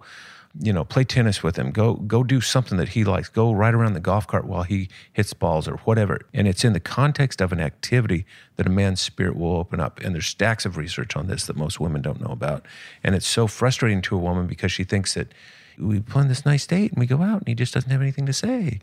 you 0.60 0.74
know, 0.74 0.84
play 0.84 1.04
tennis 1.04 1.42
with 1.42 1.56
him. 1.56 1.72
Go 1.72 1.94
go 1.94 2.24
do 2.24 2.42
something 2.42 2.78
that 2.78 2.90
he 2.90 3.04
likes. 3.04 3.30
Go 3.30 3.54
ride 3.54 3.74
around 3.74 3.94
the 3.94 4.00
golf 4.00 4.28
cart 4.28 4.46
while 4.46 4.64
he 4.64 4.90
hits 5.14 5.34
balls 5.34 5.68
or 5.68 5.78
whatever. 5.78 6.20
And 6.34 6.48
it's 6.48 6.66
in 6.66 6.74
the 6.74 6.80
context 6.80 7.42
of 7.42 7.52
an 7.52 7.62
activity 7.62 8.26
that 8.58 8.68
a 8.68 8.70
man's 8.70 9.02
spirit 9.02 9.38
will 9.38 9.56
open 9.56 9.80
up. 9.80 10.00
And 10.02 10.14
there's 10.14 10.28
stacks 10.28 10.66
of 10.66 10.78
research 10.78 11.16
on 11.16 11.28
this 11.28 11.46
that 11.46 11.56
most 11.56 11.80
women 11.80 12.02
don't 12.02 12.20
know 12.20 12.32
about. 12.32 12.66
And 13.04 13.16
it's 13.16 13.28
so 13.28 13.48
frustrating 13.48 14.02
to 14.04 14.16
a 14.16 14.20
woman 14.20 14.48
because 14.48 14.72
she 14.72 14.84
thinks 14.84 15.14
that 15.14 15.34
we 15.78 16.02
plan 16.02 16.28
this 16.28 16.46
nice 16.46 16.68
date 16.68 16.92
and 16.92 17.00
we 17.00 17.06
go 17.06 17.22
out 17.22 17.40
and 17.40 17.48
he 17.48 17.56
just 17.56 17.74
doesn't 17.74 17.90
have 17.90 18.02
anything 18.02 18.26
to 18.26 18.34
say. 18.34 18.80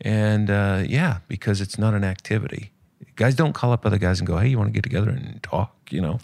And 0.00 0.50
uh, 0.50 0.82
yeah, 0.86 1.18
because 1.28 1.60
it's 1.60 1.78
not 1.78 1.94
an 1.94 2.02
activity. 2.02 2.72
Guys 3.16 3.34
don't 3.34 3.52
call 3.52 3.72
up 3.72 3.84
other 3.84 3.98
guys 3.98 4.20
and 4.20 4.26
go, 4.26 4.38
"Hey, 4.38 4.48
you 4.48 4.58
want 4.58 4.68
to 4.68 4.72
get 4.72 4.82
together 4.82 5.10
and 5.10 5.42
talk?" 5.42 5.76
You 5.90 6.00
know, 6.00 6.18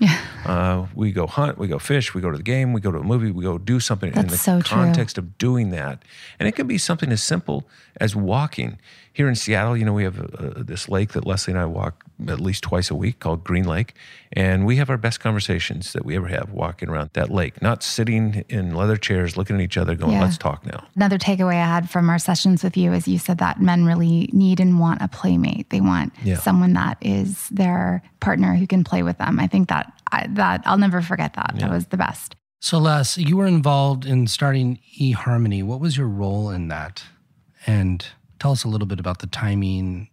uh, 0.46 0.86
we 0.94 1.12
go 1.12 1.26
hunt, 1.26 1.58
we 1.58 1.68
go 1.68 1.78
fish, 1.78 2.14
we 2.14 2.22
go 2.22 2.30
to 2.30 2.38
the 2.38 2.42
game, 2.42 2.72
we 2.72 2.80
go 2.80 2.90
to 2.90 2.98
a 2.98 3.02
movie, 3.04 3.30
we 3.30 3.44
go 3.44 3.58
do 3.58 3.80
something 3.80 4.14
in 4.14 4.28
the 4.28 4.36
so 4.38 4.62
true. 4.62 4.76
context 4.78 5.18
of 5.18 5.36
doing 5.36 5.70
that. 5.70 6.02
And 6.38 6.48
it 6.48 6.52
can 6.52 6.66
be 6.66 6.78
something 6.78 7.12
as 7.12 7.22
simple 7.22 7.68
as 8.00 8.16
walking. 8.16 8.78
Here 9.18 9.26
in 9.26 9.34
Seattle, 9.34 9.76
you 9.76 9.84
know, 9.84 9.92
we 9.94 10.04
have 10.04 10.20
uh, 10.20 10.62
this 10.62 10.88
lake 10.88 11.10
that 11.14 11.26
Leslie 11.26 11.50
and 11.52 11.60
I 11.60 11.64
walk 11.64 12.04
at 12.28 12.38
least 12.38 12.62
twice 12.62 12.88
a 12.88 12.94
week 12.94 13.18
called 13.18 13.42
Green 13.42 13.64
Lake. 13.66 13.94
And 14.32 14.64
we 14.64 14.76
have 14.76 14.90
our 14.90 14.96
best 14.96 15.18
conversations 15.18 15.92
that 15.92 16.04
we 16.04 16.14
ever 16.14 16.28
have 16.28 16.52
walking 16.52 16.88
around 16.88 17.10
that 17.14 17.28
lake, 17.28 17.60
not 17.60 17.82
sitting 17.82 18.44
in 18.48 18.76
leather 18.76 18.96
chairs 18.96 19.36
looking 19.36 19.56
at 19.56 19.62
each 19.62 19.76
other 19.76 19.96
going, 19.96 20.12
Yeah. 20.12 20.20
let's 20.22 20.38
talk 20.38 20.64
now. 20.64 20.86
Another 20.94 21.18
takeaway 21.18 21.54
I 21.56 21.66
had 21.66 21.90
from 21.90 22.08
our 22.10 22.20
sessions 22.20 22.62
with 22.62 22.76
you 22.76 22.92
is 22.92 23.08
you 23.08 23.18
said 23.18 23.38
that 23.38 23.60
men 23.60 23.84
really 23.84 24.30
need 24.32 24.60
and 24.60 24.78
want 24.78 25.02
a 25.02 25.08
playmate. 25.08 25.70
They 25.70 25.80
want 25.80 26.12
Yeah. 26.22 26.36
someone 26.38 26.74
that 26.74 26.98
is 27.00 27.48
their 27.48 28.04
partner 28.20 28.54
who 28.54 28.68
can 28.68 28.84
play 28.84 29.02
with 29.02 29.18
them. 29.18 29.40
I 29.40 29.48
think 29.48 29.68
that 29.68 29.92
I, 30.12 30.28
that 30.34 30.62
I'll 30.64 30.78
never 30.78 31.02
forget 31.02 31.32
that. 31.34 31.56
That 31.58 31.70
was 31.72 31.86
the 31.86 31.96
best. 31.96 32.36
So, 32.60 32.78
Les, 32.78 33.18
you 33.18 33.36
were 33.36 33.48
involved 33.48 34.06
in 34.06 34.28
starting 34.28 34.78
eHarmony. 35.00 35.64
What 35.64 35.80
was 35.80 35.96
your 35.96 36.06
role 36.06 36.50
in 36.50 36.68
that? 36.68 37.02
And 37.66 38.06
tell 38.38 38.52
us 38.52 38.64
a 38.64 38.68
little 38.68 38.86
bit 38.86 39.00
about 39.00 39.18
the 39.18 39.26
timing 39.26 40.08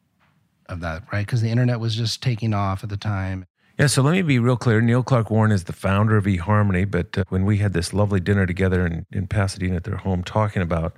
of 0.68 0.80
that, 0.82 1.04
right? 1.12 1.26
Because 1.26 1.42
the 1.42 1.50
internet 1.50 1.80
was 1.80 1.96
just 1.96 2.22
taking 2.22 2.54
off 2.54 2.84
at 2.84 2.90
the 2.90 2.98
time. 2.98 3.46
Yeah, 3.78 3.88
so 3.88 4.02
let 4.02 4.14
me 4.14 4.22
be 4.22 4.40
real 4.40 4.56
clear. 4.56 4.80
Neil 4.80 5.04
Clark 5.04 5.30
Warren 5.30 5.52
is 5.52 5.66
the 5.66 5.74
founder 5.74 6.16
of 6.16 6.26
eHarmony, 6.26 6.90
but 6.90 7.18
uh, 7.18 7.24
when 7.28 7.44
we 7.44 7.58
had 7.58 7.74
this 7.74 7.94
lovely 7.94 8.22
dinner 8.22 8.46
together 8.46 8.86
in, 8.86 9.06
in 9.12 9.28
Pasadena 9.28 9.76
at 9.76 9.84
their 9.84 9.98
home 9.98 10.24
talking 10.24 10.62
about 10.62 10.96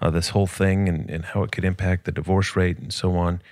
uh, 0.00 0.10
this 0.10 0.28
whole 0.28 0.46
thing 0.46 0.88
and, 0.88 1.10
and 1.10 1.24
how 1.24 1.42
it 1.42 1.50
could 1.50 1.64
impact 1.64 2.04
the 2.04 2.12
divorce 2.12 2.54
rate 2.54 2.78
and 2.78 2.94
so 2.94 3.16
on, 3.16 3.42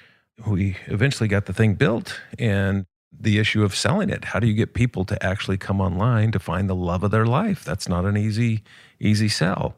we 0.46 0.76
eventually 0.86 1.28
got 1.28 1.46
the 1.46 1.52
thing 1.52 1.74
built 1.74 2.20
and 2.38 2.86
the 3.12 3.38
issue 3.38 3.64
of 3.64 3.74
selling 3.74 4.10
it. 4.10 4.26
How 4.26 4.38
do 4.38 4.46
you 4.46 4.54
get 4.54 4.74
people 4.74 5.04
to 5.06 5.20
actually 5.24 5.56
come 5.56 5.80
online 5.80 6.30
to 6.30 6.38
find 6.38 6.70
the 6.70 6.74
love 6.74 7.02
of 7.02 7.10
their 7.10 7.26
life? 7.26 7.64
That's 7.64 7.88
not 7.88 8.04
an 8.04 8.16
easy, 8.16 8.62
easy 9.00 9.28
sell. 9.28 9.74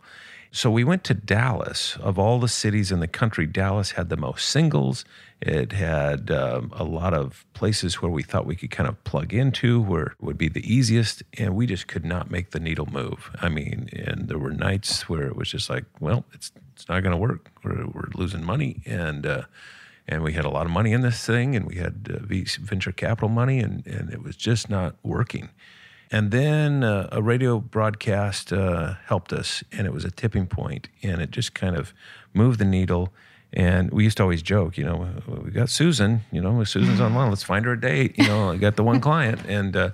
So 0.53 0.69
we 0.69 0.83
went 0.83 1.05
to 1.05 1.15
Dallas. 1.15 1.97
Of 2.01 2.19
all 2.19 2.41
the 2.41 2.49
cities 2.49 2.91
in 2.91 2.99
the 2.99 3.07
country, 3.07 3.47
Dallas 3.47 3.93
had 3.93 4.09
the 4.09 4.17
most 4.17 4.49
singles. 4.49 5.05
It 5.41 5.71
had 5.73 6.31
um, 6.33 6.73
a 6.75 6.83
lot 6.83 7.15
of 7.15 7.47
places 7.55 8.03
where 8.03 8.11
we 8.11 8.25
thought 8.25 8.47
we 8.47 8.57
could 8.57 8.73
kind 8.73 8.89
of 8.89 9.03
plug 9.05 9.33
into, 9.33 9.81
where 9.81 10.07
it 10.07 10.21
would 10.21 10.37
be 10.37 10.49
the 10.49 10.67
easiest, 10.73 11.23
and 11.39 11.55
we 11.55 11.67
just 11.67 11.87
could 11.87 12.05
not 12.05 12.33
make 12.33 12.51
the 12.51 12.59
needle 12.59 12.87
move. 12.87 13.31
I 13.41 13.49
mean, 13.49 13.91
and 13.93 14.29
there 14.29 14.39
were 14.39 14.51
nights 14.51 15.09
where 15.09 15.23
it 15.23 15.37
was 15.37 15.49
just 15.49 15.71
like, 15.71 15.85
well, 16.01 16.25
it's 16.35 16.51
it's 16.75 16.89
not 16.89 17.03
going 17.03 17.13
to 17.13 17.19
work. 17.19 17.51
We're, 17.63 17.87
we're 17.87 18.09
losing 18.15 18.45
money, 18.45 18.83
and 18.87 19.25
uh, 19.25 19.43
and 20.09 20.23
we 20.23 20.33
had 20.33 20.45
a 20.45 20.51
lot 20.51 20.67
of 20.67 20.73
money 20.73 20.93
in 20.93 21.03
this 21.03 21.25
thing, 21.25 21.55
and 21.55 21.65
we 21.65 21.77
had 21.77 22.09
uh, 22.13 22.27
venture 22.63 22.93
capital 22.93 23.29
money, 23.29 23.61
and 23.61 23.87
and 23.87 24.13
it 24.13 24.23
was 24.23 24.35
just 24.35 24.69
not 24.69 24.97
working. 25.05 25.51
And 26.11 26.33
then 26.33 26.83
uh, 26.83 27.09
a 27.13 27.23
radio 27.23 27.61
broadcast 27.61 28.53
uh, 28.53 28.95
helped 29.07 29.33
us, 29.33 29.63
and 29.71 29.87
it 29.87 29.93
was 29.93 30.05
a 30.05 30.11
tipping 30.11 30.47
point, 30.47 30.89
and 31.03 31.21
it 31.23 31.31
just 31.31 31.55
kind 31.55 31.77
of 31.77 31.95
moved 32.35 32.59
the 32.59 32.65
needle. 32.65 33.13
And 33.53 33.91
we 33.91 34.05
used 34.05 34.17
to 34.19 34.23
always 34.23 34.43
joke, 34.43 34.79
you 34.79 34.85
know, 34.85 35.09
we 35.27 35.51
got 35.51 35.69
Susan, 35.69 36.23
you 36.31 36.41
know, 36.41 36.63
Susan's 36.63 37.01
online, 37.01 37.31
let's 37.31 37.43
find 37.43 37.65
her 37.65 37.73
a 37.73 37.81
date. 37.81 38.17
You 38.17 38.29
know, 38.29 38.51
I 38.51 38.57
got 38.57 38.77
the 38.77 38.85
one 38.85 39.01
client, 39.01 39.41
and 39.47 39.77
uh, 39.77 39.91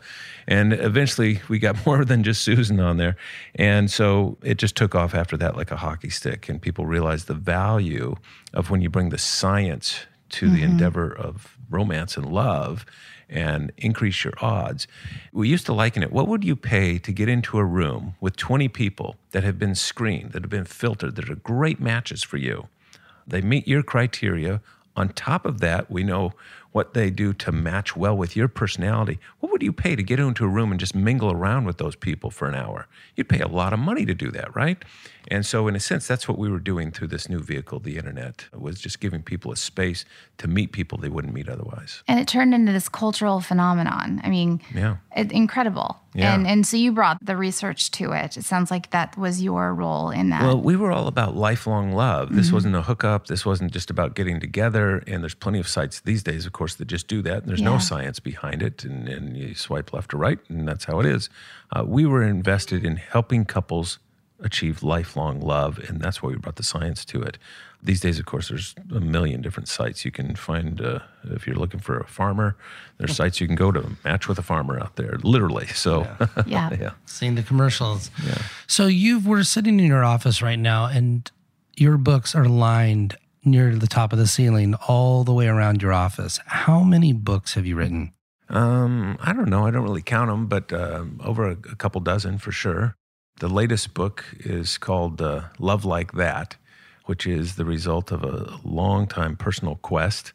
and 0.46 0.72
eventually 0.74 1.40
we 1.48 1.58
got 1.58 1.84
more 1.86 2.04
than 2.04 2.22
just 2.22 2.42
Susan 2.42 2.80
on 2.80 2.96
there, 2.96 3.16
and 3.54 3.90
so 3.90 4.36
it 4.42 4.58
just 4.58 4.76
took 4.76 4.94
off 4.94 5.14
after 5.14 5.36
that 5.38 5.56
like 5.56 5.70
a 5.70 5.76
hockey 5.76 6.10
stick, 6.10 6.48
and 6.48 6.60
people 6.60 6.86
realized 6.86 7.28
the 7.28 7.34
value 7.34 8.16
of 8.52 8.70
when 8.70 8.80
you 8.82 8.90
bring 8.90 9.08
the 9.08 9.18
science 9.18 10.06
to 10.28 10.50
the 10.50 10.62
endeavor 10.62 11.14
of 11.14 11.56
romance 11.70 12.16
and 12.16 12.26
love 12.26 12.84
and 13.28 13.72
increase 13.76 14.24
your 14.24 14.34
odds. 14.40 14.86
We 15.32 15.48
used 15.48 15.66
to 15.66 15.72
liken 15.72 16.02
it. 16.02 16.12
What 16.12 16.28
would 16.28 16.44
you 16.44 16.56
pay 16.56 16.98
to 16.98 17.12
get 17.12 17.28
into 17.28 17.58
a 17.58 17.64
room 17.64 18.14
with 18.20 18.36
20 18.36 18.68
people 18.68 19.16
that 19.32 19.44
have 19.44 19.58
been 19.58 19.74
screened, 19.74 20.32
that 20.32 20.42
have 20.42 20.50
been 20.50 20.64
filtered, 20.64 21.16
that 21.16 21.28
are 21.28 21.36
great 21.36 21.80
matches 21.80 22.22
for 22.22 22.36
you? 22.36 22.68
They 23.26 23.40
meet 23.40 23.66
your 23.66 23.82
criteria. 23.82 24.60
On 24.94 25.08
top 25.08 25.44
of 25.44 25.60
that, 25.60 25.90
we 25.90 26.04
know 26.04 26.32
what 26.76 26.92
they 26.92 27.08
do 27.08 27.32
to 27.32 27.50
match 27.50 27.96
well 27.96 28.14
with 28.14 28.36
your 28.36 28.48
personality, 28.48 29.18
what 29.40 29.50
would 29.50 29.62
you 29.62 29.72
pay 29.72 29.96
to 29.96 30.02
get 30.02 30.20
into 30.20 30.44
a 30.44 30.48
room 30.48 30.70
and 30.70 30.78
just 30.78 30.94
mingle 30.94 31.32
around 31.32 31.64
with 31.64 31.78
those 31.78 31.96
people 31.96 32.30
for 32.30 32.46
an 32.46 32.54
hour? 32.54 32.86
You'd 33.14 33.30
pay 33.30 33.40
a 33.40 33.48
lot 33.48 33.72
of 33.72 33.78
money 33.78 34.04
to 34.04 34.12
do 34.12 34.30
that, 34.32 34.54
right? 34.54 34.84
And 35.28 35.44
so, 35.44 35.66
in 35.68 35.74
a 35.76 35.80
sense, 35.80 36.06
that's 36.06 36.28
what 36.28 36.38
we 36.38 36.48
were 36.50 36.58
doing 36.60 36.90
through 36.92 37.08
this 37.08 37.28
new 37.28 37.40
vehicle, 37.40 37.80
the 37.80 37.96
internet, 37.96 38.46
was 38.52 38.80
just 38.80 39.00
giving 39.00 39.22
people 39.22 39.52
a 39.52 39.56
space 39.56 40.04
to 40.38 40.48
meet 40.48 40.72
people 40.72 40.98
they 40.98 41.08
wouldn't 41.08 41.34
meet 41.34 41.48
otherwise. 41.48 42.02
And 42.08 42.18
it 42.20 42.28
turned 42.28 42.54
into 42.54 42.72
this 42.72 42.88
cultural 42.88 43.40
phenomenon. 43.40 44.20
I 44.24 44.28
mean, 44.30 44.60
Yeah. 44.74 44.96
it, 45.16 45.32
incredible. 45.32 45.98
Yeah. 46.14 46.34
And 46.34 46.46
and 46.46 46.66
so 46.66 46.76
you 46.78 46.92
brought 46.92 47.18
the 47.24 47.36
research 47.36 47.90
to 47.92 48.12
it. 48.12 48.36
It 48.38 48.44
sounds 48.44 48.70
like 48.70 48.90
that 48.90 49.18
was 49.18 49.42
your 49.42 49.74
role 49.74 50.10
in 50.10 50.30
that. 50.30 50.42
Well, 50.42 50.60
we 50.60 50.74
were 50.76 50.90
all 50.90 51.08
about 51.08 51.36
lifelong 51.36 51.92
love. 51.92 52.34
This 52.34 52.50
wasn't 52.52 52.74
a 52.74 52.82
hookup. 52.82 53.26
This 53.26 53.44
wasn't 53.44 53.70
just 53.72 53.90
about 53.90 54.14
getting 54.14 54.40
together. 54.40 55.02
And 55.06 55.22
there's 55.22 55.34
plenty 55.34 55.58
of 55.58 55.68
sites 55.68 56.00
these 56.00 56.22
days, 56.22 56.46
of 56.46 56.52
course, 56.52 56.74
that 56.76 56.86
just 56.86 57.06
do 57.08 57.20
that. 57.22 57.38
And 57.42 57.48
there's 57.48 57.60
Yeah. 57.60 57.66
no 57.72 57.78
science 57.78 58.18
behind 58.20 58.62
it. 58.62 58.82
And, 58.84 59.08
and 59.08 59.36
you 59.36 59.54
swipe 59.54 59.92
left 59.92 60.14
or 60.14 60.16
right, 60.16 60.38
and 60.48 60.66
that's 60.66 60.84
how 60.86 61.00
it 61.00 61.06
is. 61.06 61.28
Uh, 61.74 61.82
we 61.86 62.06
were 62.06 62.22
invested 62.22 62.84
in 62.84 62.96
helping 62.96 63.44
couples 63.44 63.98
achieve 64.40 64.82
lifelong 64.82 65.40
love. 65.40 65.78
And 65.78 66.00
that's 66.00 66.22
why 66.22 66.30
we 66.30 66.36
brought 66.36 66.56
the 66.56 66.62
science 66.62 67.04
to 67.06 67.22
it. 67.22 67.38
These 67.82 68.00
days, 68.00 68.18
of 68.18 68.26
course, 68.26 68.48
there's 68.48 68.74
a 68.94 69.00
million 69.00 69.42
different 69.42 69.68
sites 69.68 70.04
you 70.04 70.10
can 70.10 70.34
find. 70.34 70.80
Uh, 70.80 71.00
if 71.24 71.46
you're 71.46 71.56
looking 71.56 71.80
for 71.80 71.98
a 71.98 72.06
farmer, 72.06 72.56
there's 72.98 73.14
sites 73.14 73.40
you 73.40 73.46
can 73.46 73.54
go 73.54 73.70
to 73.70 73.96
match 74.04 74.28
with 74.28 74.38
a 74.38 74.42
farmer 74.42 74.80
out 74.80 74.96
there, 74.96 75.18
literally. 75.22 75.66
So, 75.68 76.06
yeah. 76.46 76.70
yeah. 76.80 76.90
Seeing 77.04 77.34
the 77.34 77.42
commercials. 77.42 78.10
Yeah. 78.24 78.42
So 78.66 78.86
you 78.86 79.20
were 79.20 79.44
sitting 79.44 79.78
in 79.78 79.86
your 79.86 80.04
office 80.04 80.42
right 80.42 80.58
now, 80.58 80.86
and 80.86 81.30
your 81.76 81.96
books 81.96 82.34
are 82.34 82.46
lined 82.46 83.16
near 83.44 83.76
the 83.76 83.86
top 83.86 84.12
of 84.12 84.18
the 84.18 84.26
ceiling 84.26 84.74
all 84.88 85.22
the 85.22 85.32
way 85.32 85.46
around 85.46 85.80
your 85.80 85.92
office. 85.92 86.40
How 86.46 86.82
many 86.82 87.12
books 87.12 87.54
have 87.54 87.66
you 87.66 87.76
written? 87.76 88.12
Um, 88.48 89.16
I 89.20 89.32
don't 89.32 89.48
know. 89.48 89.66
I 89.66 89.70
don't 89.70 89.82
really 89.82 90.02
count 90.02 90.30
them, 90.30 90.46
but 90.46 90.72
um, 90.72 91.20
over 91.24 91.48
a, 91.48 91.52
a 91.52 91.76
couple 91.76 92.00
dozen 92.00 92.38
for 92.38 92.52
sure. 92.52 92.96
The 93.38 93.48
latest 93.48 93.92
book 93.92 94.24
is 94.38 94.78
called 94.78 95.20
uh, 95.20 95.42
Love 95.58 95.84
Like 95.84 96.12
That, 96.12 96.56
which 97.04 97.26
is 97.26 97.56
the 97.56 97.66
result 97.66 98.10
of 98.10 98.24
a 98.24 98.58
long 98.64 99.06
time 99.06 99.36
personal 99.36 99.76
quest 99.76 100.32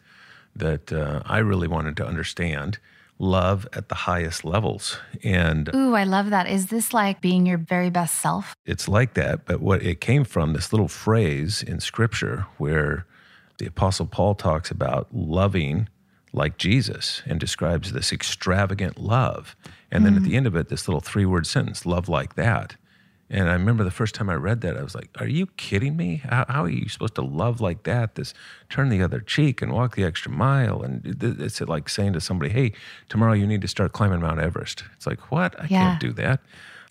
that 0.55 0.93
uh, 0.93 1.23
I 1.25 1.39
really 1.39 1.67
wanted 1.67 1.97
to 1.97 2.05
understand 2.05 2.77
love 3.17 3.67
at 3.73 3.89
the 3.89 3.95
highest 3.95 4.45
levels. 4.45 4.99
And 5.23 5.73
Ooh, 5.73 5.95
I 5.95 6.03
love 6.03 6.29
that. 6.29 6.47
Is 6.47 6.67
this 6.67 6.93
like 6.93 7.21
being 7.21 7.47
your 7.47 7.57
very 7.57 7.89
best 7.89 8.21
self? 8.21 8.55
it's 8.67 8.87
like 8.87 9.15
that, 9.15 9.45
but 9.45 9.61
what 9.61 9.81
it 9.81 9.99
came 9.99 10.23
from 10.23 10.53
this 10.53 10.71
little 10.71 10.87
phrase 10.87 11.63
in 11.63 11.79
scripture 11.79 12.45
where 12.59 13.07
the 13.57 13.65
apostle 13.65 14.05
Paul 14.05 14.35
talks 14.35 14.69
about 14.69 15.07
loving 15.11 15.89
like 16.33 16.57
Jesus 16.57 17.23
and 17.25 17.39
describes 17.39 17.93
this 17.93 18.11
extravagant 18.13 18.99
love. 18.99 19.55
And 19.91 20.05
then 20.05 20.15
at 20.15 20.23
the 20.23 20.37
end 20.37 20.47
of 20.47 20.55
it, 20.55 20.69
this 20.69 20.87
little 20.87 21.01
three 21.01 21.25
word 21.25 21.45
sentence, 21.45 21.85
love 21.85 22.07
like 22.07 22.35
that. 22.35 22.75
And 23.33 23.49
I 23.49 23.53
remember 23.53 23.85
the 23.85 23.91
first 23.91 24.13
time 24.13 24.29
I 24.29 24.33
read 24.33 24.59
that, 24.61 24.75
I 24.75 24.83
was 24.83 24.93
like, 24.93 25.09
Are 25.19 25.25
you 25.27 25.45
kidding 25.55 25.95
me? 25.95 26.17
How, 26.17 26.45
how 26.49 26.63
are 26.65 26.69
you 26.69 26.89
supposed 26.89 27.15
to 27.15 27.21
love 27.21 27.61
like 27.61 27.83
that? 27.83 28.15
This 28.15 28.33
turn 28.69 28.89
the 28.89 29.01
other 29.01 29.21
cheek 29.21 29.61
and 29.61 29.71
walk 29.71 29.95
the 29.95 30.03
extra 30.03 30.29
mile. 30.29 30.81
And 30.83 31.01
it's 31.23 31.61
like 31.61 31.87
saying 31.87 32.11
to 32.13 32.19
somebody, 32.21 32.51
Hey, 32.51 32.73
tomorrow 33.07 33.31
you 33.31 33.47
need 33.47 33.61
to 33.61 33.69
start 33.69 33.93
climbing 33.93 34.19
Mount 34.19 34.41
Everest. 34.41 34.83
It's 34.97 35.07
like, 35.07 35.31
What? 35.31 35.57
I 35.57 35.63
Yeah. 35.63 35.79
can't 35.91 35.99
do 36.01 36.11
that. 36.13 36.41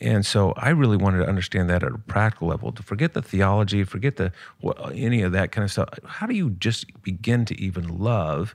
And 0.01 0.25
so 0.25 0.53
I 0.57 0.71
really 0.71 0.97
wanted 0.97 1.19
to 1.19 1.29
understand 1.29 1.69
that 1.69 1.83
at 1.83 1.93
a 1.93 1.99
practical 1.99 2.49
level. 2.49 2.73
To 2.73 2.83
forget 2.83 3.13
the 3.13 3.21
theology, 3.21 3.85
forget 3.85 4.17
the 4.17 4.33
wha- 4.63 4.73
any 4.95 5.21
of 5.21 5.33
that 5.33 5.53
kind 5.53 5.63
of 5.63 5.71
stuff. 5.71 5.91
How 6.07 6.27
do 6.27 6.35
you 6.35 6.49
just 6.53 6.87
begin 7.03 7.45
to 7.45 7.61
even 7.61 7.87
love 7.99 8.55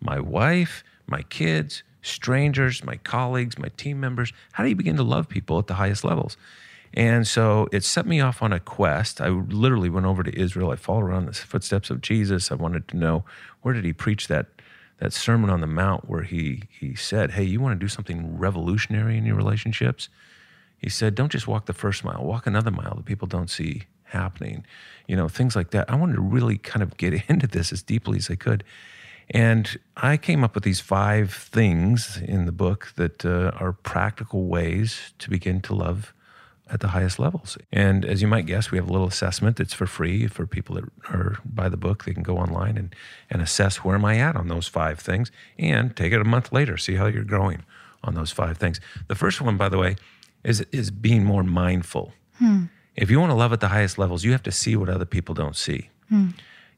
my 0.00 0.18
wife, 0.18 0.82
my 1.06 1.20
kids, 1.20 1.82
strangers, 2.00 2.82
my 2.82 2.96
colleagues, 2.96 3.58
my 3.58 3.68
team 3.76 4.00
members? 4.00 4.32
How 4.52 4.62
do 4.62 4.70
you 4.70 4.74
begin 4.76 4.96
to 4.96 5.02
love 5.02 5.28
people 5.28 5.58
at 5.58 5.66
the 5.66 5.74
highest 5.74 6.02
levels? 6.02 6.38
And 6.96 7.26
so 7.26 7.68
it 7.72 7.84
set 7.84 8.06
me 8.06 8.20
off 8.20 8.42
on 8.42 8.54
a 8.54 8.58
quest. 8.58 9.20
I 9.20 9.28
literally 9.28 9.90
went 9.90 10.06
over 10.06 10.22
to 10.22 10.36
Israel. 10.36 10.70
I 10.70 10.76
followed 10.76 11.04
around 11.04 11.26
the 11.26 11.32
footsteps 11.32 11.90
of 11.90 12.00
Jesus. 12.00 12.50
I 12.50 12.54
wanted 12.54 12.88
to 12.88 12.96
know 12.96 13.24
where 13.60 13.74
did 13.74 13.84
he 13.84 13.92
preach 13.92 14.28
that 14.28 14.46
that 14.98 15.12
Sermon 15.12 15.50
on 15.50 15.60
the 15.60 15.66
Mount 15.66 16.08
where 16.08 16.22
he 16.22 16.62
he 16.70 16.94
said, 16.94 17.32
"Hey, 17.32 17.44
you 17.44 17.60
want 17.60 17.78
to 17.78 17.84
do 17.84 17.88
something 17.88 18.38
revolutionary 18.38 19.18
in 19.18 19.26
your 19.26 19.36
relationships?" 19.36 20.08
He 20.78 20.88
said, 20.88 21.14
"Don't 21.14 21.30
just 21.30 21.46
walk 21.46 21.66
the 21.66 21.74
first 21.74 22.02
mile, 22.02 22.24
walk 22.24 22.46
another 22.46 22.70
mile 22.70 22.94
that 22.96 23.04
people 23.04 23.28
don't 23.28 23.50
see 23.50 23.82
happening." 24.04 24.64
You 25.06 25.16
know, 25.16 25.28
things 25.28 25.54
like 25.54 25.72
that. 25.72 25.90
I 25.90 25.96
wanted 25.96 26.14
to 26.14 26.22
really 26.22 26.56
kind 26.56 26.82
of 26.82 26.96
get 26.96 27.12
into 27.28 27.46
this 27.46 27.72
as 27.74 27.82
deeply 27.82 28.16
as 28.16 28.30
I 28.30 28.36
could. 28.36 28.64
And 29.28 29.78
I 29.98 30.16
came 30.16 30.42
up 30.42 30.54
with 30.54 30.64
these 30.64 30.80
five 30.80 31.34
things 31.34 32.16
in 32.16 32.46
the 32.46 32.52
book 32.52 32.92
that 32.96 33.26
uh, 33.26 33.50
are 33.56 33.72
practical 33.72 34.46
ways 34.46 35.12
to 35.18 35.28
begin 35.28 35.60
to 35.62 35.74
love 35.74 36.14
at 36.68 36.80
the 36.80 36.88
highest 36.88 37.18
levels. 37.18 37.56
And 37.72 38.04
as 38.04 38.20
you 38.22 38.28
might 38.28 38.46
guess, 38.46 38.70
we 38.70 38.78
have 38.78 38.88
a 38.88 38.92
little 38.92 39.06
assessment 39.06 39.56
that's 39.56 39.74
for 39.74 39.86
free 39.86 40.26
for 40.26 40.46
people 40.46 40.74
that 40.74 40.84
are 41.08 41.38
buy 41.44 41.68
the 41.68 41.76
book. 41.76 42.04
They 42.04 42.12
can 42.12 42.22
go 42.22 42.38
online 42.38 42.76
and, 42.76 42.94
and 43.30 43.40
assess 43.40 43.78
where 43.78 43.94
am 43.94 44.04
I 44.04 44.18
at 44.18 44.36
on 44.36 44.48
those 44.48 44.66
five 44.66 44.98
things 44.98 45.30
and 45.58 45.94
take 45.96 46.12
it 46.12 46.20
a 46.20 46.24
month 46.24 46.52
later, 46.52 46.76
see 46.76 46.94
how 46.94 47.06
you're 47.06 47.24
growing 47.24 47.64
on 48.02 48.14
those 48.14 48.32
five 48.32 48.58
things. 48.58 48.80
The 49.08 49.14
first 49.14 49.40
one, 49.40 49.56
by 49.56 49.68
the 49.68 49.78
way, 49.78 49.96
is 50.44 50.60
is 50.72 50.90
being 50.90 51.24
more 51.24 51.42
mindful. 51.42 52.12
Hmm. 52.38 52.64
If 52.94 53.10
you 53.10 53.20
want 53.20 53.30
to 53.30 53.34
love 53.34 53.52
at 53.52 53.60
the 53.60 53.68
highest 53.68 53.98
levels, 53.98 54.24
you 54.24 54.32
have 54.32 54.42
to 54.44 54.52
see 54.52 54.76
what 54.76 54.88
other 54.88 55.04
people 55.04 55.34
don't 55.34 55.56
see. 55.56 55.90
Hmm. 56.08 56.28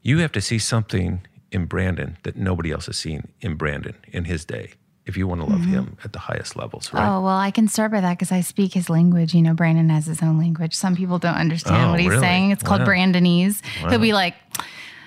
You 0.01 0.19
have 0.19 0.31
to 0.33 0.41
see 0.41 0.59
something 0.59 1.25
in 1.51 1.65
Brandon 1.65 2.17
that 2.23 2.35
nobody 2.35 2.71
else 2.71 2.85
has 2.87 2.97
seen 2.97 3.29
in 3.41 3.55
Brandon 3.55 3.95
in 4.07 4.25
his 4.25 4.45
day. 4.45 4.73
If 5.05 5.17
you 5.17 5.27
want 5.27 5.41
to 5.41 5.47
love 5.47 5.61
mm-hmm. 5.61 5.71
him 5.71 5.97
at 6.03 6.13
the 6.13 6.19
highest 6.19 6.55
levels, 6.55 6.93
right? 6.93 7.07
Oh, 7.07 7.21
well, 7.21 7.37
I 7.37 7.49
can 7.49 7.67
start 7.67 7.91
by 7.91 7.99
that 8.01 8.13
because 8.13 8.31
I 8.31 8.41
speak 8.41 8.73
his 8.73 8.89
language. 8.91 9.33
You 9.33 9.41
know, 9.41 9.55
Brandon 9.55 9.89
has 9.89 10.05
his 10.05 10.21
own 10.21 10.37
language. 10.37 10.75
Some 10.75 10.95
people 10.95 11.17
don't 11.17 11.35
understand 11.35 11.87
Oh, 11.87 11.91
what 11.91 11.99
he's 11.99 12.09
really? 12.09 12.21
saying. 12.21 12.51
It's 12.51 12.61
called 12.61 12.81
Wow. 12.81 12.87
Brandonese. 12.87 13.65
He'll 13.89 13.97
be 13.97 14.13
like, 14.13 14.35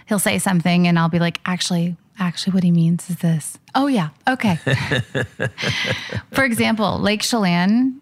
he'll 0.07 0.18
say 0.18 0.38
something, 0.38 0.88
and 0.88 0.99
I'll 0.99 1.09
be 1.09 1.20
like, 1.20 1.40
actually, 1.47 1.97
actually, 2.18 2.53
what 2.55 2.64
he 2.64 2.72
means 2.72 3.09
is 3.11 3.16
this. 3.18 3.59
Oh, 3.76 3.86
yeah. 3.86 4.09
Okay. 4.28 4.57
For 6.32 6.45
example, 6.45 6.99
Lake 6.99 7.22
Chelan 7.22 8.01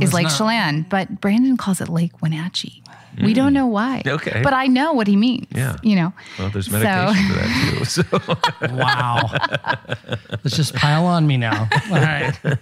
is 0.00 0.14
Lake 0.14 0.28
Chelan, 0.28 0.86
but 0.88 1.20
Brandon 1.20 1.56
calls 1.56 1.80
it 1.80 1.88
Lake 1.88 2.22
Wenatchee. 2.22 2.81
We 3.22 3.34
don't 3.34 3.52
know 3.52 3.66
why. 3.66 4.02
Mm. 4.04 4.12
Okay. 4.12 4.40
But 4.42 4.54
I 4.54 4.66
know 4.68 4.92
what 4.94 5.06
he 5.06 5.16
means. 5.16 5.46
Yeah. 5.54 5.76
You 5.82 5.96
know. 5.96 6.12
Well, 6.38 6.50
there's 6.50 6.66
So- 6.70 6.78
medication 6.78 7.28
for 7.28 7.34
that 7.34 7.48
too. 7.70 7.84
So. 8.68 8.74
Wow. 8.76 9.30
Let's 10.44 10.56
just 10.56 10.74
pile 10.74 11.04
on 11.06 11.26
me 11.26 11.36
now. 11.36 11.68
All 11.90 11.96
right. 12.00 12.32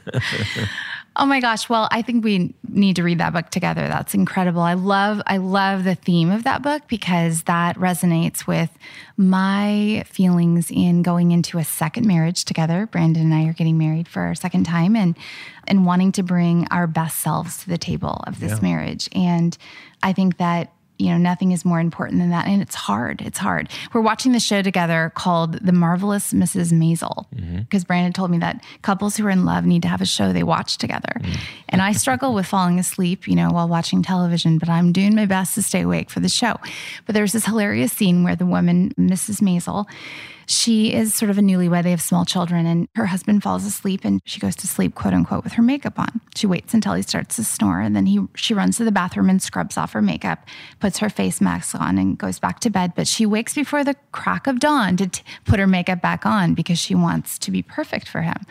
Oh 1.16 1.26
my 1.26 1.40
gosh. 1.40 1.68
Well, 1.68 1.88
I 1.90 2.02
think 2.02 2.24
we 2.24 2.54
need 2.68 2.96
to 2.96 3.02
read 3.02 3.18
that 3.18 3.32
book 3.32 3.50
together. 3.50 3.88
That's 3.88 4.14
incredible. 4.14 4.62
I 4.62 4.74
love 4.74 5.20
I 5.26 5.38
love 5.38 5.84
the 5.84 5.96
theme 5.96 6.30
of 6.30 6.44
that 6.44 6.62
book 6.62 6.82
because 6.86 7.42
that 7.42 7.76
resonates 7.76 8.46
with 8.46 8.70
my 9.16 10.04
feelings 10.06 10.70
in 10.70 11.02
going 11.02 11.32
into 11.32 11.58
a 11.58 11.64
second 11.64 12.06
marriage 12.06 12.44
together. 12.44 12.86
Brandon 12.86 13.24
and 13.24 13.34
I 13.34 13.48
are 13.48 13.52
getting 13.52 13.76
married 13.76 14.06
for 14.06 14.22
our 14.22 14.34
second 14.36 14.64
time 14.64 14.94
and 14.94 15.16
and 15.66 15.84
wanting 15.84 16.12
to 16.12 16.22
bring 16.22 16.66
our 16.70 16.86
best 16.86 17.18
selves 17.18 17.58
to 17.64 17.68
the 17.68 17.78
table 17.78 18.22
of 18.26 18.38
this 18.38 18.62
marriage. 18.62 19.08
And 19.12 19.56
I 20.02 20.12
think 20.12 20.36
that 20.38 20.72
you 21.00 21.10
know, 21.10 21.18
nothing 21.18 21.52
is 21.52 21.64
more 21.64 21.80
important 21.80 22.20
than 22.20 22.30
that. 22.30 22.46
And 22.46 22.60
it's 22.62 22.74
hard. 22.74 23.22
It's 23.22 23.38
hard. 23.38 23.68
We're 23.92 24.00
watching 24.00 24.32
the 24.32 24.40
show 24.40 24.62
together 24.62 25.12
called 25.14 25.54
The 25.54 25.72
Marvelous 25.72 26.32
Mrs. 26.32 26.72
Maisel 26.72 27.26
mm-hmm. 27.34 27.58
because 27.60 27.84
Brandon 27.84 28.12
told 28.12 28.30
me 28.30 28.38
that 28.38 28.62
couples 28.82 29.16
who 29.16 29.26
are 29.26 29.30
in 29.30 29.44
love 29.44 29.64
need 29.64 29.82
to 29.82 29.88
have 29.88 30.00
a 30.00 30.06
show 30.06 30.32
they 30.32 30.42
watch 30.42 30.78
together. 30.78 31.12
Mm. 31.20 31.38
And 31.68 31.82
I 31.82 31.92
struggle 31.92 32.34
with 32.34 32.46
falling 32.46 32.78
asleep, 32.78 33.26
you 33.26 33.34
know, 33.34 33.50
while 33.50 33.68
watching 33.68 34.02
television, 34.02 34.58
but 34.58 34.68
I'm 34.68 34.92
doing 34.92 35.14
my 35.14 35.26
best 35.26 35.54
to 35.54 35.62
stay 35.62 35.82
awake 35.82 36.10
for 36.10 36.20
the 36.20 36.28
show. 36.28 36.56
But 37.06 37.14
there's 37.14 37.32
this 37.32 37.46
hilarious 37.46 37.92
scene 37.92 38.22
where 38.22 38.36
the 38.36 38.46
woman, 38.46 38.92
Mrs. 38.98 39.40
Maisel, 39.40 39.86
she 40.50 40.92
is 40.92 41.14
sort 41.14 41.30
of 41.30 41.38
a 41.38 41.40
newlywed. 41.40 41.84
They 41.84 41.92
have 41.92 42.02
small 42.02 42.24
children, 42.24 42.66
and 42.66 42.88
her 42.96 43.06
husband 43.06 43.40
falls 43.42 43.64
asleep, 43.64 44.00
and 44.04 44.20
she 44.24 44.40
goes 44.40 44.56
to 44.56 44.66
sleep, 44.66 44.96
quote 44.96 45.14
unquote, 45.14 45.44
with 45.44 45.52
her 45.52 45.62
makeup 45.62 45.96
on. 45.96 46.20
She 46.34 46.48
waits 46.48 46.74
until 46.74 46.94
he 46.94 47.02
starts 47.02 47.36
to 47.36 47.44
snore, 47.44 47.78
and 47.80 47.94
then 47.94 48.06
he 48.06 48.26
she 48.34 48.52
runs 48.52 48.76
to 48.78 48.84
the 48.84 48.90
bathroom 48.90 49.30
and 49.30 49.40
scrubs 49.40 49.78
off 49.78 49.92
her 49.92 50.02
makeup, 50.02 50.44
puts 50.80 50.98
her 50.98 51.08
face 51.08 51.40
mask 51.40 51.76
on, 51.76 51.98
and 51.98 52.18
goes 52.18 52.40
back 52.40 52.58
to 52.60 52.70
bed. 52.70 52.94
But 52.96 53.06
she 53.06 53.26
wakes 53.26 53.54
before 53.54 53.84
the 53.84 53.94
crack 54.10 54.48
of 54.48 54.58
dawn 54.58 54.96
to 54.96 55.06
t- 55.06 55.22
put 55.44 55.60
her 55.60 55.68
makeup 55.68 56.02
back 56.02 56.26
on 56.26 56.54
because 56.54 56.80
she 56.80 56.96
wants 56.96 57.38
to 57.38 57.52
be 57.52 57.62
perfect 57.62 58.08
for 58.08 58.22
him. 58.22 58.44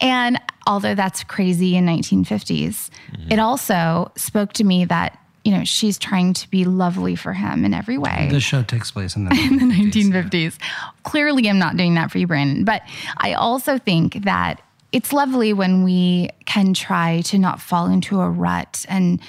And 0.00 0.40
although 0.66 0.96
that's 0.96 1.22
crazy 1.22 1.76
in 1.76 1.86
1950s, 1.86 2.90
mm-hmm. 3.12 3.30
it 3.30 3.38
also 3.38 4.10
spoke 4.16 4.52
to 4.54 4.64
me 4.64 4.84
that 4.86 5.21
you 5.44 5.52
know 5.52 5.64
she's 5.64 5.98
trying 5.98 6.32
to 6.32 6.48
be 6.50 6.64
lovely 6.64 7.16
for 7.16 7.32
him 7.32 7.64
in 7.64 7.74
every 7.74 7.98
way 7.98 8.28
The 8.30 8.40
show 8.40 8.62
takes 8.62 8.90
place 8.90 9.16
in 9.16 9.24
the, 9.24 9.30
in 9.50 9.56
the 9.58 9.74
1950s. 9.74 10.58
Clearly, 11.02 11.48
I'm 11.48 11.58
not 11.58 11.76
doing 11.76 11.94
that 11.94 12.10
for 12.10 12.18
you, 12.18 12.26
Brandon. 12.26 12.64
But 12.64 12.82
I 13.18 13.34
also 13.34 13.78
think 13.78 14.24
that 14.24 14.62
it's 14.92 15.12
lovely 15.12 15.52
when 15.52 15.84
we 15.84 16.28
can 16.44 16.74
try 16.74 17.22
to 17.22 17.38
not 17.38 17.60
fall 17.60 17.86
into 17.86 18.20
a 18.20 18.28
rut 18.28 18.84
and 18.88 19.20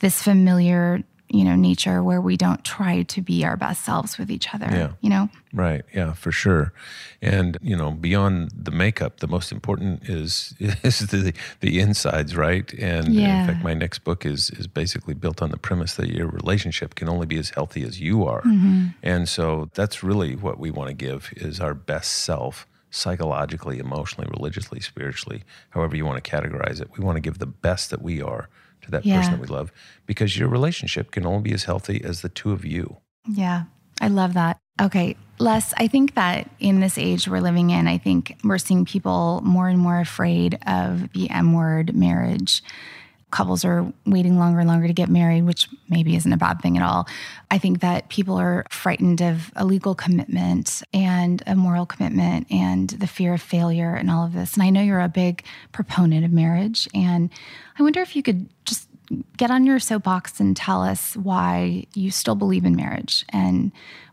this 0.00 0.22
familiar 0.22 1.02
you 1.32 1.44
know, 1.44 1.56
nature 1.56 2.02
where 2.02 2.20
we 2.20 2.36
don't 2.36 2.62
try 2.64 3.02
to 3.02 3.22
be 3.22 3.44
our 3.44 3.56
best 3.56 3.84
selves 3.84 4.18
with 4.18 4.30
each 4.30 4.54
other. 4.54 4.68
Yeah. 4.70 4.92
You 5.00 5.10
know? 5.10 5.28
Right. 5.52 5.82
Yeah, 5.94 6.12
for 6.12 6.30
sure. 6.32 6.72
And 7.20 7.56
you 7.62 7.76
know, 7.76 7.90
beyond 7.90 8.50
the 8.54 8.70
makeup, 8.70 9.20
the 9.20 9.26
most 9.26 9.50
important 9.52 10.08
is 10.08 10.54
is 10.60 11.00
the 11.00 11.32
the 11.60 11.80
insides, 11.80 12.36
right? 12.36 12.72
And 12.74 13.14
Yeah. 13.14 13.40
in 13.42 13.46
fact, 13.48 13.64
my 13.64 13.74
next 13.74 14.00
book 14.00 14.26
is 14.26 14.50
is 14.50 14.66
basically 14.66 15.14
built 15.14 15.42
on 15.42 15.50
the 15.50 15.58
premise 15.58 15.94
that 15.96 16.08
your 16.10 16.28
relationship 16.28 16.94
can 16.94 17.08
only 17.08 17.26
be 17.26 17.38
as 17.38 17.50
healthy 17.50 17.82
as 17.82 18.00
you 18.00 18.24
are. 18.24 18.42
Mm-hmm. 18.42 18.88
And 19.02 19.28
so 19.28 19.70
that's 19.74 20.02
really 20.02 20.36
what 20.36 20.58
we 20.58 20.70
want 20.70 20.88
to 20.88 20.94
give 20.94 21.32
is 21.36 21.60
our 21.60 21.74
best 21.74 22.12
self 22.12 22.66
psychologically, 22.94 23.78
emotionally, 23.78 24.28
religiously, 24.30 24.78
spiritually, 24.78 25.44
however 25.70 25.96
you 25.96 26.04
want 26.04 26.22
to 26.22 26.30
categorize 26.30 26.78
it. 26.78 26.90
We 26.96 27.02
want 27.02 27.16
to 27.16 27.20
give 27.20 27.38
the 27.38 27.46
best 27.46 27.88
that 27.90 28.02
we 28.02 28.20
are 28.20 28.50
to 28.82 28.90
that 28.90 29.04
Yeah. 29.04 29.18
person 29.18 29.32
that 29.32 29.40
we 29.40 29.46
love 29.46 29.72
because 30.06 30.36
your 30.36 30.48
relationship 30.48 31.10
can 31.10 31.26
only 31.26 31.42
be 31.42 31.52
as 31.52 31.64
healthy 31.64 32.02
as 32.04 32.20
the 32.22 32.28
two 32.28 32.52
of 32.52 32.64
you. 32.64 32.98
Yeah, 33.28 33.64
I 34.00 34.08
love 34.08 34.34
that. 34.34 34.58
Okay, 34.80 35.16
Les, 35.38 35.74
I 35.76 35.86
think 35.86 36.14
that 36.14 36.48
in 36.58 36.80
this 36.80 36.96
age 36.98 37.28
we're 37.28 37.40
living 37.40 37.70
in, 37.70 37.86
I 37.86 37.98
think 37.98 38.36
we're 38.44 38.58
seeing 38.58 38.84
people 38.84 39.40
more 39.44 39.68
and 39.68 39.78
more 39.78 40.00
afraid 40.00 40.58
of 40.66 41.12
the 41.12 41.30
M 41.30 41.52
word 41.52 41.94
marriage. 41.94 42.62
Couples 43.32 43.64
are 43.64 43.92
waiting 44.06 44.38
longer 44.38 44.60
and 44.60 44.68
longer 44.68 44.86
to 44.86 44.92
get 44.92 45.08
married, 45.08 45.42
which 45.42 45.68
maybe 45.88 46.14
isn't 46.14 46.32
a 46.32 46.36
bad 46.36 46.60
thing 46.60 46.76
at 46.76 46.84
all. 46.84 47.08
I 47.50 47.58
think 47.58 47.80
that 47.80 48.08
people 48.08 48.36
are 48.36 48.64
frightened 48.70 49.20
of 49.20 49.50
a 49.56 49.64
legal 49.64 49.94
commitment 49.94 50.82
and 50.94 51.42
a 51.46 51.56
moral 51.56 51.86
commitment 51.86 52.46
and 52.50 52.90
the 52.90 53.06
fear 53.06 53.34
of 53.34 53.42
failure 53.42 53.94
and 53.94 54.10
all 54.10 54.24
of 54.24 54.34
this. 54.34 54.54
And 54.54 54.62
I 54.62 54.70
know 54.70 54.82
you're 54.82 55.00
a 55.00 55.08
big 55.08 55.44
proponent 55.72 56.24
of 56.24 56.32
marriage. 56.32 56.86
And 56.94 57.30
I 57.78 57.82
wonder 57.82 58.00
if 58.00 58.14
you 58.14 58.22
could 58.22 58.48
just 58.64 58.86
get 59.36 59.50
on 59.50 59.66
your 59.66 59.78
soapbox 59.78 60.38
and 60.38 60.56
tell 60.56 60.82
us 60.82 61.16
why 61.16 61.86
you 61.94 62.10
still 62.10 62.34
believe 62.34 62.64
in 62.64 62.76
marriage 62.76 63.24
and 63.30 63.72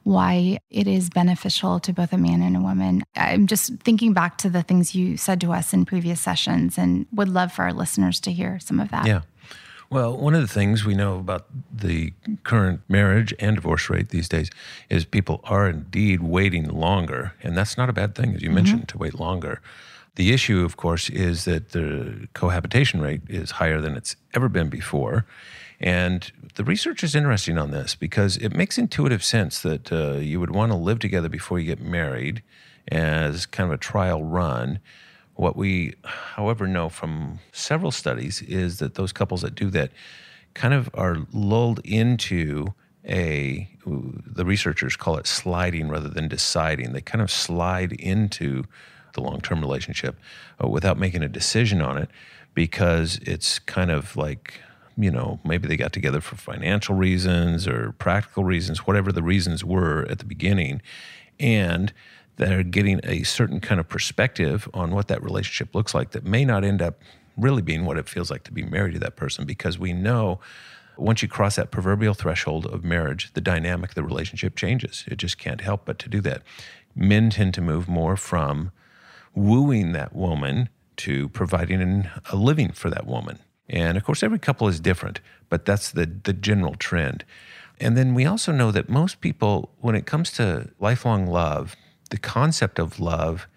why 0.09 0.57
it 0.71 0.87
is 0.87 1.07
beneficial 1.07 1.79
to 1.79 1.93
both 1.93 2.11
a 2.11 2.17
man 2.17 2.41
and 2.41 2.57
a 2.57 2.59
woman. 2.59 3.03
I'm 3.15 3.45
just 3.45 3.75
thinking 3.75 4.11
back 4.11 4.39
to 4.39 4.49
the 4.49 4.63
things 4.63 4.95
you 4.95 5.17
said 5.17 5.39
to 5.41 5.53
us 5.53 5.71
in 5.71 5.85
previous 5.85 6.19
sessions 6.19 6.79
and 6.79 7.05
would 7.13 7.29
love 7.29 7.51
for 7.51 7.61
our 7.61 7.73
listeners 7.73 8.19
to 8.21 8.31
hear 8.31 8.59
some 8.59 8.79
of 8.79 8.89
that. 8.89 9.05
Yeah. 9.05 9.21
Well, 9.91 10.17
one 10.17 10.33
of 10.33 10.41
the 10.41 10.47
things 10.47 10.83
we 10.83 10.95
know 10.95 11.19
about 11.19 11.45
the 11.71 12.13
current 12.43 12.81
marriage 12.87 13.35
and 13.39 13.55
divorce 13.55 13.87
rate 13.87 14.09
these 14.09 14.27
days 14.27 14.49
is 14.89 15.05
people 15.05 15.41
are 15.43 15.69
indeed 15.69 16.21
waiting 16.21 16.67
longer. 16.67 17.33
And 17.43 17.55
that's 17.55 17.77
not 17.77 17.87
a 17.87 17.93
bad 17.93 18.15
thing, 18.15 18.33
as 18.33 18.41
you 18.41 18.47
mm-hmm. 18.47 18.55
mentioned, 18.55 18.89
to 18.89 18.97
wait 18.97 19.13
longer. 19.19 19.61
The 20.15 20.33
issue, 20.33 20.65
of 20.65 20.75
course, 20.75 21.09
is 21.11 21.45
that 21.45 21.69
the 21.69 22.27
cohabitation 22.33 22.99
rate 22.99 23.21
is 23.29 23.51
higher 23.51 23.79
than 23.79 23.95
it's 23.95 24.15
ever 24.33 24.49
been 24.49 24.69
before. 24.69 25.25
And 25.79 26.31
the 26.55 26.63
research 26.63 27.03
is 27.03 27.15
interesting 27.15 27.57
on 27.57 27.71
this 27.71 27.95
because 27.95 28.35
it 28.37 28.53
makes 28.53 28.77
intuitive 28.77 29.23
sense 29.23 29.61
that 29.61 29.91
uh, 29.91 30.13
you 30.17 30.39
would 30.39 30.51
want 30.51 30.71
to 30.71 30.77
live 30.77 30.99
together 30.99 31.29
before 31.29 31.59
you 31.59 31.65
get 31.65 31.81
married 31.81 32.43
as 32.91 33.45
kind 33.45 33.69
of 33.69 33.73
a 33.73 33.77
trial 33.77 34.23
run. 34.23 34.79
What 35.35 35.55
we, 35.55 35.95
however, 36.03 36.67
know 36.67 36.89
from 36.89 37.39
several 37.53 37.91
studies 37.91 38.41
is 38.41 38.79
that 38.79 38.95
those 38.95 39.13
couples 39.13 39.41
that 39.41 39.55
do 39.55 39.69
that 39.69 39.91
kind 40.53 40.73
of 40.73 40.89
are 40.93 41.25
lulled 41.31 41.79
into 41.85 42.73
a, 43.05 43.69
the 43.85 44.43
researchers 44.43 44.97
call 44.97 45.17
it 45.17 45.27
sliding 45.27 45.87
rather 45.87 46.09
than 46.09 46.27
deciding. 46.27 46.91
They 46.91 47.01
kind 47.01 47.21
of 47.21 47.31
slide 47.31 47.93
into 47.93 48.65
the 49.13 49.21
long 49.21 49.39
term 49.39 49.61
relationship 49.61 50.19
uh, 50.61 50.67
without 50.67 50.97
making 50.97 51.23
a 51.23 51.29
decision 51.29 51.81
on 51.81 51.97
it 51.97 52.09
because 52.53 53.17
it's 53.21 53.59
kind 53.59 53.91
of 53.91 54.17
like, 54.17 54.55
you 54.99 55.09
know, 55.09 55.39
maybe 55.45 55.67
they 55.67 55.77
got 55.77 55.93
together 55.93 56.19
for 56.19 56.35
financial 56.35 56.93
reasons 56.93 57.67
or 57.67 57.93
practical 57.93 58.43
reasons, 58.43 58.85
whatever 58.85 59.11
the 59.11 59.23
reasons 59.23 59.63
were 59.63 60.05
at 60.09 60.19
the 60.19 60.25
beginning. 60.25 60.81
And 61.39 61.93
they're 62.35 62.63
getting 62.63 62.99
a 63.03 63.23
certain 63.23 63.61
kind 63.61 63.79
of 63.79 63.87
perspective 63.87 64.67
on 64.73 64.91
what 64.91 65.07
that 65.07 65.23
relationship 65.23 65.73
looks 65.73 65.93
like 65.93 66.11
that 66.11 66.25
may 66.25 66.43
not 66.43 66.65
end 66.65 66.81
up 66.81 67.01
really 67.37 67.61
being 67.61 67.85
what 67.85 67.97
it 67.97 68.09
feels 68.09 68.29
like 68.29 68.43
to 68.43 68.51
be 68.51 68.63
married 68.63 68.93
to 68.93 68.99
that 68.99 69.15
person 69.15 69.45
because 69.45 69.79
we 69.79 69.93
know 69.93 70.39
once 70.97 71.21
you 71.21 71.29
cross 71.29 71.55
that 71.55 71.71
proverbial 71.71 72.13
threshold 72.13 72.65
of 72.65 72.83
marriage, 72.83 73.31
the 73.33 73.41
dynamic 73.41 73.91
of 73.91 73.95
the 73.95 74.03
relationship 74.03 74.57
changes. 74.57 75.05
It 75.07 75.15
just 75.15 75.37
can't 75.37 75.61
help 75.61 75.85
but 75.85 75.97
to 75.99 76.09
do 76.09 76.19
that. 76.21 76.41
Men 76.93 77.29
tend 77.29 77.53
to 77.53 77.61
move 77.61 77.87
more 77.87 78.17
from 78.17 78.71
wooing 79.33 79.93
that 79.93 80.13
woman 80.13 80.67
to 80.97 81.29
providing 81.29 82.09
a 82.29 82.35
living 82.35 82.73
for 82.73 82.89
that 82.89 83.07
woman. 83.07 83.39
And 83.69 83.97
of 83.97 84.03
course, 84.03 84.23
every 84.23 84.39
couple 84.39 84.67
is 84.67 84.79
different, 84.79 85.21
but 85.49 85.65
that's 85.65 85.91
the, 85.91 86.05
the 86.05 86.33
general 86.33 86.75
trend. 86.75 87.23
And 87.79 87.95
then 87.95 88.13
we 88.13 88.25
also 88.25 88.51
know 88.51 88.71
that 88.71 88.89
most 88.89 89.21
people, 89.21 89.69
when 89.79 89.95
it 89.95 90.05
comes 90.05 90.31
to 90.33 90.69
lifelong 90.79 91.27
love, 91.27 91.75
the 92.09 92.17
concept 92.17 92.79
of 92.79 92.99
love 92.99 93.47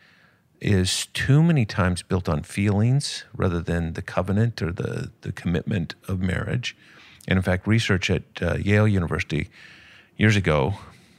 is 0.61 1.07
too 1.07 1.43
many 1.43 1.65
times 1.65 2.03
built 2.03 2.29
on 2.29 2.43
feelings 2.43 3.25
rather 3.35 3.61
than 3.61 3.95
the 3.95 4.03
covenant 4.03 4.63
or 4.63 4.71
the, 4.71 5.11
the 5.23 5.33
commitment 5.33 5.97
of 6.07 6.21
marriage. 6.21 6.77
And 7.27 7.37
in 7.37 7.43
fact, 7.43 7.67
research 7.67 8.11
at 8.11 8.23
uh, 8.41 8.55
Yale 8.55 8.87
University 8.87 9.49
years 10.17 10.37
ago, 10.37 10.75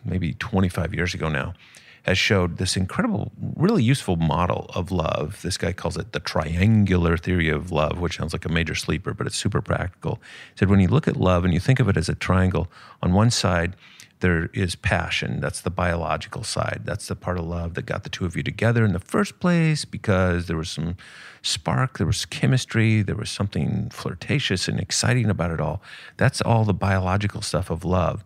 maybe 0.05 0.33
25 0.33 0.93
years 0.93 1.13
ago 1.13 1.27
now, 1.27 1.55
has 2.03 2.17
showed 2.17 2.57
this 2.57 2.75
incredible, 2.75 3.31
really 3.55 3.81
useful 3.81 4.17
model 4.17 4.69
of 4.75 4.91
love. 4.91 5.41
This 5.41 5.57
guy 5.57 5.71
calls 5.71 5.97
it 5.97 6.11
the 6.11 6.19
triangular 6.19 7.17
theory 7.17 7.49
of 7.49 7.71
love, 7.71 7.99
which 7.99 8.17
sounds 8.17 8.33
like 8.33 8.45
a 8.45 8.49
major 8.49 8.75
sleeper, 8.75 9.13
but 9.13 9.25
it's 9.25 9.37
super 9.37 9.61
practical. 9.61 10.19
He 10.51 10.59
said 10.59 10.69
when 10.69 10.81
you 10.81 10.89
look 10.89 11.07
at 11.07 11.15
love 11.15 11.45
and 11.45 11.53
you 11.53 11.61
think 11.61 11.79
of 11.79 11.87
it 11.87 11.97
as 11.97 12.09
a 12.09 12.15
triangle, 12.15 12.69
on 13.01 13.13
one 13.13 13.31
side, 13.31 13.75
there 14.19 14.45
is 14.53 14.75
passion. 14.75 15.41
That's 15.41 15.61
the 15.61 15.69
biological 15.69 16.43
side. 16.43 16.81
That's 16.85 17.07
the 17.07 17.15
part 17.15 17.37
of 17.37 17.45
love 17.45 17.73
that 17.73 17.85
got 17.85 18.03
the 18.03 18.09
two 18.09 18.25
of 18.25 18.37
you 18.37 18.43
together 18.43 18.85
in 18.85 18.93
the 18.93 18.99
first 18.99 19.39
place 19.39 19.83
because 19.83 20.47
there 20.47 20.55
was 20.55 20.69
some 20.69 20.95
spark, 21.41 21.97
there 21.97 22.07
was 22.07 22.25
chemistry, 22.25 23.01
there 23.01 23.17
was 23.17 23.29
something 23.29 23.89
flirtatious 23.89 24.69
and 24.69 24.79
exciting 24.79 25.29
about 25.29 25.51
it 25.51 25.59
all. 25.59 25.81
That's 26.15 26.41
all 26.41 26.63
the 26.63 26.73
biological 26.73 27.41
stuff 27.41 27.69
of 27.69 27.83
love. 27.83 28.23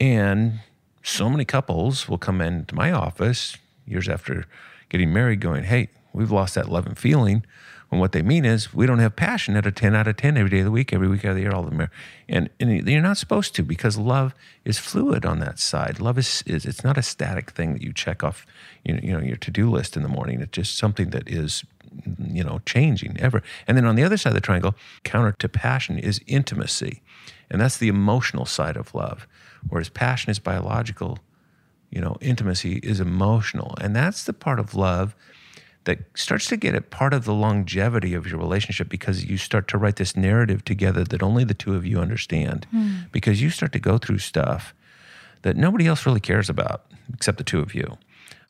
And 0.00 0.60
so 1.02 1.28
many 1.28 1.44
couples 1.44 2.08
will 2.08 2.18
come 2.18 2.40
into 2.40 2.74
my 2.74 2.92
office 2.92 3.56
years 3.86 4.08
after 4.08 4.46
getting 4.88 5.12
married 5.12 5.40
going, 5.40 5.64
hey, 5.64 5.88
we've 6.12 6.30
lost 6.30 6.54
that 6.54 6.68
love 6.68 6.86
and 6.86 6.98
feeling. 6.98 7.44
And 7.90 8.00
what 8.00 8.12
they 8.12 8.20
mean 8.20 8.44
is 8.44 8.74
we 8.74 8.86
don't 8.86 8.98
have 8.98 9.16
passion 9.16 9.56
at 9.56 9.66
a 9.66 9.72
10 9.72 9.94
out 9.94 10.06
of 10.06 10.16
10 10.16 10.36
every 10.36 10.50
day 10.50 10.58
of 10.58 10.66
the 10.66 10.70
week, 10.70 10.92
every 10.92 11.08
week 11.08 11.24
out 11.24 11.30
of 11.30 11.36
the 11.36 11.42
year, 11.42 11.52
all 11.52 11.62
the 11.62 11.74
year. 11.74 11.90
And, 12.28 12.50
and 12.60 12.86
you're 12.86 13.00
not 13.00 13.16
supposed 13.16 13.54
to 13.54 13.62
because 13.62 13.96
love 13.96 14.34
is 14.64 14.78
fluid 14.78 15.24
on 15.24 15.38
that 15.38 15.58
side. 15.58 15.98
Love 15.98 16.18
is, 16.18 16.42
is 16.46 16.66
it's 16.66 16.84
not 16.84 16.98
a 16.98 17.02
static 17.02 17.52
thing 17.52 17.72
that 17.72 17.82
you 17.82 17.94
check 17.94 18.22
off 18.22 18.46
you 18.84 18.94
know, 18.94 19.00
you 19.02 19.12
know 19.12 19.20
your 19.20 19.36
to-do 19.36 19.70
list 19.70 19.96
in 19.96 20.02
the 20.02 20.08
morning. 20.08 20.40
It's 20.40 20.52
just 20.52 20.76
something 20.76 21.10
that 21.10 21.28
is 21.28 21.64
you 22.30 22.44
know 22.44 22.60
changing 22.66 23.18
ever. 23.18 23.42
And 23.66 23.76
then 23.76 23.86
on 23.86 23.96
the 23.96 24.04
other 24.04 24.18
side 24.18 24.30
of 24.30 24.34
the 24.34 24.40
triangle, 24.42 24.74
counter 25.04 25.32
to 25.32 25.48
passion 25.48 25.98
is 25.98 26.20
intimacy. 26.26 27.00
And 27.50 27.60
that's 27.60 27.78
the 27.78 27.88
emotional 27.88 28.44
side 28.44 28.76
of 28.76 28.94
love. 28.94 29.26
Whereas 29.68 29.88
passion 29.88 30.30
is 30.30 30.38
biological, 30.38 31.18
you 31.90 32.00
know, 32.00 32.16
intimacy 32.20 32.76
is 32.82 33.00
emotional. 33.00 33.74
And 33.80 33.94
that's 33.94 34.24
the 34.24 34.32
part 34.32 34.58
of 34.58 34.74
love 34.74 35.14
that 35.84 35.98
starts 36.14 36.46
to 36.48 36.56
get 36.56 36.74
at 36.74 36.90
part 36.90 37.14
of 37.14 37.24
the 37.24 37.32
longevity 37.32 38.12
of 38.12 38.26
your 38.26 38.38
relationship 38.38 38.88
because 38.88 39.24
you 39.24 39.38
start 39.38 39.68
to 39.68 39.78
write 39.78 39.96
this 39.96 40.16
narrative 40.16 40.64
together 40.64 41.02
that 41.04 41.22
only 41.22 41.44
the 41.44 41.54
two 41.54 41.74
of 41.74 41.86
you 41.86 41.98
understand. 41.98 42.66
Because 43.10 43.40
you 43.40 43.50
start 43.50 43.72
to 43.72 43.78
go 43.78 43.96
through 43.96 44.18
stuff 44.18 44.74
that 45.42 45.56
nobody 45.56 45.86
else 45.86 46.04
really 46.04 46.20
cares 46.20 46.50
about 46.50 46.84
except 47.14 47.38
the 47.38 47.44
two 47.44 47.60
of 47.60 47.74
you. 47.74 47.96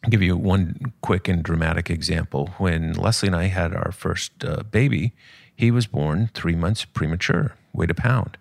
I'll 0.02 0.10
give 0.10 0.22
you 0.22 0.36
one 0.36 0.92
quick 1.00 1.28
and 1.28 1.42
dramatic 1.42 1.90
example. 1.90 2.50
When 2.58 2.92
Leslie 2.92 3.28
and 3.28 3.36
I 3.36 3.44
had 3.44 3.74
our 3.74 3.92
first 3.92 4.44
uh, 4.44 4.62
baby, 4.64 5.12
he 5.54 5.70
was 5.70 5.86
born 5.86 6.30
three 6.34 6.54
months 6.54 6.84
premature, 6.84 7.54
weighed 7.72 7.90
a 7.90 7.94
pound. 7.94 8.38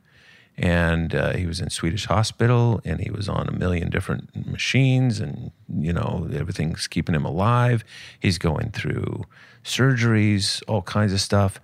And 0.57 1.13
uh, 1.13 1.33
he 1.33 1.45
was 1.45 1.59
in 1.59 1.69
Swedish 1.69 2.05
hospital 2.05 2.81
and 2.83 2.99
he 2.99 3.11
was 3.11 3.29
on 3.29 3.47
a 3.47 3.51
million 3.51 3.91
different 3.91 4.47
machines 4.47 5.19
and, 5.19 5.51
you 5.69 5.93
know, 5.93 6.27
everything's 6.33 6.87
keeping 6.87 7.13
him 7.13 7.25
alive. 7.25 7.83
He's 8.19 8.39
going 8.39 8.71
through 8.71 9.25
surgeries, 9.63 10.63
all 10.67 10.81
kinds 10.81 11.13
of 11.13 11.21
stuff. 11.21 11.59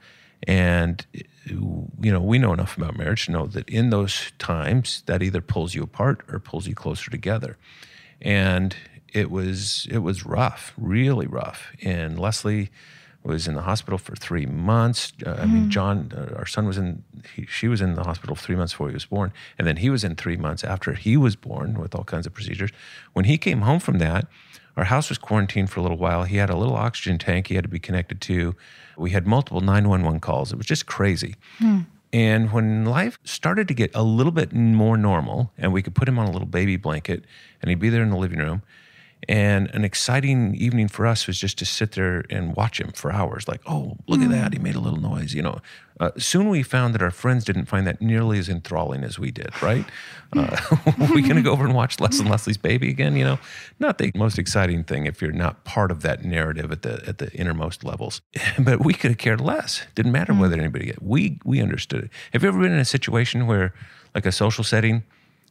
And, 0.46 1.06
you 1.46 1.90
know, 2.12 2.20
we 2.20 2.38
know 2.38 2.54
enough 2.54 2.78
about 2.78 2.96
marriage 2.96 3.26
to 3.26 3.32
know 3.32 3.48
that 3.48 3.68
in 3.68 3.90
those 3.90 4.32
times 4.38 5.02
that 5.08 5.24
either 5.24 5.42
pulls 5.42 5.74
you 5.74 5.82
apart 5.82 6.22
or 6.28 6.40
pulls 6.40 6.68
you 6.68 6.76
closer 6.76 7.10
together. 7.10 7.58
And 8.22 8.76
it 9.14 9.32
was 9.32 9.88
it 9.90 10.00
was 10.00 10.26
rough, 10.26 10.74
really 10.78 11.28
rough. 11.28 11.72
And 11.82 12.20
Leslie 12.20 12.70
was 13.24 13.48
in 13.48 13.56
the 13.56 13.62
hospital 13.62 13.98
for 13.98 14.16
three 14.16 14.46
months. 14.46 15.14
Uh, 15.26 15.38
I 15.42 15.46
mean, 15.46 15.70
John, 15.70 16.12
uh, 16.16 16.36
our 16.36 16.46
son 16.46 16.68
was 16.68 16.78
in. 16.78 17.04
He, 17.36 17.46
she 17.46 17.68
was 17.68 17.82
in 17.82 17.96
the 17.96 18.04
hospital 18.04 18.36
three 18.36 18.56
months 18.56 18.74
before 18.74 18.90
he 18.90 18.94
was 18.94 19.06
born, 19.06 19.32
and 19.58 19.68
then 19.68 19.78
he 19.78 19.90
was 19.90 20.04
in 20.04 20.16
three 20.16 20.38
months 20.38 20.64
after 20.64 20.94
he 20.94 21.16
was 21.16 21.36
born 21.36 21.80
with 21.80 21.96
all 21.96 22.04
kinds 22.04 22.26
of 22.26 22.34
procedures. 22.34 22.72
When 23.14 23.26
he 23.26 23.38
came 23.38 23.62
home 23.62 23.80
from 23.80 24.00
that, 24.00 24.28
our 24.76 24.86
house 24.86 25.10
was 25.10 25.18
quarantined 25.18 25.70
for 25.70 25.80
a 25.80 25.84
little 25.84 25.98
while. 25.98 26.24
He 26.24 26.38
had 26.38 26.50
a 26.50 26.56
little 26.56 26.76
oxygen 26.76 27.18
tank 27.18 27.48
he 27.48 27.56
had 27.56 27.64
to 27.64 27.70
be 27.70 27.80
connected 27.80 28.20
to. 28.22 28.56
We 28.98 29.12
had 29.12 29.26
multiple 29.26 29.62
911 29.62 30.20
calls. 30.20 30.52
It 30.52 30.58
was 30.58 30.66
just 30.66 30.86
crazy. 30.86 31.36
And 32.12 32.52
when 32.52 32.86
life 32.86 33.18
started 33.24 33.68
to 33.70 33.74
get 33.74 33.90
a 33.96 34.04
little 34.04 34.32
bit 34.32 34.54
more 34.54 34.98
normal, 34.98 35.52
and 35.58 35.74
we 35.74 35.82
could 35.82 35.96
put 35.96 36.08
him 36.08 36.20
on 36.20 36.28
a 36.28 36.32
little 36.32 36.48
baby 36.48 36.76
blanket, 36.76 37.24
and 37.62 37.70
he'd 37.70 37.80
be 37.80 37.90
there 37.90 38.04
in 38.04 38.10
the 38.12 38.18
living 38.18 38.40
room, 38.40 38.62
and 39.30 39.70
an 39.74 39.84
exciting 39.84 40.56
evening 40.56 40.88
for 40.88 41.06
us 41.08 41.28
was 41.28 41.40
just 41.40 41.58
to 41.60 41.66
sit 41.66 41.94
there 41.94 42.24
and 42.30 42.56
watch 42.56 42.80
him 42.80 42.92
for 42.92 43.12
hours. 43.12 43.48
Like, 43.48 43.62
oh, 43.66 43.98
look 44.08 44.22
at 44.22 44.30
that. 44.30 44.54
He 44.54 44.60
made 44.60 44.76
a 44.76 44.80
little 44.80 45.00
noise. 45.00 45.34
You 45.34 45.44
know, 45.44 45.60
uh, 46.00 46.12
soon 46.18 46.50
we 46.50 46.64
found 46.64 46.94
that 46.94 47.02
our 47.02 47.12
friends 47.12 47.46
didn't 47.46 47.66
find 47.66 47.88
that 47.88 48.02
nearly 48.02 48.40
as 48.40 48.50
enthralling 48.50 49.04
as 49.04 49.18
we 49.18 49.32
did, 49.32 49.62
right? 49.62 49.86
Uh, 50.36 50.58
are 51.00 51.14
we 51.14 51.22
going 51.22 51.36
to 51.36 51.44
go 51.44 51.52
over 51.52 51.64
and 51.64 51.76
watch 51.76 52.00
Les 52.00 52.20
and 52.20 52.28
Leslie's 52.28 52.58
baby 52.58 52.90
again? 52.90 53.16
You 53.16 53.24
know, 53.24 53.40
not 53.78 54.00
the 54.00 54.12
most 54.16 54.40
exciting 54.40 54.84
thing 54.84 55.06
if 55.06 55.22
you're 55.22 55.32
not 55.32 55.64
part 55.64 55.92
of 55.92 56.02
that 56.02 56.26
narrative 56.26 56.72
at 56.72 56.82
the 56.82 57.04
at 57.08 57.20
the 57.20 57.32
innermost 57.34 57.84
levels. 57.84 58.20
but 58.58 58.84
we 58.84 58.96
could 58.96 59.12
have 59.12 59.20
cared 59.20 59.40
less. 59.40 59.86
Didn't 59.94 60.12
matter 60.12 60.34
whether 60.34 60.58
anybody, 60.58 60.92
we, 61.00 61.38
we 61.46 61.62
understood 61.62 62.06
it. 62.06 62.10
Have 62.32 62.42
you 62.42 62.50
ever 62.50 62.60
been 62.60 62.72
in 62.72 62.80
a 62.80 62.86
situation 62.86 63.46
where, 63.46 63.76
like 64.16 64.26
a 64.26 64.32
social 64.32 64.64
setting, 64.64 65.04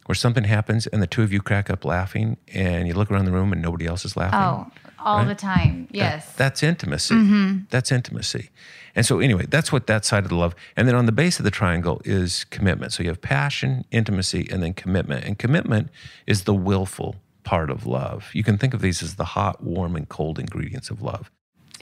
where 0.07 0.15
something 0.17 0.45
happens 0.45 0.87
and 0.89 1.01
the 1.03 1.07
two 1.07 1.23
of 1.23 1.33
you 1.33 1.41
crack 1.41 1.71
up 1.71 1.85
laughing 1.85 2.37
and 2.53 2.89
you 2.89 2.95
look 2.95 3.11
around 3.11 3.25
the 3.25 3.33
room 3.33 3.53
and 3.53 3.63
nobody 3.63 3.87
else 3.87 4.05
is 4.05 4.17
laughing. 4.17 4.39
Oh, 4.39 4.71
all 5.05 5.19
Right? 5.19 5.29
the 5.29 5.35
time. 5.35 5.89
Yes. 5.91 6.27
That- 6.27 6.37
that's 6.39 6.63
intimacy. 6.63 7.15
Mm-hmm. 7.15 7.59
That's 7.71 7.93
intimacy. 7.93 8.51
And 8.95 9.07
so, 9.07 9.21
anyway, 9.21 9.47
that's 9.49 9.73
what 9.73 9.87
that 9.87 10.05
side 10.05 10.25
of 10.25 10.29
the 10.29 10.35
love. 10.37 10.55
And 10.77 10.87
then 10.87 10.95
on 10.95 11.07
the 11.07 11.13
base 11.13 11.39
of 11.39 11.45
the 11.45 11.51
triangle 11.51 12.03
is 12.05 12.45
commitment. 12.45 12.93
So 12.93 13.03
you 13.03 13.09
have 13.09 13.23
passion, 13.23 13.85
intimacy, 13.91 14.49
and 14.51 14.63
then 14.63 14.75
commitment. 14.75 15.25
And 15.25 15.39
commitment 15.39 15.89
is 16.27 16.45
the 16.45 16.53
willful 16.55 17.17
part 17.43 17.71
of 17.71 17.87
love. 17.87 18.31
You 18.35 18.45
can 18.45 18.59
think 18.59 18.75
of 18.75 18.81
these 18.83 19.03
as 19.03 19.15
the 19.15 19.25
hot, 19.25 19.63
warm, 19.63 19.97
and 19.97 20.07
cold 20.09 20.39
ingredients 20.39 20.91
of 20.91 21.01
love. 21.01 21.31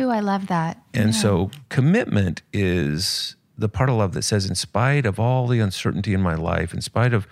Ooh, 0.01 0.09
I 0.09 0.21
love 0.21 0.47
that. 0.47 0.79
And 0.95 1.15
so, 1.15 1.51
commitment 1.69 2.43
is 2.53 3.35
the 3.59 3.69
part 3.69 3.91
of 3.91 3.97
love 3.97 4.13
that 4.15 4.23
says, 4.23 4.47
in 4.49 4.55
spite 4.55 5.05
of 5.05 5.19
all 5.19 5.47
the 5.49 5.59
uncertainty 5.59 6.15
in 6.15 6.23
my 6.23 6.35
life, 6.35 6.73
in 6.73 6.81
spite 6.81 7.13
of 7.13 7.27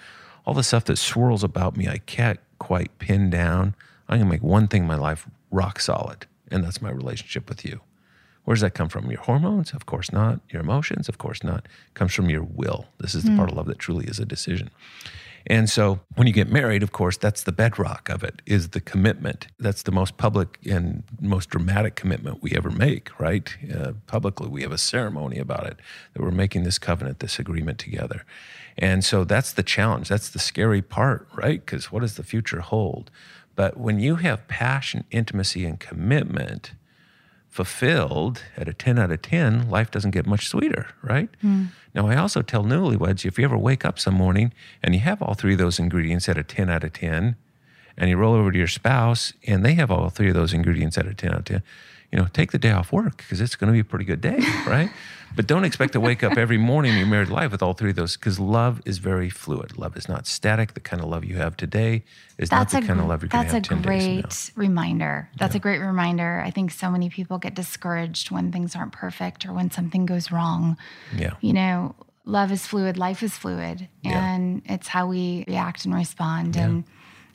all 0.49 0.55
the 0.55 0.63
stuff 0.63 0.87
that 0.87 0.97
swirls 0.97 1.45
about 1.45 1.77
me, 1.77 1.89
I 1.89 1.99
can't 1.99 2.41
quite 2.59 2.99
pin 2.99 3.29
down. 3.29 3.75
I'm 4.09 4.19
to 4.21 4.25
make 4.25 4.43
one 4.43 4.67
thing 4.67 4.85
in 4.85 4.89
my 4.89 4.95
life 4.95 5.29
rock 5.51 5.79
solid, 5.79 6.25
and 6.51 6.65
that's 6.65 6.81
my 6.81 6.89
relationship 6.89 7.51
with 7.51 7.67
you. 7.67 7.83
Where 8.45 8.55
does 8.55 8.63
that 8.63 8.73
come 8.73 8.89
from? 8.89 9.11
Your 9.11 9.21
hormones? 9.21 9.73
Of 9.73 9.85
course 9.85 10.11
not. 10.11 10.41
Your 10.49 10.63
emotions? 10.63 11.07
Of 11.07 11.19
course 11.19 11.45
not. 11.45 11.67
It 11.67 11.93
comes 11.93 12.15
from 12.15 12.31
your 12.31 12.45
will. 12.45 12.87
This 12.99 13.15
is 13.15 13.25
the 13.25 13.37
part 13.37 13.51
of 13.51 13.59
love 13.59 13.67
that 13.67 13.79
truly 13.79 14.07
is 14.07 14.19
a 14.19 14.25
decision. 14.25 14.71
And 15.47 15.69
so 15.69 16.01
when 16.15 16.27
you 16.27 16.33
get 16.33 16.51
married, 16.51 16.83
of 16.83 16.93
course, 16.93 17.19
that's 17.19 17.43
the 17.43 17.53
bedrock 17.53 18.09
of 18.09 18.25
it 18.25 18.41
is 18.47 18.71
the 18.71 18.81
commitment. 18.81 19.49
That's 19.59 19.83
the 19.83 19.93
most 19.93 20.17
public 20.17 20.59
and 20.69 21.03
most 21.21 21.51
dramatic 21.51 21.95
commitment 21.95 22.43
we 22.43 22.53
ever 22.53 22.71
make, 22.71 23.19
right? 23.21 23.55
Uh, 23.75 23.93
publicly, 24.07 24.49
we 24.49 24.63
have 24.63 24.73
a 24.73 24.79
ceremony 24.79 25.39
about 25.39 25.67
it 25.67 25.79
that 26.15 26.23
we're 26.23 26.31
making 26.31 26.65
this 26.65 26.79
covenant, 26.79 27.21
this 27.21 27.39
agreement 27.39 27.79
together. 27.79 28.25
And 28.79 29.05
so 29.05 29.25
that's 29.25 29.53
the 29.53 29.65
challenge. 29.65 30.09
That's 30.09 30.31
the 30.31 30.39
scary 30.39 30.83
part, 30.83 31.29
right? 31.35 31.65
Because 31.65 31.91
what 31.91 32.01
does 32.01 32.15
the 32.15 32.23
future 32.23 32.61
hold? 32.61 33.11
But 33.57 33.77
when 33.77 33.99
you 33.99 34.17
have 34.17 34.47
passion, 34.47 35.05
intimacy, 35.11 35.65
and 35.65 35.81
commitment, 35.81 36.73
fulfilled 37.49 38.43
at 38.57 38.69
a 38.69 38.73
10 38.73 38.99
out 38.99 39.11
of 39.11 39.21
10, 39.21 39.69
life 39.69 39.91
doesn't 39.91 40.13
get 40.13 40.27
much 40.27 40.47
sweeter, 40.47 40.87
right? 41.03 41.29
Hmm. 41.41 41.67
Now, 41.93 42.07
I 42.07 42.17
also 42.17 42.41
tell 42.41 42.63
newlyweds 42.63 43.25
if 43.25 43.37
you 43.37 43.45
ever 43.45 43.59
wake 43.59 43.85
up 43.85 43.99
some 43.99 44.15
morning 44.15 44.53
and 44.81 44.95
you 44.95 45.01
have 45.01 45.21
all 45.21 45.35
three 45.35 45.55
of 45.55 45.59
those 45.59 45.81
ingredients 45.81 46.29
at 46.29 46.39
a 46.39 46.45
10 46.45 46.71
out 46.71 46.85
of 46.85 46.93
10, 46.93 47.35
and 47.97 48.09
you 48.09 48.17
roll 48.17 48.35
over 48.35 48.53
to 48.53 48.59
your 48.59 48.69
spouse 48.69 49.33
and 49.47 49.65
they 49.65 49.75
have 49.75 49.91
all 49.91 50.09
three 50.09 50.29
of 50.29 50.35
those 50.35 50.53
ingredients 50.53 50.97
at 50.97 51.07
a 51.07 51.15
10 51.15 51.33
out 51.33 51.39
of 51.39 51.45
10, 51.47 51.63
you 52.13 52.19
know, 52.19 52.27
take 52.33 52.53
the 52.53 52.59
day 52.59 52.71
off 52.71 52.93
work 52.93 53.19
because 53.19 53.41
it's 53.41 53.55
going 53.57 53.69
to 53.69 53.73
be 53.73 53.81
a 53.81 53.85
pretty 53.85 54.05
good 54.05 54.21
day, 54.21 54.39
right? 54.67 54.91
but 55.37 55.47
don't 55.47 55.65
expect 55.65 55.93
to 55.93 56.01
wake 56.01 56.25
up 56.25 56.39
every 56.39 56.57
morning 56.57 56.93
in 56.93 56.99
your 56.99 57.07
married 57.07 57.29
life 57.29 57.53
with 57.53 57.63
all 57.63 57.75
three 57.75 57.91
of 57.91 57.97
those 57.97 58.17
because 58.17 58.41
love 58.41 58.81
is 58.87 58.97
very 58.97 59.29
fluid. 59.29 59.77
Love 59.77 59.95
is 59.97 60.09
not 60.09 60.27
static. 60.27 60.73
The 60.73 60.81
kind 60.81 61.03
of 61.03 61.09
love 61.11 61.23
you 61.23 61.37
have 61.37 61.55
today 61.55 62.03
is 62.39 62.49
That's 62.49 62.73
not 62.73 62.81
the 62.81 62.87
a 62.87 62.89
kind 62.89 63.01
of 63.01 63.07
love 63.09 63.23
you're 63.23 63.29
going 63.29 63.47
to 63.47 63.53
have 63.53 63.63
a 63.63 63.67
10 63.67 63.83
days 63.83 63.83
from 63.83 63.83
now. 63.83 64.23
great 64.23 64.51
reminder. 64.57 65.29
That's 65.39 65.55
a 65.55 65.59
great 65.59 65.81
reminder. 65.81 66.43
I 66.45 66.51
think 66.51 66.71
so 66.71 66.91
many 66.91 67.11
people 67.11 67.37
get 67.39 67.55
discouraged 67.55 68.31
when 68.31 68.51
things 68.53 68.75
aren't 68.75 68.93
perfect 68.93 69.45
or 69.45 69.53
when 69.53 69.71
something 69.71 70.07
goes 70.07 70.33
wrong. 70.33 70.79
Yeah. 71.15 71.35
You 71.43 71.53
know, 71.53 71.95
love 72.25 72.51
is 72.51 72.67
fluid, 72.67 72.97
life 72.97 73.23
is 73.23 73.37
fluid, 73.37 73.87
Yeah. 74.03 74.35
and 74.35 74.63
it's 74.65 74.89
how 74.89 75.07
we 75.09 75.45
react 75.47 75.85
and 75.85 75.95
respond. 75.95 76.57
And 76.57 76.85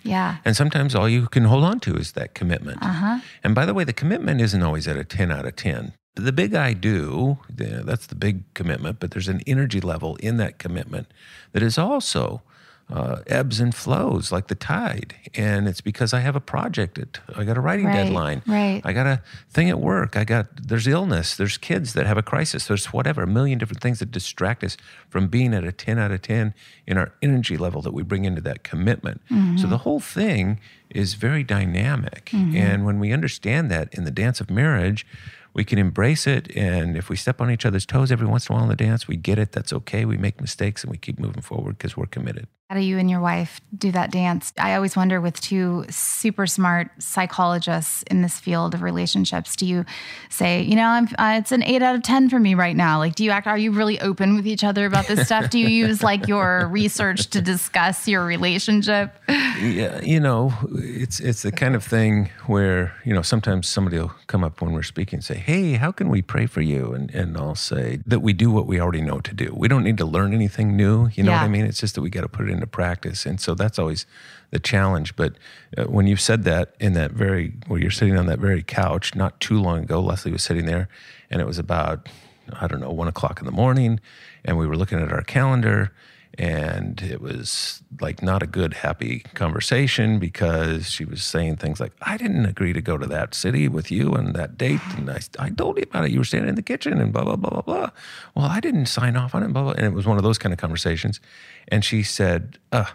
yeah, 0.04 0.38
And 0.46 0.56
sometimes 0.56 0.96
all 0.96 1.08
you 1.08 1.28
can 1.28 1.46
hold 1.46 1.64
on 1.64 1.80
to 1.82 1.96
is 1.96 2.12
that 2.14 2.34
commitment. 2.36 2.80
Uh-huh. 2.82 3.20
And 3.44 3.56
by 3.56 3.66
the 3.66 3.74
way, 3.74 3.84
the 3.84 3.94
commitment 3.94 4.42
isn't 4.42 4.62
always 4.62 4.88
at 4.88 4.98
a 4.98 5.04
10 5.04 5.32
out 5.32 5.46
of 5.46 5.56
10. 5.56 5.94
The 6.16 6.32
big 6.32 6.54
I 6.54 6.74
do, 6.74 7.40
that's 7.50 8.06
the 8.08 8.16
big 8.16 8.54
commitment, 8.54 9.00
but 9.00 9.12
there's 9.12 9.28
an 9.30 9.42
energy 9.48 9.82
level 9.82 10.16
in 10.18 10.38
that 10.38 10.60
commitment 10.60 11.08
that 11.54 11.64
is 11.64 11.78
also 11.78 12.44
uh, 12.94 13.24
ebbs 13.26 13.60
and 13.60 13.74
flows 13.74 14.32
like 14.32 14.48
the 14.50 14.56
tide. 14.56 15.16
And 15.34 15.68
it's 15.68 15.82
because 15.82 16.14
I 16.14 16.20
have 16.20 16.36
a 16.36 16.40
project. 16.40 17.00
At, 17.00 17.20
I 17.36 17.44
got 17.44 17.58
a 17.58 17.60
writing 17.60 17.88
Right, 17.88 17.96
deadline. 18.06 18.44
right. 18.46 18.82
I 18.86 18.94
got 18.94 19.08
a 19.08 19.20
thing 19.50 19.68
at 19.72 19.80
work. 19.80 20.16
I 20.16 20.24
got, 20.24 20.46
there's 20.68 20.86
illness. 20.86 21.36
There's 21.36 21.58
kids 21.58 21.94
that 21.94 22.06
have 22.06 22.20
a 22.20 22.22
crisis. 22.22 22.68
There's 22.68 22.86
whatever, 22.94 23.24
a 23.24 23.28
million 23.28 23.58
different 23.58 23.82
things 23.82 23.98
that 23.98 24.12
distract 24.12 24.64
us 24.64 24.78
from 25.10 25.28
being 25.28 25.56
at 25.56 25.64
a 25.64 25.72
10 25.72 25.98
out 25.98 26.12
of 26.12 26.22
10 26.22 26.54
in 26.86 26.98
our 27.00 27.12
energy 27.24 27.58
level 27.58 27.82
that 27.82 27.94
we 27.96 28.04
bring 28.04 28.26
into 28.26 28.42
that 28.42 28.64
commitment. 28.64 29.22
So 29.58 29.66
the 29.66 29.80
whole 29.80 30.00
thing 30.00 30.60
is 30.92 31.16
very 31.16 31.44
dynamic. 31.44 32.30
And 32.32 32.86
when 32.86 33.00
we 33.00 33.12
understand 33.12 33.72
that 33.72 33.92
in 33.92 34.04
the 34.04 34.12
dance 34.12 34.40
of 34.40 34.52
marriage, 34.52 35.08
we 35.54 35.64
can 35.64 35.78
embrace 35.78 36.26
it. 36.28 36.56
And 36.56 36.98
if 36.98 37.10
we 37.10 37.16
step 37.16 37.40
on 37.40 37.52
each 37.52 37.66
other's 37.66 37.86
toes 37.86 38.12
every 38.12 38.28
once 38.28 38.50
in 38.50 38.54
a 38.54 38.56
while 38.56 38.64
in 38.64 38.70
the 38.70 38.76
dance, 38.76 39.08
we 39.08 39.16
get 39.16 39.38
it. 39.38 39.52
That's 39.52 39.72
okay. 39.74 40.06
We 40.06 40.18
make 40.18 40.42
mistakes 40.42 40.84
and 40.84 40.92
we 40.92 40.98
keep 40.98 41.20
moving 41.20 41.42
forward 41.42 41.78
because 41.78 41.96
we're 41.96 42.08
committed. 42.08 42.48
how 42.70 42.80
do 42.80 42.82
you 42.84 42.98
and 42.98 43.10
your 43.10 43.20
wife 43.20 43.62
do 43.78 43.92
that 43.92 44.10
dance? 44.12 44.52
I 44.58 44.74
always 44.74 44.96
wonder 44.96 45.22
with 45.22 45.40
two 45.40 45.86
super 45.90 46.48
smart 46.48 46.90
psychologists 46.98 48.04
in 48.04 48.24
this 48.24 48.40
field 48.40 48.74
of 48.74 48.82
relationships, 48.82 49.56
do 49.56 49.68
you 49.68 49.86
say, 50.30 50.64
you 50.64 50.76
know, 50.76 50.88
I'm, 50.88 51.08
uh, 51.20 51.38
it's 51.38 51.52
an 51.52 51.62
eight 51.62 51.84
out 51.84 51.96
of 51.96 52.02
10 52.02 52.30
for 52.30 52.40
me 52.40 52.56
right 52.56 52.76
now? 52.76 52.98
Like, 52.98 53.14
do 53.14 53.24
you 53.24 53.30
act, 53.30 53.46
are 53.46 53.58
you 53.58 53.72
really 53.72 54.00
open 54.02 54.36
with 54.36 54.48
each 54.48 54.64
other 54.64 54.88
about 54.88 55.06
this 55.06 55.28
stuff? 55.28 55.52
Do 55.52 55.60
you 55.60 55.68
use 55.88 56.02
like 56.02 56.28
your 56.28 56.68
research 56.68 57.28
to 57.32 57.42
discuss 57.42 58.08
your 58.08 58.26
relationship? 58.26 59.14
Yeah, 59.28 60.02
you 60.02 60.20
know, 60.20 60.52
it's 60.74 61.20
it's 61.20 61.44
the 61.44 61.52
kind 61.52 61.76
of 61.76 61.84
thing 61.84 62.30
where 62.48 62.94
you 63.06 63.14
know 63.14 63.22
sometimes 63.22 63.68
somebody 63.68 64.00
will 64.00 64.14
come 64.28 64.44
up 64.44 64.62
when 64.62 64.74
we're 64.74 64.84
speaking 64.84 65.18
and 65.18 65.24
say, 65.24 65.43
"Hey, 65.44 65.74
how 65.74 65.92
can 65.92 66.10
we 66.10 66.22
pray 66.22 66.46
for 66.46 66.62
you?" 66.62 66.94
And 66.94 67.14
and 67.14 67.38
I'll 67.38 67.56
say 67.56 68.00
that 68.06 68.22
we 68.22 68.34
do 68.34 68.50
what 68.52 68.66
we 68.66 68.80
already 68.80 69.02
know 69.02 69.20
to 69.20 69.34
do. 69.34 69.54
We 69.56 69.68
don't 69.68 69.84
need 69.84 69.98
to 69.98 70.06
learn 70.06 70.34
anything 70.34 70.76
new. 70.76 71.10
You 71.14 71.24
know 71.24 71.32
what 71.32 71.42
I 71.42 71.48
mean? 71.48 71.66
It's 71.66 71.80
just 71.80 71.96
that 71.96 72.02
we 72.02 72.10
got 72.10 72.22
to 72.22 72.30
put 72.30 72.50
it 72.50 72.52
into 72.52 72.68
practice, 72.68 73.26
and 73.26 73.40
so 73.40 73.54
that's 73.54 73.78
always 73.78 74.06
the 74.52 74.60
challenge. 74.60 75.16
But 75.16 75.34
uh, 75.78 75.86
when 75.86 76.08
you 76.08 76.16
said 76.16 76.44
that 76.46 76.76
in 76.80 76.94
that 76.94 77.12
very 77.12 77.54
where 77.68 77.80
you're 77.80 77.92
sitting 77.92 78.18
on 78.18 78.26
that 78.28 78.40
very 78.40 78.64
couch 78.64 79.16
not 79.16 79.40
too 79.40 79.60
long 79.60 79.84
ago, 79.84 80.00
Leslie 80.00 80.32
was 80.32 80.44
sitting 80.44 80.66
there, 80.66 80.88
and 81.30 81.42
it 81.42 81.46
was 81.46 81.60
about 81.60 82.10
I 82.60 82.68
don't 82.68 82.80
know 82.80 82.92
one 82.92 83.08
o'clock 83.08 83.40
in 83.40 83.46
the 83.46 83.52
morning, 83.52 84.00
and 84.46 84.58
we 84.58 84.68
were 84.68 84.78
looking 84.78 85.00
at 85.00 85.12
our 85.12 85.24
calendar 85.24 85.92
and 86.38 87.02
it 87.02 87.22
was 87.22 87.84
like 88.02 88.24
not 88.24 88.42
a 88.42 88.48
good 88.48 88.74
happy 88.74 89.20
conversation 89.36 90.18
because 90.18 90.90
she 90.90 91.06
was 91.06 91.24
saying 91.24 91.56
things 91.56 91.80
like 91.80 91.92
i 92.02 92.18
didn't 92.18 92.46
agree 92.46 92.74
to 92.74 92.82
go 92.82 92.98
to 92.98 93.06
that 93.06 93.36
city 93.36 93.68
with 93.68 93.92
you 93.92 94.14
and 94.14 94.36
that 94.36 94.58
date 94.58 94.82
and 94.98 95.12
i, 95.12 95.20
I 95.38 95.50
told 95.50 95.78
you 95.78 95.84
about 95.84 96.06
it 96.06 96.12
you 96.12 96.20
were 96.20 96.26
standing 96.26 96.50
in 96.50 96.56
the 96.56 96.64
kitchen 96.64 97.00
and 97.00 97.14
blah 97.14 97.24
blah 97.24 97.36
blah 97.36 97.50
blah 97.50 97.62
blah 97.62 97.90
well 98.36 98.46
i 98.46 98.60
didn't 98.60 98.88
sign 98.88 99.16
off 99.16 99.36
on 99.36 99.44
it 99.44 99.54
blah 99.54 99.64
blah 99.64 99.74
and 99.74 99.86
it 99.86 99.94
was 99.94 100.08
one 100.08 100.18
of 100.18 100.24
those 100.24 100.38
kind 100.38 100.54
of 100.54 100.60
conversations 100.60 101.20
and 101.68 101.86
she 101.86 102.02
said 102.02 102.58
uh 102.72 102.86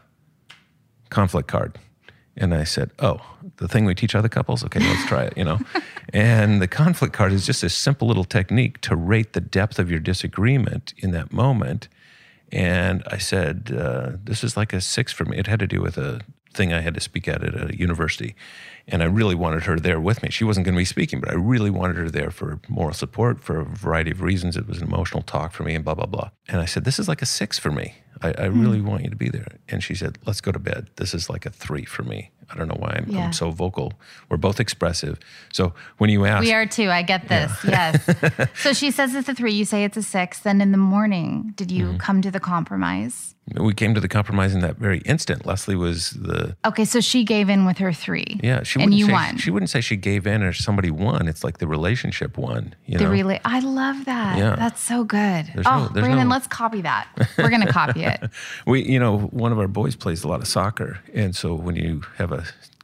conflict 1.10 1.48
card 1.48 1.78
and 2.40 2.54
I 2.54 2.64
said, 2.64 2.92
Oh, 3.00 3.20
the 3.56 3.66
thing 3.66 3.84
we 3.84 3.94
teach 3.94 4.14
other 4.14 4.28
couples? 4.28 4.64
Okay, 4.64 4.78
let's 4.78 5.04
try 5.06 5.24
it, 5.24 5.36
you 5.36 5.44
know? 5.44 5.58
and 6.12 6.62
the 6.62 6.68
conflict 6.68 7.12
card 7.12 7.32
is 7.32 7.44
just 7.44 7.64
a 7.64 7.68
simple 7.68 8.06
little 8.06 8.24
technique 8.24 8.80
to 8.82 8.94
rate 8.94 9.32
the 9.32 9.40
depth 9.40 9.78
of 9.78 9.90
your 9.90 9.98
disagreement 9.98 10.94
in 10.98 11.10
that 11.10 11.32
moment. 11.32 11.88
And 12.50 13.02
I 13.06 13.18
said, 13.18 13.76
uh, 13.76 14.12
This 14.24 14.42
is 14.42 14.56
like 14.56 14.72
a 14.72 14.80
six 14.80 15.12
for 15.12 15.24
me. 15.24 15.36
It 15.36 15.46
had 15.46 15.60
to 15.60 15.66
do 15.66 15.80
with 15.80 15.98
a 15.98 16.20
thing 16.54 16.72
I 16.72 16.80
had 16.80 16.94
to 16.94 17.00
speak 17.00 17.28
at 17.28 17.42
at 17.44 17.70
a 17.70 17.78
university. 17.78 18.34
And 18.86 19.02
I 19.02 19.06
really 19.06 19.34
wanted 19.34 19.64
her 19.64 19.78
there 19.78 20.00
with 20.00 20.22
me. 20.22 20.30
She 20.30 20.44
wasn't 20.44 20.64
going 20.64 20.74
to 20.74 20.80
be 20.80 20.84
speaking, 20.84 21.20
but 21.20 21.30
I 21.30 21.34
really 21.34 21.70
wanted 21.70 21.96
her 21.96 22.10
there 22.10 22.30
for 22.30 22.58
moral 22.68 22.94
support 22.94 23.40
for 23.40 23.60
a 23.60 23.64
variety 23.64 24.10
of 24.10 24.22
reasons. 24.22 24.56
It 24.56 24.66
was 24.66 24.78
an 24.78 24.88
emotional 24.88 25.22
talk 25.22 25.52
for 25.52 25.62
me 25.62 25.74
and 25.74 25.84
blah, 25.84 25.94
blah, 25.94 26.06
blah. 26.06 26.30
And 26.48 26.60
I 26.60 26.64
said, 26.64 26.84
This 26.84 26.98
is 26.98 27.08
like 27.08 27.22
a 27.22 27.26
six 27.26 27.58
for 27.58 27.70
me. 27.70 27.96
I, 28.22 28.32
I 28.32 28.44
really 28.46 28.80
want 28.80 29.04
you 29.04 29.10
to 29.10 29.16
be 29.16 29.28
there. 29.28 29.46
And 29.68 29.84
she 29.84 29.94
said, 29.94 30.18
Let's 30.26 30.40
go 30.40 30.52
to 30.52 30.58
bed. 30.58 30.88
This 30.96 31.12
is 31.14 31.28
like 31.28 31.44
a 31.46 31.50
three 31.50 31.84
for 31.84 32.02
me. 32.02 32.30
I 32.50 32.56
don't 32.56 32.68
know 32.68 32.76
why 32.78 32.94
I'm, 32.96 33.06
Yeah. 33.08 33.26
I'm 33.26 33.32
so 33.32 33.50
vocal. 33.50 33.92
We're 34.28 34.36
both 34.38 34.58
expressive. 34.60 35.18
So 35.52 35.74
when 35.98 36.10
you 36.10 36.24
ask, 36.24 36.42
We 36.44 36.52
are 36.52 36.66
too. 36.66 36.90
I 36.90 37.02
get 37.02 37.28
this. 37.28 37.52
Yes. 37.64 38.04
so 38.62 38.72
she 38.72 38.90
says 38.90 39.14
it's 39.14 39.28
a 39.28 39.34
three. 39.34 39.52
You 39.52 39.64
say 39.64 39.84
it's 39.84 39.96
a 39.96 40.02
six. 40.02 40.40
Then 40.40 40.60
in 40.60 40.72
the 40.72 40.78
morning, 40.78 41.52
did 41.56 41.70
you 41.70 41.86
Mm-hmm. 41.88 41.96
come 41.98 42.22
to 42.22 42.30
the 42.30 42.40
compromise? 42.40 43.34
we 43.56 43.72
came 43.72 43.94
to 43.94 44.00
the 44.00 44.08
compromise 44.08 44.52
in 44.54 44.60
that 44.60 44.76
very 44.76 44.98
instant. 45.06 45.46
Leslie 45.46 45.74
was 45.74 46.10
the 46.10 46.54
Okay, 46.66 46.84
so 46.84 47.00
she 47.00 47.24
gave 47.24 47.48
in 47.48 47.64
with 47.64 47.78
her 47.78 47.94
three. 47.94 48.38
yeah. 48.42 48.62
She 48.62 48.78
and 48.78 48.90
wouldn't 48.90 48.98
you 48.98 49.06
say, 49.06 49.12
won. 49.12 49.36
She 49.38 49.50
wouldn't 49.50 49.70
say 49.70 49.80
she 49.80 49.96
gave 49.96 50.26
in 50.26 50.42
or 50.42 50.52
somebody 50.52 50.90
won. 50.90 51.26
It's 51.28 51.42
like 51.42 51.56
the 51.56 51.66
relationship 51.66 52.36
won. 52.36 52.74
You 52.84 52.98
the 52.98 53.04
know, 53.04 53.10
relay. 53.10 53.40
I 53.46 53.60
love 53.60 54.04
that. 54.04 54.36
Yeah. 54.36 54.54
That's 54.54 54.82
so 54.82 55.02
good. 55.02 55.46
There's 55.54 55.66
oh, 55.66 55.84
no- 55.86 55.88
Brandon, 55.88 56.28
no- 56.28 56.34
let's 56.34 56.46
copy 56.46 56.82
that. 56.82 57.08
We're 57.38 57.48
gonna 57.48 57.72
copy 57.72 58.04
it. 58.04 58.20
we 58.66 58.82
you 58.84 58.98
know 58.98 59.16
one 59.18 59.50
of 59.50 59.58
our 59.58 59.68
boys 59.68 59.96
plays 59.96 60.24
a 60.24 60.28
lot 60.28 60.40
of 60.42 60.46
soccer, 60.46 60.98
and 61.14 61.34
so 61.34 61.54
when 61.54 61.74
you 61.74 62.02
have 62.18 62.32
a 62.32 62.37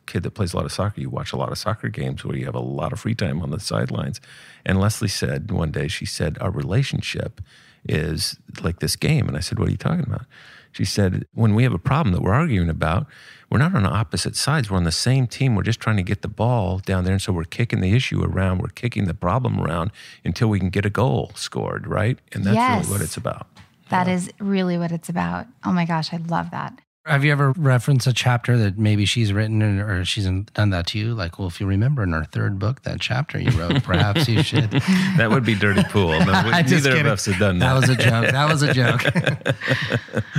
kid 0.06 0.22
that 0.22 0.32
plays 0.32 0.52
a 0.52 0.56
lot 0.56 0.66
of 0.66 0.72
soccer, 0.72 1.00
you 1.00 1.10
watch 1.10 1.32
a 1.32 1.36
lot 1.36 1.50
of 1.50 1.58
soccer 1.58 1.88
games 1.88 2.24
where 2.24 2.36
you 2.36 2.44
have 2.44 2.54
a 2.54 2.60
lot 2.60 2.92
of 2.92 3.00
free 3.00 3.14
time 3.14 3.40
on 3.42 3.50
the 3.50 3.60
sidelines. 3.60 4.20
And 4.64 4.78
Leslie 4.80 5.08
said 5.08 5.50
one 5.50 5.70
day, 5.70 5.88
she 5.88 6.06
said, 6.06 6.38
Our 6.40 6.50
relationship 6.50 7.40
is 7.88 8.38
like 8.62 8.80
this 8.80 8.96
game. 8.96 9.28
And 9.28 9.36
I 9.36 9.40
said, 9.40 9.58
What 9.58 9.68
are 9.68 9.72
you 9.72 9.76
talking 9.76 10.04
about? 10.06 10.26
She 10.72 10.84
said, 10.84 11.26
When 11.34 11.54
we 11.54 11.62
have 11.62 11.72
a 11.72 11.78
problem 11.78 12.12
that 12.14 12.22
we're 12.22 12.34
arguing 12.34 12.68
about, 12.68 13.06
we're 13.50 13.58
not 13.58 13.74
on 13.74 13.86
opposite 13.86 14.36
sides. 14.36 14.70
We're 14.70 14.76
on 14.78 14.84
the 14.84 14.90
same 14.92 15.26
team. 15.26 15.54
We're 15.54 15.62
just 15.62 15.80
trying 15.80 15.96
to 15.96 16.02
get 16.02 16.22
the 16.22 16.28
ball 16.28 16.78
down 16.80 17.04
there. 17.04 17.12
And 17.12 17.22
so 17.22 17.32
we're 17.32 17.44
kicking 17.44 17.80
the 17.80 17.94
issue 17.94 18.22
around. 18.22 18.58
We're 18.58 18.68
kicking 18.68 19.04
the 19.04 19.14
problem 19.14 19.60
around 19.60 19.92
until 20.24 20.48
we 20.48 20.58
can 20.58 20.70
get 20.70 20.84
a 20.84 20.90
goal 20.90 21.30
scored, 21.34 21.86
right? 21.86 22.18
And 22.32 22.44
that's 22.44 22.56
Yes. 22.56 22.84
really 22.84 22.92
what 22.92 23.00
it's 23.00 23.16
about. 23.16 23.46
That 23.90 24.08
is 24.08 24.30
really 24.40 24.76
what 24.78 24.90
it's 24.90 25.08
about. 25.08 25.46
Oh 25.64 25.72
my 25.72 25.84
gosh, 25.84 26.12
I 26.12 26.16
love 26.16 26.50
that. 26.50 26.80
Have 27.06 27.22
you 27.22 27.32
ever 27.32 27.52
referenced 27.58 28.06
a 28.06 28.14
chapter 28.14 28.56
that 28.56 28.78
maybe 28.78 29.04
she's 29.04 29.30
written 29.30 29.60
or 29.62 30.06
she's 30.06 30.24
done 30.24 30.70
that 30.70 30.86
to 30.88 30.98
you? 30.98 31.12
Like, 31.12 31.38
well, 31.38 31.48
if 31.48 31.60
you 31.60 31.66
remember 31.66 32.02
in 32.02 32.14
our 32.14 32.24
third 32.24 32.58
book, 32.58 32.82
that 32.82 32.98
chapter 32.98 33.38
you 33.38 33.50
wrote, 33.58 33.82
perhaps 33.82 34.26
you 34.26 34.42
should. 34.42 34.70
That 35.18 35.30
would 35.30 35.44
be 35.44 35.54
dirty 35.54 35.82
pool. 35.84 36.08
No, 36.08 36.24
we, 36.46 36.50
I'm 36.50 36.66
neither 36.66 36.96
of 36.96 37.06
us 37.06 37.26
have 37.26 37.38
done 37.38 37.58
that. 37.58 37.74
That 37.74 37.80
was 37.80 37.90
a 37.90 37.96
joke. 37.96 38.30
That 38.32 38.48
was 38.50 38.62
a 38.62 38.72
joke. 38.72 40.24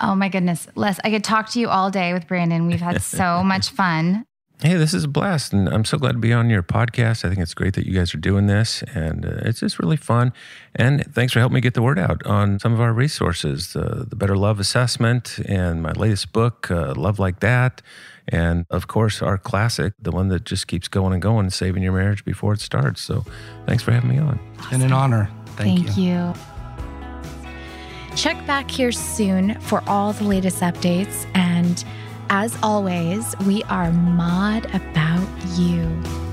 Oh 0.00 0.14
my 0.14 0.28
goodness, 0.28 0.66
Les, 0.74 0.98
I 1.02 1.10
could 1.10 1.24
talk 1.24 1.48
to 1.50 1.60
you 1.60 1.68
all 1.68 1.90
day 1.90 2.12
with 2.12 2.26
Brandon. 2.26 2.66
We've 2.66 2.80
had 2.80 3.00
so 3.00 3.42
much 3.42 3.70
fun. 3.70 4.26
Hey, 4.64 4.76
this 4.76 4.94
is 4.94 5.04
a 5.04 5.08
blast, 5.08 5.52
and 5.52 5.68
I'm 5.68 5.84
so 5.84 5.98
glad 5.98 6.12
to 6.12 6.18
be 6.18 6.32
on 6.32 6.48
your 6.48 6.62
podcast. 6.62 7.22
I 7.22 7.28
think 7.28 7.40
it's 7.40 7.52
great 7.52 7.74
that 7.74 7.86
you 7.86 7.92
guys 7.92 8.14
are 8.14 8.18
doing 8.18 8.46
this, 8.46 8.82
and 8.94 9.26
uh, 9.26 9.42
it's 9.42 9.60
just 9.60 9.78
really 9.78 9.98
fun. 9.98 10.32
And 10.74 11.04
thanks 11.12 11.34
for 11.34 11.40
helping 11.40 11.56
me 11.56 11.60
get 11.60 11.74
the 11.74 11.82
word 11.82 11.98
out 11.98 12.24
on 12.24 12.58
some 12.58 12.72
of 12.72 12.80
our 12.80 12.94
resources 12.94 13.76
uh, 13.76 14.06
the 14.08 14.16
Better 14.16 14.38
Love 14.38 14.58
Assessment, 14.58 15.38
and 15.44 15.82
my 15.82 15.92
latest 15.92 16.32
book, 16.32 16.70
uh, 16.70 16.94
Love 16.94 17.18
Like 17.18 17.40
That. 17.40 17.82
And 18.26 18.64
of 18.70 18.88
course, 18.88 19.20
our 19.20 19.36
classic, 19.36 19.92
the 20.00 20.12
one 20.12 20.28
that 20.28 20.44
just 20.44 20.66
keeps 20.66 20.88
going 20.88 21.12
and 21.12 21.20
going, 21.20 21.50
Saving 21.50 21.82
Your 21.82 21.92
Marriage 21.92 22.24
Before 22.24 22.54
It 22.54 22.60
Starts. 22.60 23.02
So 23.02 23.22
thanks 23.66 23.82
for 23.82 23.92
having 23.92 24.08
me 24.08 24.18
on. 24.18 24.40
And 24.72 24.82
an 24.82 24.94
honor. 24.94 25.30
Thank, 25.56 25.88
Thank 25.88 25.98
you. 25.98 26.32
Check 28.16 28.46
back 28.46 28.70
here 28.70 28.92
soon 28.92 29.60
for 29.60 29.82
all 29.86 30.14
the 30.14 30.24
latest 30.24 30.62
updates. 30.62 31.26
And 31.34 31.84
as 32.30 32.56
always, 32.62 33.36
we 33.46 33.62
are 33.64 33.90
mod 33.92 34.66
about 34.74 35.28
you. 35.56 36.23